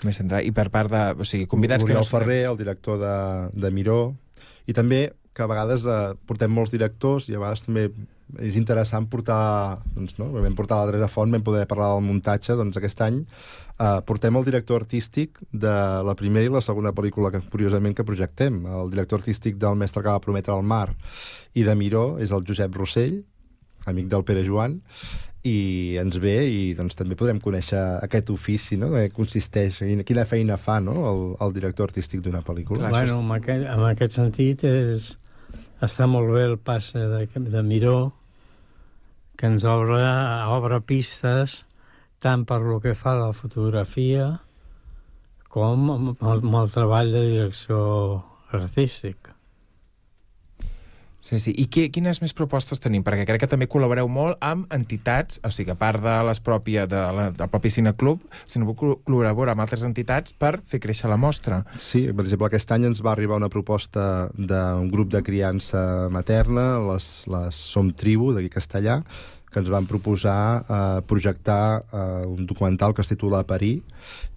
També 0.00 0.14
estarà. 0.14 0.42
I 0.46 0.52
per 0.56 0.68
part 0.74 0.90
de... 0.92 1.04
O 1.16 1.28
sigui, 1.28 1.46
convidats 1.50 1.86
Oriol 1.86 2.02
que 2.02 2.06
no... 2.06 2.10
Ferrer, 2.10 2.40
el 2.50 2.58
director 2.60 2.98
de, 3.00 3.16
de 3.54 3.72
Miró, 3.74 4.00
i 4.66 4.76
també 4.76 5.06
que 5.34 5.46
a 5.46 5.50
vegades 5.50 5.86
eh, 5.86 6.00
portem 6.26 6.50
molts 6.52 6.74
directors 6.74 7.30
i 7.30 7.36
a 7.36 7.42
vegades 7.42 7.62
també 7.66 7.88
és 8.38 8.56
interessant 8.60 9.08
portar, 9.10 9.80
doncs, 9.96 10.16
no? 10.20 10.30
vam 10.34 10.56
portar 10.58 10.82
la 10.84 10.92
Teresa 10.92 11.08
Font, 11.10 11.32
vam 11.32 11.44
poder 11.46 11.66
parlar 11.70 11.94
del 11.94 12.06
muntatge, 12.06 12.54
doncs 12.58 12.78
aquest 12.78 13.02
any 13.06 13.22
eh, 13.80 14.00
portem 14.06 14.36
el 14.36 14.46
director 14.46 14.82
artístic 14.82 15.40
de 15.52 15.74
la 16.06 16.14
primera 16.18 16.46
i 16.46 16.52
la 16.52 16.62
segona 16.64 16.94
pel·lícula 16.96 17.32
que 17.34 17.42
curiosament 17.52 17.96
que 17.96 18.06
projectem. 18.06 18.62
El 18.66 18.92
director 18.92 19.22
artístic 19.22 19.58
del 19.60 19.78
Mestre 19.80 20.04
que 20.04 20.12
va 20.12 20.22
prometre 20.22 20.54
el 20.56 20.62
mar 20.62 20.88
i 21.54 21.66
de 21.66 21.74
Miró 21.74 22.20
és 22.22 22.30
el 22.30 22.46
Josep 22.46 22.76
Rossell, 22.76 23.20
amic 23.90 24.10
del 24.12 24.24
Pere 24.28 24.44
Joan, 24.44 24.78
i 25.48 25.96
ens 25.96 26.18
ve 26.20 26.34
i 26.52 26.60
doncs, 26.76 26.98
també 26.98 27.16
podrem 27.16 27.40
conèixer 27.40 27.80
aquest 28.04 28.28
ofici, 28.34 28.76
no? 28.76 28.90
de 28.92 29.06
què 29.06 29.14
consisteix, 29.16 29.80
quina 30.06 30.26
feina 30.28 30.58
fa 30.60 30.80
no? 30.84 30.98
el, 31.08 31.22
el 31.40 31.56
director 31.56 31.88
artístic 31.88 32.20
d'una 32.24 32.44
pel·lícula. 32.44 32.90
Clar, 32.90 32.92
bueno, 32.98 33.20
en 33.24 33.32
aquest, 33.38 33.66
en 33.72 33.84
aquest 33.88 34.18
sentit 34.18 34.64
és, 34.68 35.10
està 35.80 36.08
molt 36.10 36.34
bé 36.34 36.44
el 36.50 36.58
passe 36.60 37.00
de, 37.00 37.24
de 37.40 37.62
Miró, 37.64 38.12
que 39.40 39.48
ens 39.48 39.64
obre, 39.64 40.04
obre 40.52 40.82
pistes 40.84 41.62
tant 42.20 42.44
per 42.44 42.60
lo 42.60 42.76
que 42.84 42.92
fa 42.92 43.14
la 43.16 43.30
fotografia 43.32 44.26
com 45.48 45.88
amb 45.94 46.10
el, 46.12 46.42
amb 46.44 46.58
el 46.60 46.68
treball 46.74 47.14
de 47.14 47.22
direcció 47.30 47.78
artística. 48.52 49.29
Sí, 51.20 51.38
sí. 51.38 51.52
I 51.52 51.66
qui, 51.68 51.86
quines 51.92 52.20
més 52.22 52.32
propostes 52.36 52.80
tenim? 52.80 53.04
Perquè 53.04 53.26
crec 53.28 53.42
que 53.44 53.48
també 53.50 53.68
col·laboreu 53.70 54.08
molt 54.10 54.40
amb 54.44 54.70
entitats, 54.74 55.40
o 55.44 55.50
sigui, 55.52 55.74
a 55.74 55.78
part 55.78 56.00
de 56.02 56.14
les 56.26 56.40
pròpies 56.44 56.88
de 56.90 57.02
la, 57.16 57.26
del 57.36 57.50
propi 57.52 57.72
cineclub, 57.72 58.22
sinó 58.50 58.70
que 58.70 58.94
col·labora 59.06 59.54
amb 59.54 59.64
altres 59.64 59.84
entitats 59.86 60.32
per 60.32 60.56
fer 60.66 60.80
créixer 60.82 61.10
la 61.12 61.20
mostra. 61.20 61.62
Sí, 61.76 62.06
per 62.08 62.24
exemple, 62.24 62.48
aquest 62.48 62.72
any 62.76 62.88
ens 62.90 63.02
va 63.04 63.12
arribar 63.12 63.40
una 63.40 63.50
proposta 63.52 64.30
d'un 64.34 64.88
grup 64.92 65.12
de 65.12 65.22
criança 65.26 66.08
materna, 66.12 66.72
les, 66.88 67.10
les 67.30 67.60
Som 67.74 67.92
Tribu, 67.92 68.32
d'aquí 68.34 68.50
castellà, 68.52 69.00
que 69.50 69.58
ens 69.60 69.70
van 69.70 69.86
proposar 69.90 70.62
eh, 70.62 71.00
projectar 71.10 71.82
eh, 71.82 72.26
un 72.26 72.46
documental 72.46 72.94
que 72.94 73.02
es 73.02 73.10
titula 73.10 73.42
Parir 73.46 73.80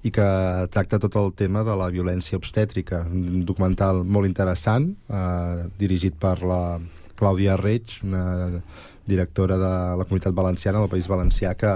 i 0.04 0.12
que 0.12 0.26
tracta 0.74 1.00
tot 1.00 1.16
el 1.22 1.32
tema 1.38 1.64
de 1.64 1.76
la 1.78 1.90
violència 1.94 2.40
obstètrica. 2.40 3.04
Un 3.06 3.46
documental 3.46 4.04
molt 4.04 4.30
interessant, 4.30 4.90
eh, 5.08 5.70
dirigit 5.80 6.18
per 6.20 6.40
la 6.42 6.80
Clàudia 7.20 7.60
Reig, 7.62 8.00
una 8.04 8.64
directora 9.06 9.60
de 9.60 9.74
la 10.00 10.06
Comunitat 10.08 10.34
Valenciana, 10.34 10.82
del 10.82 10.90
País 10.90 11.08
Valencià, 11.08 11.54
que 11.54 11.74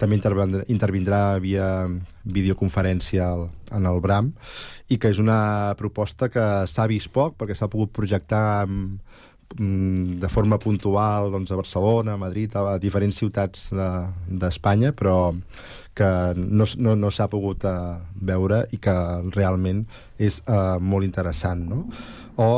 també 0.00 0.18
intervindrà, 0.18 0.64
intervindrà 0.72 1.20
via 1.38 1.68
videoconferència 2.24 3.28
al, 3.30 3.48
en 3.70 3.86
el 3.86 4.00
BRAM 4.02 4.32
i 4.90 4.98
que 4.98 5.12
és 5.14 5.20
una 5.22 5.74
proposta 5.78 6.28
que 6.32 6.66
s'ha 6.70 6.88
vist 6.90 7.12
poc 7.14 7.38
perquè 7.38 7.54
s'ha 7.54 7.70
pogut 7.70 7.92
projectar 7.94 8.64
amb, 8.64 8.98
de 9.54 10.28
forma 10.32 10.58
puntual 10.58 11.30
doncs, 11.30 11.52
a 11.52 11.58
Barcelona, 11.58 12.14
a 12.14 12.20
Madrid, 12.20 12.54
a, 12.56 12.78
diferents 12.82 13.18
ciutats 13.20 13.68
d'Espanya, 13.72 14.90
de, 14.90 14.96
però 14.98 15.18
que 15.94 16.08
no, 16.36 16.66
no, 16.78 16.94
no 16.98 17.10
s'ha 17.14 17.28
pogut 17.30 17.64
uh, 17.70 18.00
veure 18.18 18.64
i 18.74 18.80
que 18.82 18.94
realment 19.36 19.84
és 20.18 20.40
uh, 20.48 20.80
molt 20.82 21.06
interessant. 21.06 21.62
No? 21.70 21.84
O 22.42 22.50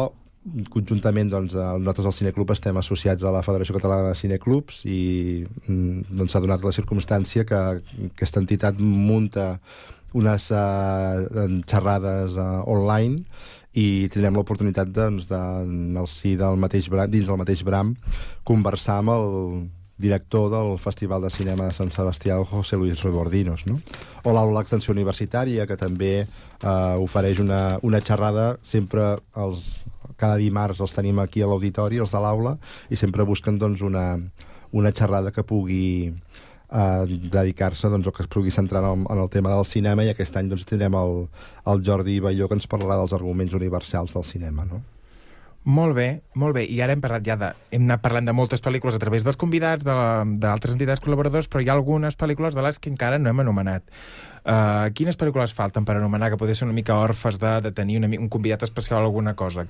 conjuntament 0.71 1.31
doncs, 1.31 1.57
eh, 1.59 1.65
nosaltres 1.81 2.07
al 2.07 2.15
Cineclub 2.15 2.53
estem 2.55 2.77
associats 2.79 3.25
a 3.27 3.33
la 3.35 3.43
Federació 3.43 3.75
Catalana 3.75 4.13
de 4.13 4.19
Cineclubs 4.19 4.85
i 4.87 5.43
mm, 5.43 6.07
doncs, 6.21 6.37
donat 6.39 6.63
la 6.63 6.75
circumstància 6.77 7.43
que 7.49 7.59
aquesta 8.13 8.43
entitat 8.43 8.79
munta 8.79 9.57
unes 10.17 10.47
uh, 10.55 11.27
xerrades 11.69 12.39
uh, 12.39 12.63
online 12.71 13.25
i 13.77 14.09
tindrem 14.13 14.39
l'oportunitat 14.39 14.89
doncs, 14.89 15.29
de, 15.29 15.41
en 15.63 15.97
el 16.01 16.09
si 16.09 16.35
del 16.41 16.57
mateix 16.61 16.89
bram, 16.93 17.11
dins 17.13 17.29
del 17.29 17.41
mateix 17.41 17.63
bram 17.67 17.93
conversar 18.49 19.03
amb 19.03 19.13
el 19.13 19.27
director 19.99 20.51
del 20.53 20.79
Festival 20.79 21.23
de 21.25 21.31
Cinema 21.33 21.69
de 21.69 21.75
Sant 21.77 21.93
Sebastià, 21.93 22.37
José 22.45 22.77
Luis 22.77 23.01
Rebordinos, 23.03 23.65
no? 23.67 23.79
o 24.25 24.33
l'aula 24.33 24.61
d'extensió 24.61 24.93
universitària, 24.93 25.65
que 25.69 25.79
també 25.81 26.13
eh, 26.21 26.97
ofereix 27.01 27.41
una, 27.41 27.79
una 27.83 28.03
xerrada 28.05 28.57
sempre 28.63 29.15
els, 29.33 29.71
cada 30.21 30.37
dimarts 30.41 30.83
els 30.85 30.97
tenim 30.97 31.21
aquí 31.21 31.45
a 31.45 31.49
l'auditori, 31.49 32.01
els 32.01 32.13
de 32.13 32.21
l'aula, 32.21 32.57
i 32.93 32.97
sempre 33.01 33.25
busquen 33.25 33.61
doncs, 33.61 33.85
una, 33.85 34.19
una 34.73 34.93
xerrada 34.93 35.33
que 35.33 35.47
pugui 35.49 36.13
eh, 36.71 37.19
dedicar-se 37.33 37.91
doncs, 37.93 38.09
o 38.09 38.13
que 38.13 38.25
es 38.25 38.31
pugui 38.33 38.51
centrar 38.55 38.83
en 38.83 38.91
el, 38.91 39.07
en 39.11 39.23
el 39.23 39.31
tema 39.31 39.55
del 39.55 39.65
cinema 39.69 40.05
i 40.05 40.13
aquest 40.13 40.37
any 40.37 40.51
doncs, 40.51 40.67
tindrem 40.69 40.99
el, 40.99 41.17
el 41.73 41.87
Jordi 41.87 42.19
Balló 42.21 42.49
que 42.49 42.59
ens 42.59 42.69
parlarà 42.71 43.01
dels 43.03 43.17
arguments 43.17 43.55
universals 43.55 44.17
del 44.17 44.25
cinema. 44.25 44.67
No? 44.69 44.83
Molt 45.67 45.97
bé, 45.97 46.21
molt 46.39 46.55
bé. 46.55 46.63
I 46.71 46.77
ara 46.85 46.95
hem 46.95 47.01
parlat 47.03 47.25
ja 47.27 47.35
de... 47.41 47.49
Hem 47.75 47.89
anat 47.89 48.03
parlant 48.05 48.29
de 48.29 48.35
moltes 48.37 48.63
pel·lícules 48.63 48.95
a 48.95 49.01
través 49.03 49.25
dels 49.27 49.39
convidats, 49.41 49.83
de- 49.83 50.37
d'altres 50.39 50.77
entitats 50.77 51.03
col·laboradors, 51.03 51.49
però 51.51 51.59
hi 51.65 51.67
ha 51.67 51.75
algunes 51.75 52.15
pel·lícules 52.15 52.55
de 52.55 52.63
les 52.63 52.79
que 52.79 52.93
encara 52.93 53.19
no 53.19 53.33
hem 53.33 53.43
anomenat. 53.43 53.83
Uh, 54.47 54.87
quines 54.95 55.19
pel·lícules 55.19 55.51
falten 55.59 55.83
per 55.85 55.97
anomenar, 55.99 56.29
que 56.31 56.39
poder 56.39 56.55
ser 56.55 56.69
una 56.69 56.77
mica 56.77 57.01
orfes 57.03 57.41
de, 57.43 57.57
de 57.65 57.73
tenir 57.75 57.97
una, 57.99 58.07
un 58.15 58.29
convidat 58.31 58.63
especial 58.63 59.03
o 59.03 59.09
alguna 59.11 59.35
cosa? 59.35 59.65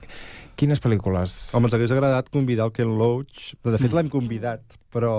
Quines 0.60 0.82
pel·lícules? 0.84 1.38
Home, 1.56 1.70
ens 1.70 1.76
hagués 1.78 1.94
agradat 1.96 2.28
convidar 2.28 2.68
el 2.68 2.74
Ken 2.76 2.92
Loach. 3.00 3.54
De 3.64 3.80
fet, 3.80 3.96
l'hem 3.96 4.12
convidat, 4.12 4.76
però 4.92 5.14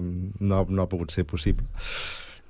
no, 0.00 0.62
no 0.64 0.82
ha 0.86 0.88
pogut 0.88 1.12
ser 1.12 1.26
possible. 1.28 1.68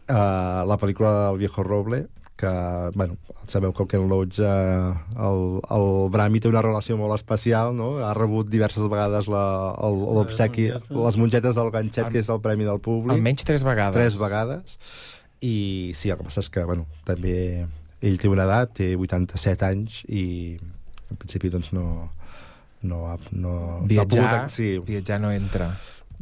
Uh, 0.06 0.62
la 0.70 0.78
pel·lícula 0.78 1.10
del 1.32 1.42
Viejo 1.42 1.66
Roble, 1.66 2.04
que, 2.36 2.52
bueno, 2.94 3.16
sabeu 3.48 3.72
que 3.72 3.82
el 3.82 3.88
Ken 3.88 4.08
Loach, 4.10 4.38
uh, 4.40 4.92
el, 5.26 5.42
el 5.76 5.86
Brami 6.12 6.40
té 6.42 6.50
una 6.50 6.62
relació 6.64 6.98
molt 7.00 7.16
especial, 7.16 7.72
no? 7.76 7.96
Ha 8.04 8.12
rebut 8.18 8.50
diverses 8.52 8.84
vegades 8.92 9.28
l'obsequi, 9.32 10.68
les 10.92 11.18
mongetes 11.20 11.56
del 11.56 11.72
ganxet, 11.74 12.10
que 12.12 12.20
és 12.20 12.30
el 12.32 12.42
premi 12.44 12.68
del 12.68 12.82
públic. 12.84 13.16
Almenys 13.16 13.48
tres 13.48 13.64
vegades. 13.66 13.96
Tres 13.96 14.18
vegades. 14.20 14.76
I 15.40 15.92
sí, 15.96 16.12
el 16.12 16.20
que 16.20 16.28
passa 16.28 16.44
és 16.44 16.52
que, 16.52 16.64
bueno, 16.68 16.86
també 17.08 17.66
ell 18.04 18.20
té 18.20 18.28
una 18.28 18.44
edat, 18.44 18.76
té 18.76 18.92
87 18.96 19.66
anys, 19.68 20.02
i 20.08 20.56
en 21.10 21.18
principi, 21.20 21.50
doncs, 21.52 21.72
no, 21.76 22.10
no, 22.82 23.06
ha, 23.10 23.16
no, 23.32 23.52
no 23.52 23.84
ha 23.84 23.86
Viatjar, 23.88 24.30
pogut... 24.42 24.52
Sí. 24.52 24.70
viatjar 24.84 25.20
no 25.22 25.32
entra. 25.32 25.72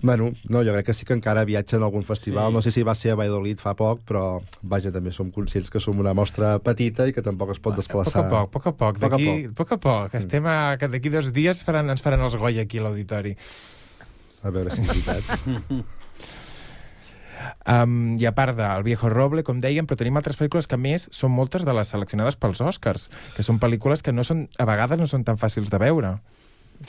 Bueno, 0.02 0.32
no, 0.50 0.62
jo 0.66 0.72
crec 0.74 0.86
que 0.86 0.94
sí 0.94 1.06
que 1.06 1.14
encara 1.14 1.44
viatja 1.44 1.76
en 1.76 1.84
algun 1.86 2.04
festival. 2.04 2.50
Sí. 2.50 2.54
No 2.54 2.62
sé 2.62 2.72
si 2.74 2.82
va 2.82 2.94
ser 2.98 3.12
a 3.14 3.18
Valladolid 3.18 3.60
fa 3.62 3.74
poc, 3.78 4.02
però 4.08 4.40
vaja, 4.62 4.92
també 4.92 5.12
som 5.14 5.30
conscients 5.32 5.70
que 5.70 5.80
som 5.80 5.98
una 6.02 6.14
mostra 6.14 6.58
petita 6.58 7.06
i 7.08 7.14
que 7.14 7.22
tampoc 7.22 7.54
es 7.54 7.62
pot 7.62 7.76
desplaçar. 7.78 8.26
poc 8.28 8.40
a 8.40 8.46
poc, 8.46 8.66
a 8.66 8.72
poc 8.72 8.72
a 8.72 8.72
poc. 8.72 9.02
D'aquí, 9.04 9.30
poc. 9.30 9.50
a 9.50 9.54
poc 9.60 9.72
a 9.72 9.80
poc. 9.86 10.18
Estem 10.20 10.46
a, 10.50 10.76
que 10.80 10.90
d'aquí 10.90 11.12
dos 11.14 11.32
dies 11.32 11.62
faran, 11.64 11.90
ens 11.94 12.02
faran 12.02 12.26
els 12.26 12.36
Goya 12.36 12.66
aquí 12.66 12.82
a 12.82 12.88
l'auditori. 12.88 13.36
A 14.44 14.50
veure 14.52 14.74
si 14.74 14.82
és 14.82 14.90
veritat. 14.90 15.84
Um, 17.68 18.16
I 18.20 18.26
a 18.28 18.32
part 18.36 18.56
del 18.56 18.82
Viejo 18.84 19.08
Roble, 19.12 19.42
com 19.44 19.60
dèiem, 19.60 19.86
però 19.88 19.98
tenim 20.00 20.16
altres 20.20 20.36
pel·lícules 20.38 20.68
que, 20.68 20.78
més, 20.80 21.08
són 21.12 21.32
moltes 21.34 21.64
de 21.64 21.74
les 21.76 21.90
seleccionades 21.92 22.36
pels 22.40 22.60
Oscars, 22.64 23.08
que 23.36 23.44
són 23.44 23.58
pel·lícules 23.60 24.04
que 24.04 24.12
no 24.12 24.24
són, 24.24 24.46
a 24.60 24.66
vegades 24.68 25.00
no 25.00 25.08
són 25.10 25.24
tan 25.28 25.40
fàcils 25.40 25.72
de 25.72 25.80
veure. 25.80 26.14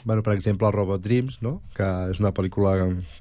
Bueno, 0.03 0.23
per 0.23 0.33
exemple, 0.33 0.67
el 0.67 0.73
Robot 0.73 1.01
Dreams, 1.01 1.39
no? 1.41 1.59
que 1.75 1.87
és 2.11 2.19
una 2.21 2.33
pel·lícula 2.35 2.75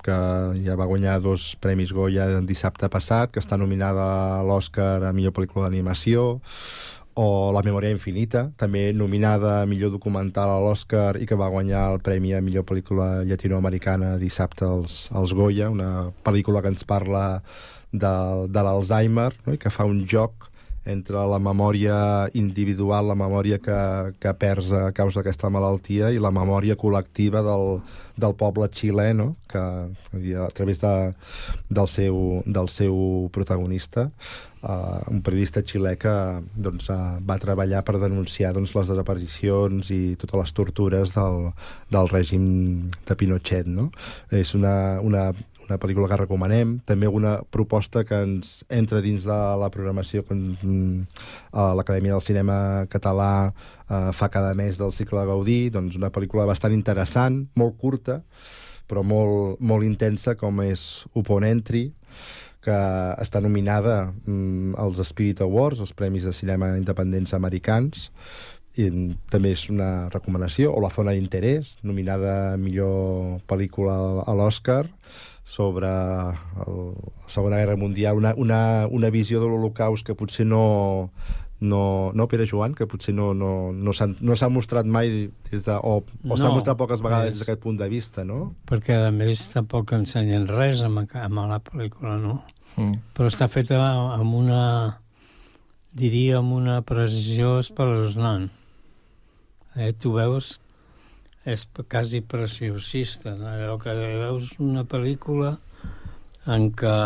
que 0.04 0.16
ja 0.64 0.76
va 0.76 0.88
guanyar 0.90 1.20
dos 1.22 1.54
Premis 1.62 1.94
Goya 1.96 2.26
el 2.38 2.48
dissabte 2.48 2.90
passat, 2.92 3.32
que 3.32 3.40
està 3.40 3.56
nominada 3.60 4.04
a 4.40 4.42
l'Oscar 4.44 5.04
a 5.04 5.12
millor 5.16 5.34
pel·lícula 5.36 5.68
d'animació, 5.68 6.42
o 7.14 7.52
La 7.54 7.62
memòria 7.62 7.94
infinita, 7.94 8.48
també 8.58 8.88
nominada 8.92 9.60
a 9.60 9.66
millor 9.70 9.92
documental 9.94 10.50
a 10.50 10.58
l'Oscar 10.58 11.14
i 11.22 11.28
que 11.30 11.38
va 11.38 11.50
guanyar 11.52 11.84
el 11.92 12.00
Premi 12.02 12.34
a 12.34 12.40
millor 12.42 12.66
pel·lícula 12.66 13.22
llatinoamericana 13.22 14.16
dissabte 14.18 14.66
als, 14.66 15.12
als 15.14 15.32
Goya, 15.32 15.70
una 15.70 16.10
pel·lícula 16.26 16.62
que 16.62 16.72
ens 16.74 16.82
parla 16.82 17.42
de, 17.92 18.14
de 18.50 18.66
l'Alzheimer 18.66 19.30
no? 19.46 19.54
i 19.54 19.62
que 19.62 19.70
fa 19.70 19.86
un 19.86 20.02
joc 20.10 20.50
entre 20.84 21.16
la 21.16 21.38
memòria 21.40 21.96
individual, 22.36 23.08
la 23.08 23.16
memòria 23.16 23.58
que, 23.62 23.78
que 24.20 24.32
perds 24.36 24.72
a 24.76 24.90
causa 24.96 25.20
d'aquesta 25.20 25.50
malaltia 25.52 26.10
i 26.12 26.20
la 26.20 26.32
memòria 26.34 26.76
col·lectiva 26.76 27.40
del, 27.44 27.78
del 28.20 28.34
poble 28.36 28.68
xilè, 28.68 29.12
no? 29.16 29.32
que 29.48 29.60
a 29.60 30.50
través 30.54 30.80
de, 30.82 30.94
del, 31.70 31.88
seu, 31.88 32.42
del 32.44 32.68
seu 32.68 32.96
protagonista, 33.32 34.10
uh, 34.62 35.00
un 35.10 35.22
periodista 35.24 35.64
xilè 35.64 35.94
que 36.00 36.14
doncs, 36.54 36.90
uh, 36.92 37.16
va 37.24 37.40
treballar 37.40 37.80
per 37.86 37.96
denunciar 38.02 38.52
doncs, 38.54 38.74
les 38.76 38.92
desaparicions 38.92 39.90
i 39.94 40.02
totes 40.20 40.40
les 40.42 40.54
tortures 40.60 41.16
del, 41.16 41.50
del 41.90 42.12
règim 42.12 42.44
de 43.08 43.16
Pinochet. 43.18 43.70
No? 43.70 43.88
És 44.30 44.54
una, 44.58 45.00
una, 45.00 45.30
una 45.68 45.78
pel·lícula 45.80 46.08
que 46.10 46.18
recomanem, 46.20 46.78
també 46.86 47.08
una 47.08 47.38
proposta 47.54 48.04
que 48.04 48.20
ens 48.26 48.54
entra 48.68 49.00
dins 49.04 49.26
de 49.26 49.38
la 49.60 49.70
programació 49.72 50.24
que 50.26 50.36
mm, 50.36 51.24
l'Acadèmia 51.78 52.14
del 52.14 52.24
Cinema 52.24 52.58
Català 52.92 53.32
eh, 53.48 54.12
fa 54.12 54.30
cada 54.32 54.54
mes 54.58 54.78
del 54.80 54.92
cicle 54.92 55.20
de 55.20 55.30
Gaudí, 55.30 55.58
doncs 55.74 55.98
una 56.00 56.12
pel·lícula 56.14 56.46
bastant 56.48 56.74
interessant, 56.76 57.44
molt 57.56 57.78
curta, 57.80 58.20
però 58.88 59.04
molt, 59.06 59.60
molt 59.60 59.86
intensa, 59.86 60.36
com 60.36 60.60
és 60.64 61.04
Upon 61.16 61.46
Entry, 61.48 61.88
que 62.64 62.78
està 63.20 63.40
nominada 63.44 64.12
mm, 64.24 64.74
als 64.80 65.00
Spirit 65.04 65.42
Awards, 65.44 65.82
els 65.84 65.92
Premis 65.96 66.24
de 66.24 66.32
Cinema 66.32 66.72
Independents 66.78 67.34
Americans, 67.36 68.08
i 68.80 68.88
mm, 68.88 69.28
també 69.32 69.52
és 69.54 69.68
una 69.72 70.08
recomanació, 70.12 70.72
o 70.72 70.80
La 70.82 70.92
Zona 70.94 71.14
d'Interès, 71.14 71.76
nominada 71.84 72.56
millor 72.60 73.40
pel·lícula 73.50 74.24
a 74.24 74.36
l'Oscar, 74.36 74.84
sobre 75.44 75.86
el, 75.86 76.76
la 76.96 77.28
Segona 77.28 77.58
Guerra 77.60 77.76
Mundial, 77.76 78.16
una, 78.16 78.34
una, 78.36 78.86
una 78.90 79.10
visió 79.12 79.40
de 79.42 79.48
l'Holocaust 79.50 80.06
que 80.06 80.14
potser 80.16 80.46
no, 80.48 81.10
no, 81.60 82.10
no 82.16 82.26
Pere 82.28 82.46
Joan, 82.48 82.72
que 82.74 82.86
potser 82.88 83.12
no, 83.14 83.34
no, 83.36 83.70
no 83.72 83.92
s'ha 83.92 84.08
no 84.24 84.34
s'ha 84.40 84.48
mostrat 84.48 84.88
mai 84.88 85.28
des 85.50 85.66
de, 85.66 85.76
o, 85.76 85.98
o 86.00 86.36
s'ha 86.40 86.48
No, 86.48 86.54
mostrat 86.56 86.80
poques 86.80 87.04
vegades 87.04 87.28
és- 87.28 87.38
des 87.38 87.44
d'aquest 87.44 87.60
punt 87.62 87.76
de 87.78 87.88
vista, 87.92 88.24
no? 88.24 88.54
perquè 88.66 88.96
a 89.06 89.12
més 89.12 89.44
tampoc 89.52 89.92
ensenyen 89.92 90.48
res 90.48 90.80
amb, 90.82 91.04
amb 91.12 91.44
la 91.52 91.60
pel·lícula, 91.60 92.16
no? 92.20 92.40
Mm. 92.80 92.96
Però 93.14 93.28
està 93.30 93.46
feta 93.46 93.78
amb 94.16 94.34
una, 94.34 94.98
diria, 95.94 96.38
amb 96.40 96.56
una 96.56 96.80
precisió 96.82 97.58
espeluznant. 97.60 98.48
Eh, 99.76 99.92
tu 99.92 100.12
veus, 100.16 100.56
és 101.44 101.66
quasi 101.88 102.22
preciosista, 102.24 103.34
no? 103.36 103.50
allò 103.52 103.76
que 103.80 103.92
veus 103.92 104.54
una 104.64 104.86
pel·lícula 104.88 105.54
en 106.48 106.70
què 106.72 106.96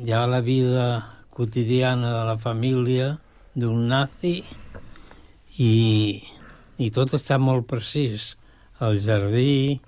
hi 0.00 0.12
ha 0.14 0.24
la 0.26 0.40
vida 0.42 0.86
quotidiana 1.30 2.10
de 2.18 2.24
la 2.26 2.36
família 2.38 3.12
d'un 3.54 3.86
nazi 3.90 4.40
i, 5.58 5.72
i 6.78 6.90
tot 6.94 7.14
està 7.18 7.38
molt 7.38 7.66
precís. 7.70 8.34
El 8.80 8.98
jardí, 9.02 9.78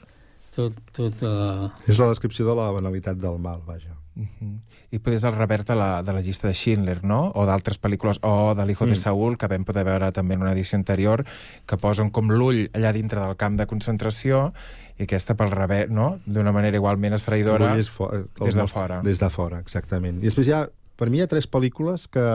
tot... 0.54 0.76
tot 0.94 1.22
uh... 1.26 1.70
És 1.88 1.98
la 1.98 2.10
descripció 2.12 2.46
de 2.46 2.56
la 2.58 2.70
banalitat 2.74 3.18
del 3.18 3.38
mal, 3.42 3.62
vaja. 3.66 3.96
Mm 4.14 4.28
-hmm. 4.28 4.56
I 4.92 5.00
potser 5.00 5.24
el 5.30 5.36
revers 5.38 5.64
de 5.70 5.74
la, 5.78 6.02
de 6.04 6.12
la 6.12 6.20
llista 6.20 6.50
de 6.50 6.54
Schindler, 6.54 6.98
no? 7.04 7.30
O 7.34 7.46
d'altres 7.48 7.80
pel·lícules, 7.80 8.20
o 8.28 8.52
de 8.54 8.66
l'Hijo 8.68 8.84
mm. 8.84 8.92
de. 8.92 9.00
Saúl, 9.00 9.38
que 9.40 9.48
vam 9.48 9.64
poder 9.64 9.86
veure 9.88 10.10
també 10.12 10.36
en 10.36 10.44
una 10.44 10.52
edició 10.52 10.76
anterior, 10.76 11.24
que 11.66 11.78
posen 11.80 12.12
com 12.12 12.28
l'ull 12.28 12.66
allà 12.76 12.92
dintre 12.92 13.22
del 13.22 13.38
camp 13.40 13.56
de 13.56 13.66
concentració, 13.70 14.50
i 14.98 15.06
aquesta 15.06 15.36
pel 15.38 15.50
revers, 15.52 15.90
no? 15.92 16.18
D'una 16.26 16.52
manera 16.54 16.78
igualment 16.78 17.16
és 17.16 17.24
el 17.26 17.38
des 17.42 18.58
de 18.58 18.68
fora. 18.68 19.00
Des 19.02 19.18
de 19.18 19.30
fora, 19.32 19.62
exactament. 19.64 20.20
I 20.20 20.28
després 20.28 20.48
hi 20.48 20.56
ha, 20.56 20.66
per 20.96 21.08
mi 21.10 21.18
hi 21.18 21.24
ha 21.24 21.30
tres 21.30 21.48
pel·lícules 21.50 22.06
que, 22.12 22.26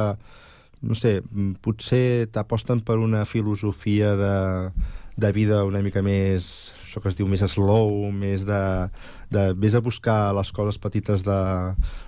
no 0.81 0.97
sé, 0.97 1.19
potser 1.61 2.27
t'aposten 2.33 2.81
per 2.81 2.97
una 2.97 3.25
filosofia 3.25 4.15
de, 4.17 4.35
de 5.17 5.31
vida 5.33 5.63
una 5.65 5.83
mica 5.85 6.01
més, 6.05 6.73
això 6.97 7.03
que 7.03 7.09
es 7.13 7.17
diu 7.17 7.27
més 7.29 7.43
slow, 7.45 8.09
més 8.11 8.43
de, 8.45 8.89
de 9.29 9.53
vés 9.53 9.75
a 9.75 9.81
buscar 9.81 10.33
les 10.33 10.51
coses 10.51 10.77
petites 10.77 11.23
de, 11.23 11.41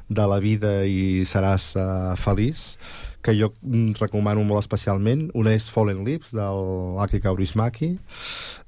de 0.09 0.25
la 0.25 0.39
vida 0.39 0.85
i 0.85 1.25
seràs 1.25 1.75
uh, 1.77 2.15
feliç 2.17 2.79
que 3.21 3.35
jo 3.35 3.51
mm, 3.61 3.99
recomano 3.99 4.41
molt 4.47 4.63
especialment. 4.63 5.29
Una 5.35 5.51
és 5.53 5.69
Fallen 5.69 6.05
Lips, 6.05 6.31
del 6.33 6.99
Aki 7.03 7.19
Kaurismäki, 7.21 7.97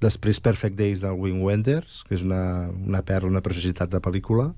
després 0.04 0.42
Perfect 0.44 0.78
Days, 0.78 1.02
del 1.02 1.16
Wim 1.18 1.42
Wenders, 1.42 2.04
que 2.04 2.18
és 2.18 2.26
una, 2.26 2.70
una 2.70 3.02
perla, 3.02 3.32
una 3.32 3.42
preciositat 3.42 3.90
de 3.90 4.04
pel·lícula, 4.04 4.52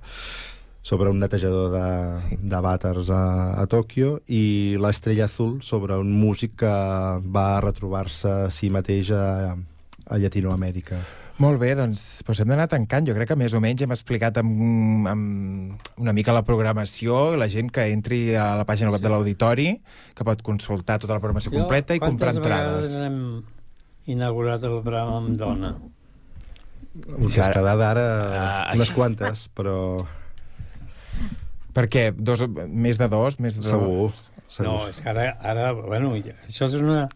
sobre 0.83 1.13
un 1.13 1.21
netejador 1.21 1.69
de, 1.71 2.37
de 2.41 2.59
vàters 2.65 3.13
a, 3.13 3.23
a 3.61 3.67
Tòquio 3.71 4.17
i 4.27 4.75
l'Estrella 4.81 5.29
Azul 5.29 5.61
sobre 5.63 5.95
un 5.95 6.11
músic 6.11 6.57
que 6.65 6.75
va 7.37 7.61
retrobar-se 7.63 8.33
a 8.49 8.51
si 8.51 8.73
mateix 8.73 9.13
a, 9.15 9.53
a 9.53 10.19
Llatinoamèrica. 10.19 11.22
Molt 11.41 11.57
bé, 11.57 11.71
doncs, 11.75 12.21
doncs 12.27 12.39
hem 12.43 12.51
d'anar 12.51 12.67
tancant. 12.69 13.07
Jo 13.09 13.15
crec 13.17 13.31
que 13.31 13.37
més 13.39 13.53
o 13.57 13.59
menys 13.63 13.81
hem 13.81 13.91
explicat 13.95 14.37
amb, 14.37 15.07
amb 15.09 15.87
una 16.03 16.13
mica 16.13 16.35
la 16.35 16.43
programació, 16.45 17.33
la 17.39 17.47
gent 17.49 17.71
que 17.73 17.87
entri 17.89 18.35
a 18.37 18.51
la 18.59 18.65
pàgina 18.69 18.91
web 18.93 19.01
sí. 19.01 19.05
de 19.07 19.11
l'Auditori, 19.13 19.67
que 20.13 20.27
pot 20.27 20.43
consultar 20.45 20.99
tota 21.01 21.15
la 21.17 21.23
programació 21.23 21.51
completa 21.55 21.97
i 21.97 22.01
comprar 22.03 22.35
entrades. 22.37 22.93
Quantes 22.93 22.99
vegades 22.99 23.07
hem 23.07 24.13
inaugurat 24.13 24.63
el 24.69 24.77
programa 24.85 25.17
amb 25.23 25.33
dona? 25.39 25.73
Aquesta 27.17 27.63
dada 27.65 27.89
ara, 27.95 28.05
Ah, 28.37 28.75
unes 28.77 28.91
quantes, 28.93 29.47
però... 29.57 29.77
Per 31.73 31.87
què? 31.89 32.11
Dos, 32.13 32.43
més 32.69 32.99
de 33.01 33.07
dos? 33.09 33.39
Més 33.41 33.57
de 33.57 33.65
Segur. 33.65 34.11
No, 34.61 34.75
és 34.85 34.99
que 35.01 35.09
ara, 35.09 35.31
ara 35.41 35.71
bueno, 35.73 36.11
ja- 36.21 36.35
això 36.45 36.67
és 36.69 36.75
una... 36.77 37.07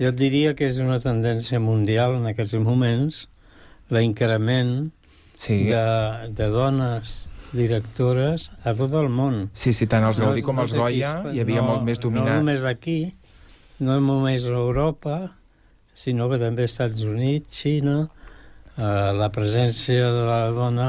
Jo 0.00 0.08
et 0.10 0.16
diria 0.18 0.56
que 0.58 0.66
és 0.66 0.80
una 0.82 0.98
tendència 0.98 1.60
mundial 1.62 2.16
en 2.18 2.26
aquests 2.26 2.56
moments, 2.58 3.28
l'increment 3.92 4.90
sí. 5.34 5.64
de, 5.68 5.84
de 6.34 6.48
dones 6.52 7.28
directores 7.52 8.48
a 8.64 8.72
tot 8.74 8.94
el 8.96 9.10
món. 9.12 9.50
Sí, 9.52 9.74
sí, 9.76 9.86
tant 9.86 10.06
els 10.08 10.20
Gaudí 10.22 10.42
com 10.44 10.58
els 10.62 10.72
aquí, 10.72 10.80
Goya 10.80 11.12
és- 11.28 11.36
hi 11.36 11.42
havia 11.44 11.62
molt 11.66 11.84
més 11.84 12.00
dominat. 12.00 12.30
No 12.30 12.40
només 12.40 12.64
aquí, 12.68 12.98
no 13.80 13.98
només 14.00 14.44
a 14.48 14.54
Europa, 14.56 15.18
sinó 15.92 16.30
que 16.32 16.38
també 16.40 16.64
als 16.64 16.72
Estats 16.72 17.02
Units, 17.04 17.52
Xina, 17.60 17.98
eh, 18.78 19.10
la 19.20 19.28
presència 19.34 20.08
de 20.14 20.24
la 20.30 20.40
dona 20.56 20.88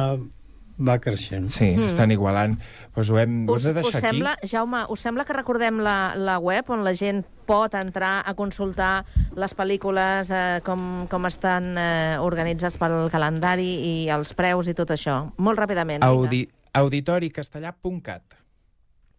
va 0.77 0.97
creixent. 1.01 1.47
Sí, 1.51 1.73
s'estan 1.77 2.11
igualant. 2.11 2.57
Pues 2.93 3.09
ho 3.09 3.19
hem, 3.19 3.43
ho 3.47 3.53
Us, 3.55 3.65
hem 3.65 3.73
de 3.73 3.81
us 3.81 3.91
deixar 3.91 4.01
sembla, 4.01 4.33
aquí. 4.37 4.49
Jaume, 4.53 4.83
us 4.89 5.05
sembla 5.05 5.25
que 5.25 5.33
recordem 5.33 5.79
la, 5.85 6.15
la 6.17 6.39
web 6.39 6.69
on 6.73 6.83
la 6.85 6.95
gent 6.97 7.23
pot 7.47 7.73
entrar 7.75 8.21
a 8.25 8.33
consultar 8.37 9.05
les 9.35 9.55
pel·lícules, 9.55 10.31
eh, 10.31 10.61
com, 10.65 11.05
com 11.11 11.27
estan 11.29 11.73
eh, 11.77 12.17
organitzats 12.23 12.77
pel 12.79 13.09
calendari 13.11 13.71
i 13.83 13.95
els 14.13 14.33
preus 14.37 14.69
i 14.71 14.77
tot 14.77 14.93
això? 14.95 15.19
Molt 15.37 15.59
ràpidament. 15.59 16.05
Audi, 16.07 16.45
auditoricastellà.cat 16.73 18.39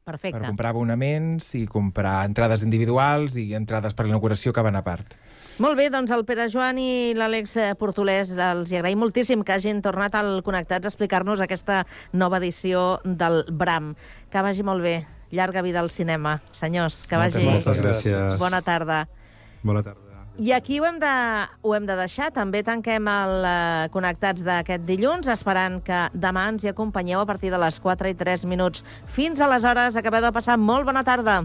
Perfecte. 0.05 0.37
per 0.37 0.49
comprar 0.51 0.75
abonaments 0.75 1.55
i 1.57 1.65
comprar 1.71 2.27
entrades 2.29 2.63
individuals 2.63 3.39
i 3.41 3.55
entrades 3.57 3.95
per 3.97 4.05
l'inauguració 4.05 4.53
que 4.53 4.65
van 4.65 4.77
a 4.77 4.85
part. 4.85 5.15
Molt 5.63 5.79
bé, 5.79 5.85
doncs 5.87 6.11
el 6.11 6.25
Pere 6.27 6.49
Joan 6.51 6.81
i 6.83 7.15
l'Àlex 7.15 7.53
eh, 7.63 7.67
Portolès 7.79 8.33
els 8.35 8.73
hi 8.73 8.79
agraïm 8.81 8.99
moltíssim 8.99 9.45
que 9.47 9.55
hagin 9.55 9.79
tornat 9.85 10.17
al 10.19 10.41
Connectats 10.43 10.89
a 10.89 10.91
explicar-nos 10.91 11.39
aquesta 11.45 11.85
nova 12.11 12.41
edició 12.43 12.99
del 13.05 13.45
Bram. 13.55 13.93
Que 14.35 14.43
vagi 14.43 14.67
molt 14.67 14.83
bé. 14.83 14.97
Llarga 15.31 15.63
vida 15.63 15.79
al 15.79 15.93
cinema. 15.95 16.41
Senyors, 16.59 17.05
que 17.07 17.21
Moltes, 17.23 17.39
vagi... 17.39 17.53
moltes 17.55 17.83
gràcies. 17.85 18.41
Bona 18.43 18.65
tarda. 18.67 19.05
Bona 19.63 19.87
tarda. 19.87 20.03
I 20.43 20.51
aquí 20.51 20.81
ho 20.83 20.89
hem, 20.89 20.99
de, 20.99 21.17
ho 21.63 21.75
hem 21.77 21.87
de 21.87 21.95
deixar. 22.03 22.33
També 22.35 22.65
tanquem 22.67 23.07
el 23.07 23.47
eh, 23.47 23.89
Connectats 23.95 24.43
d'aquest 24.43 24.83
dilluns, 24.91 25.31
esperant 25.31 25.79
que 25.87 26.09
demà 26.19 26.49
ens 26.51 26.67
hi 26.67 26.75
acompanyeu 26.75 27.23
a 27.23 27.31
partir 27.31 27.55
de 27.55 27.63
les 27.63 27.79
4 27.79 28.11
i 28.11 28.19
3 28.19 28.51
minuts. 28.51 28.83
Fins 29.07 29.39
aleshores, 29.39 29.95
acabeu 29.95 30.27
de 30.27 30.35
passar 30.35 30.59
molt 30.59 30.91
bona 30.91 31.07
tarda. 31.07 31.45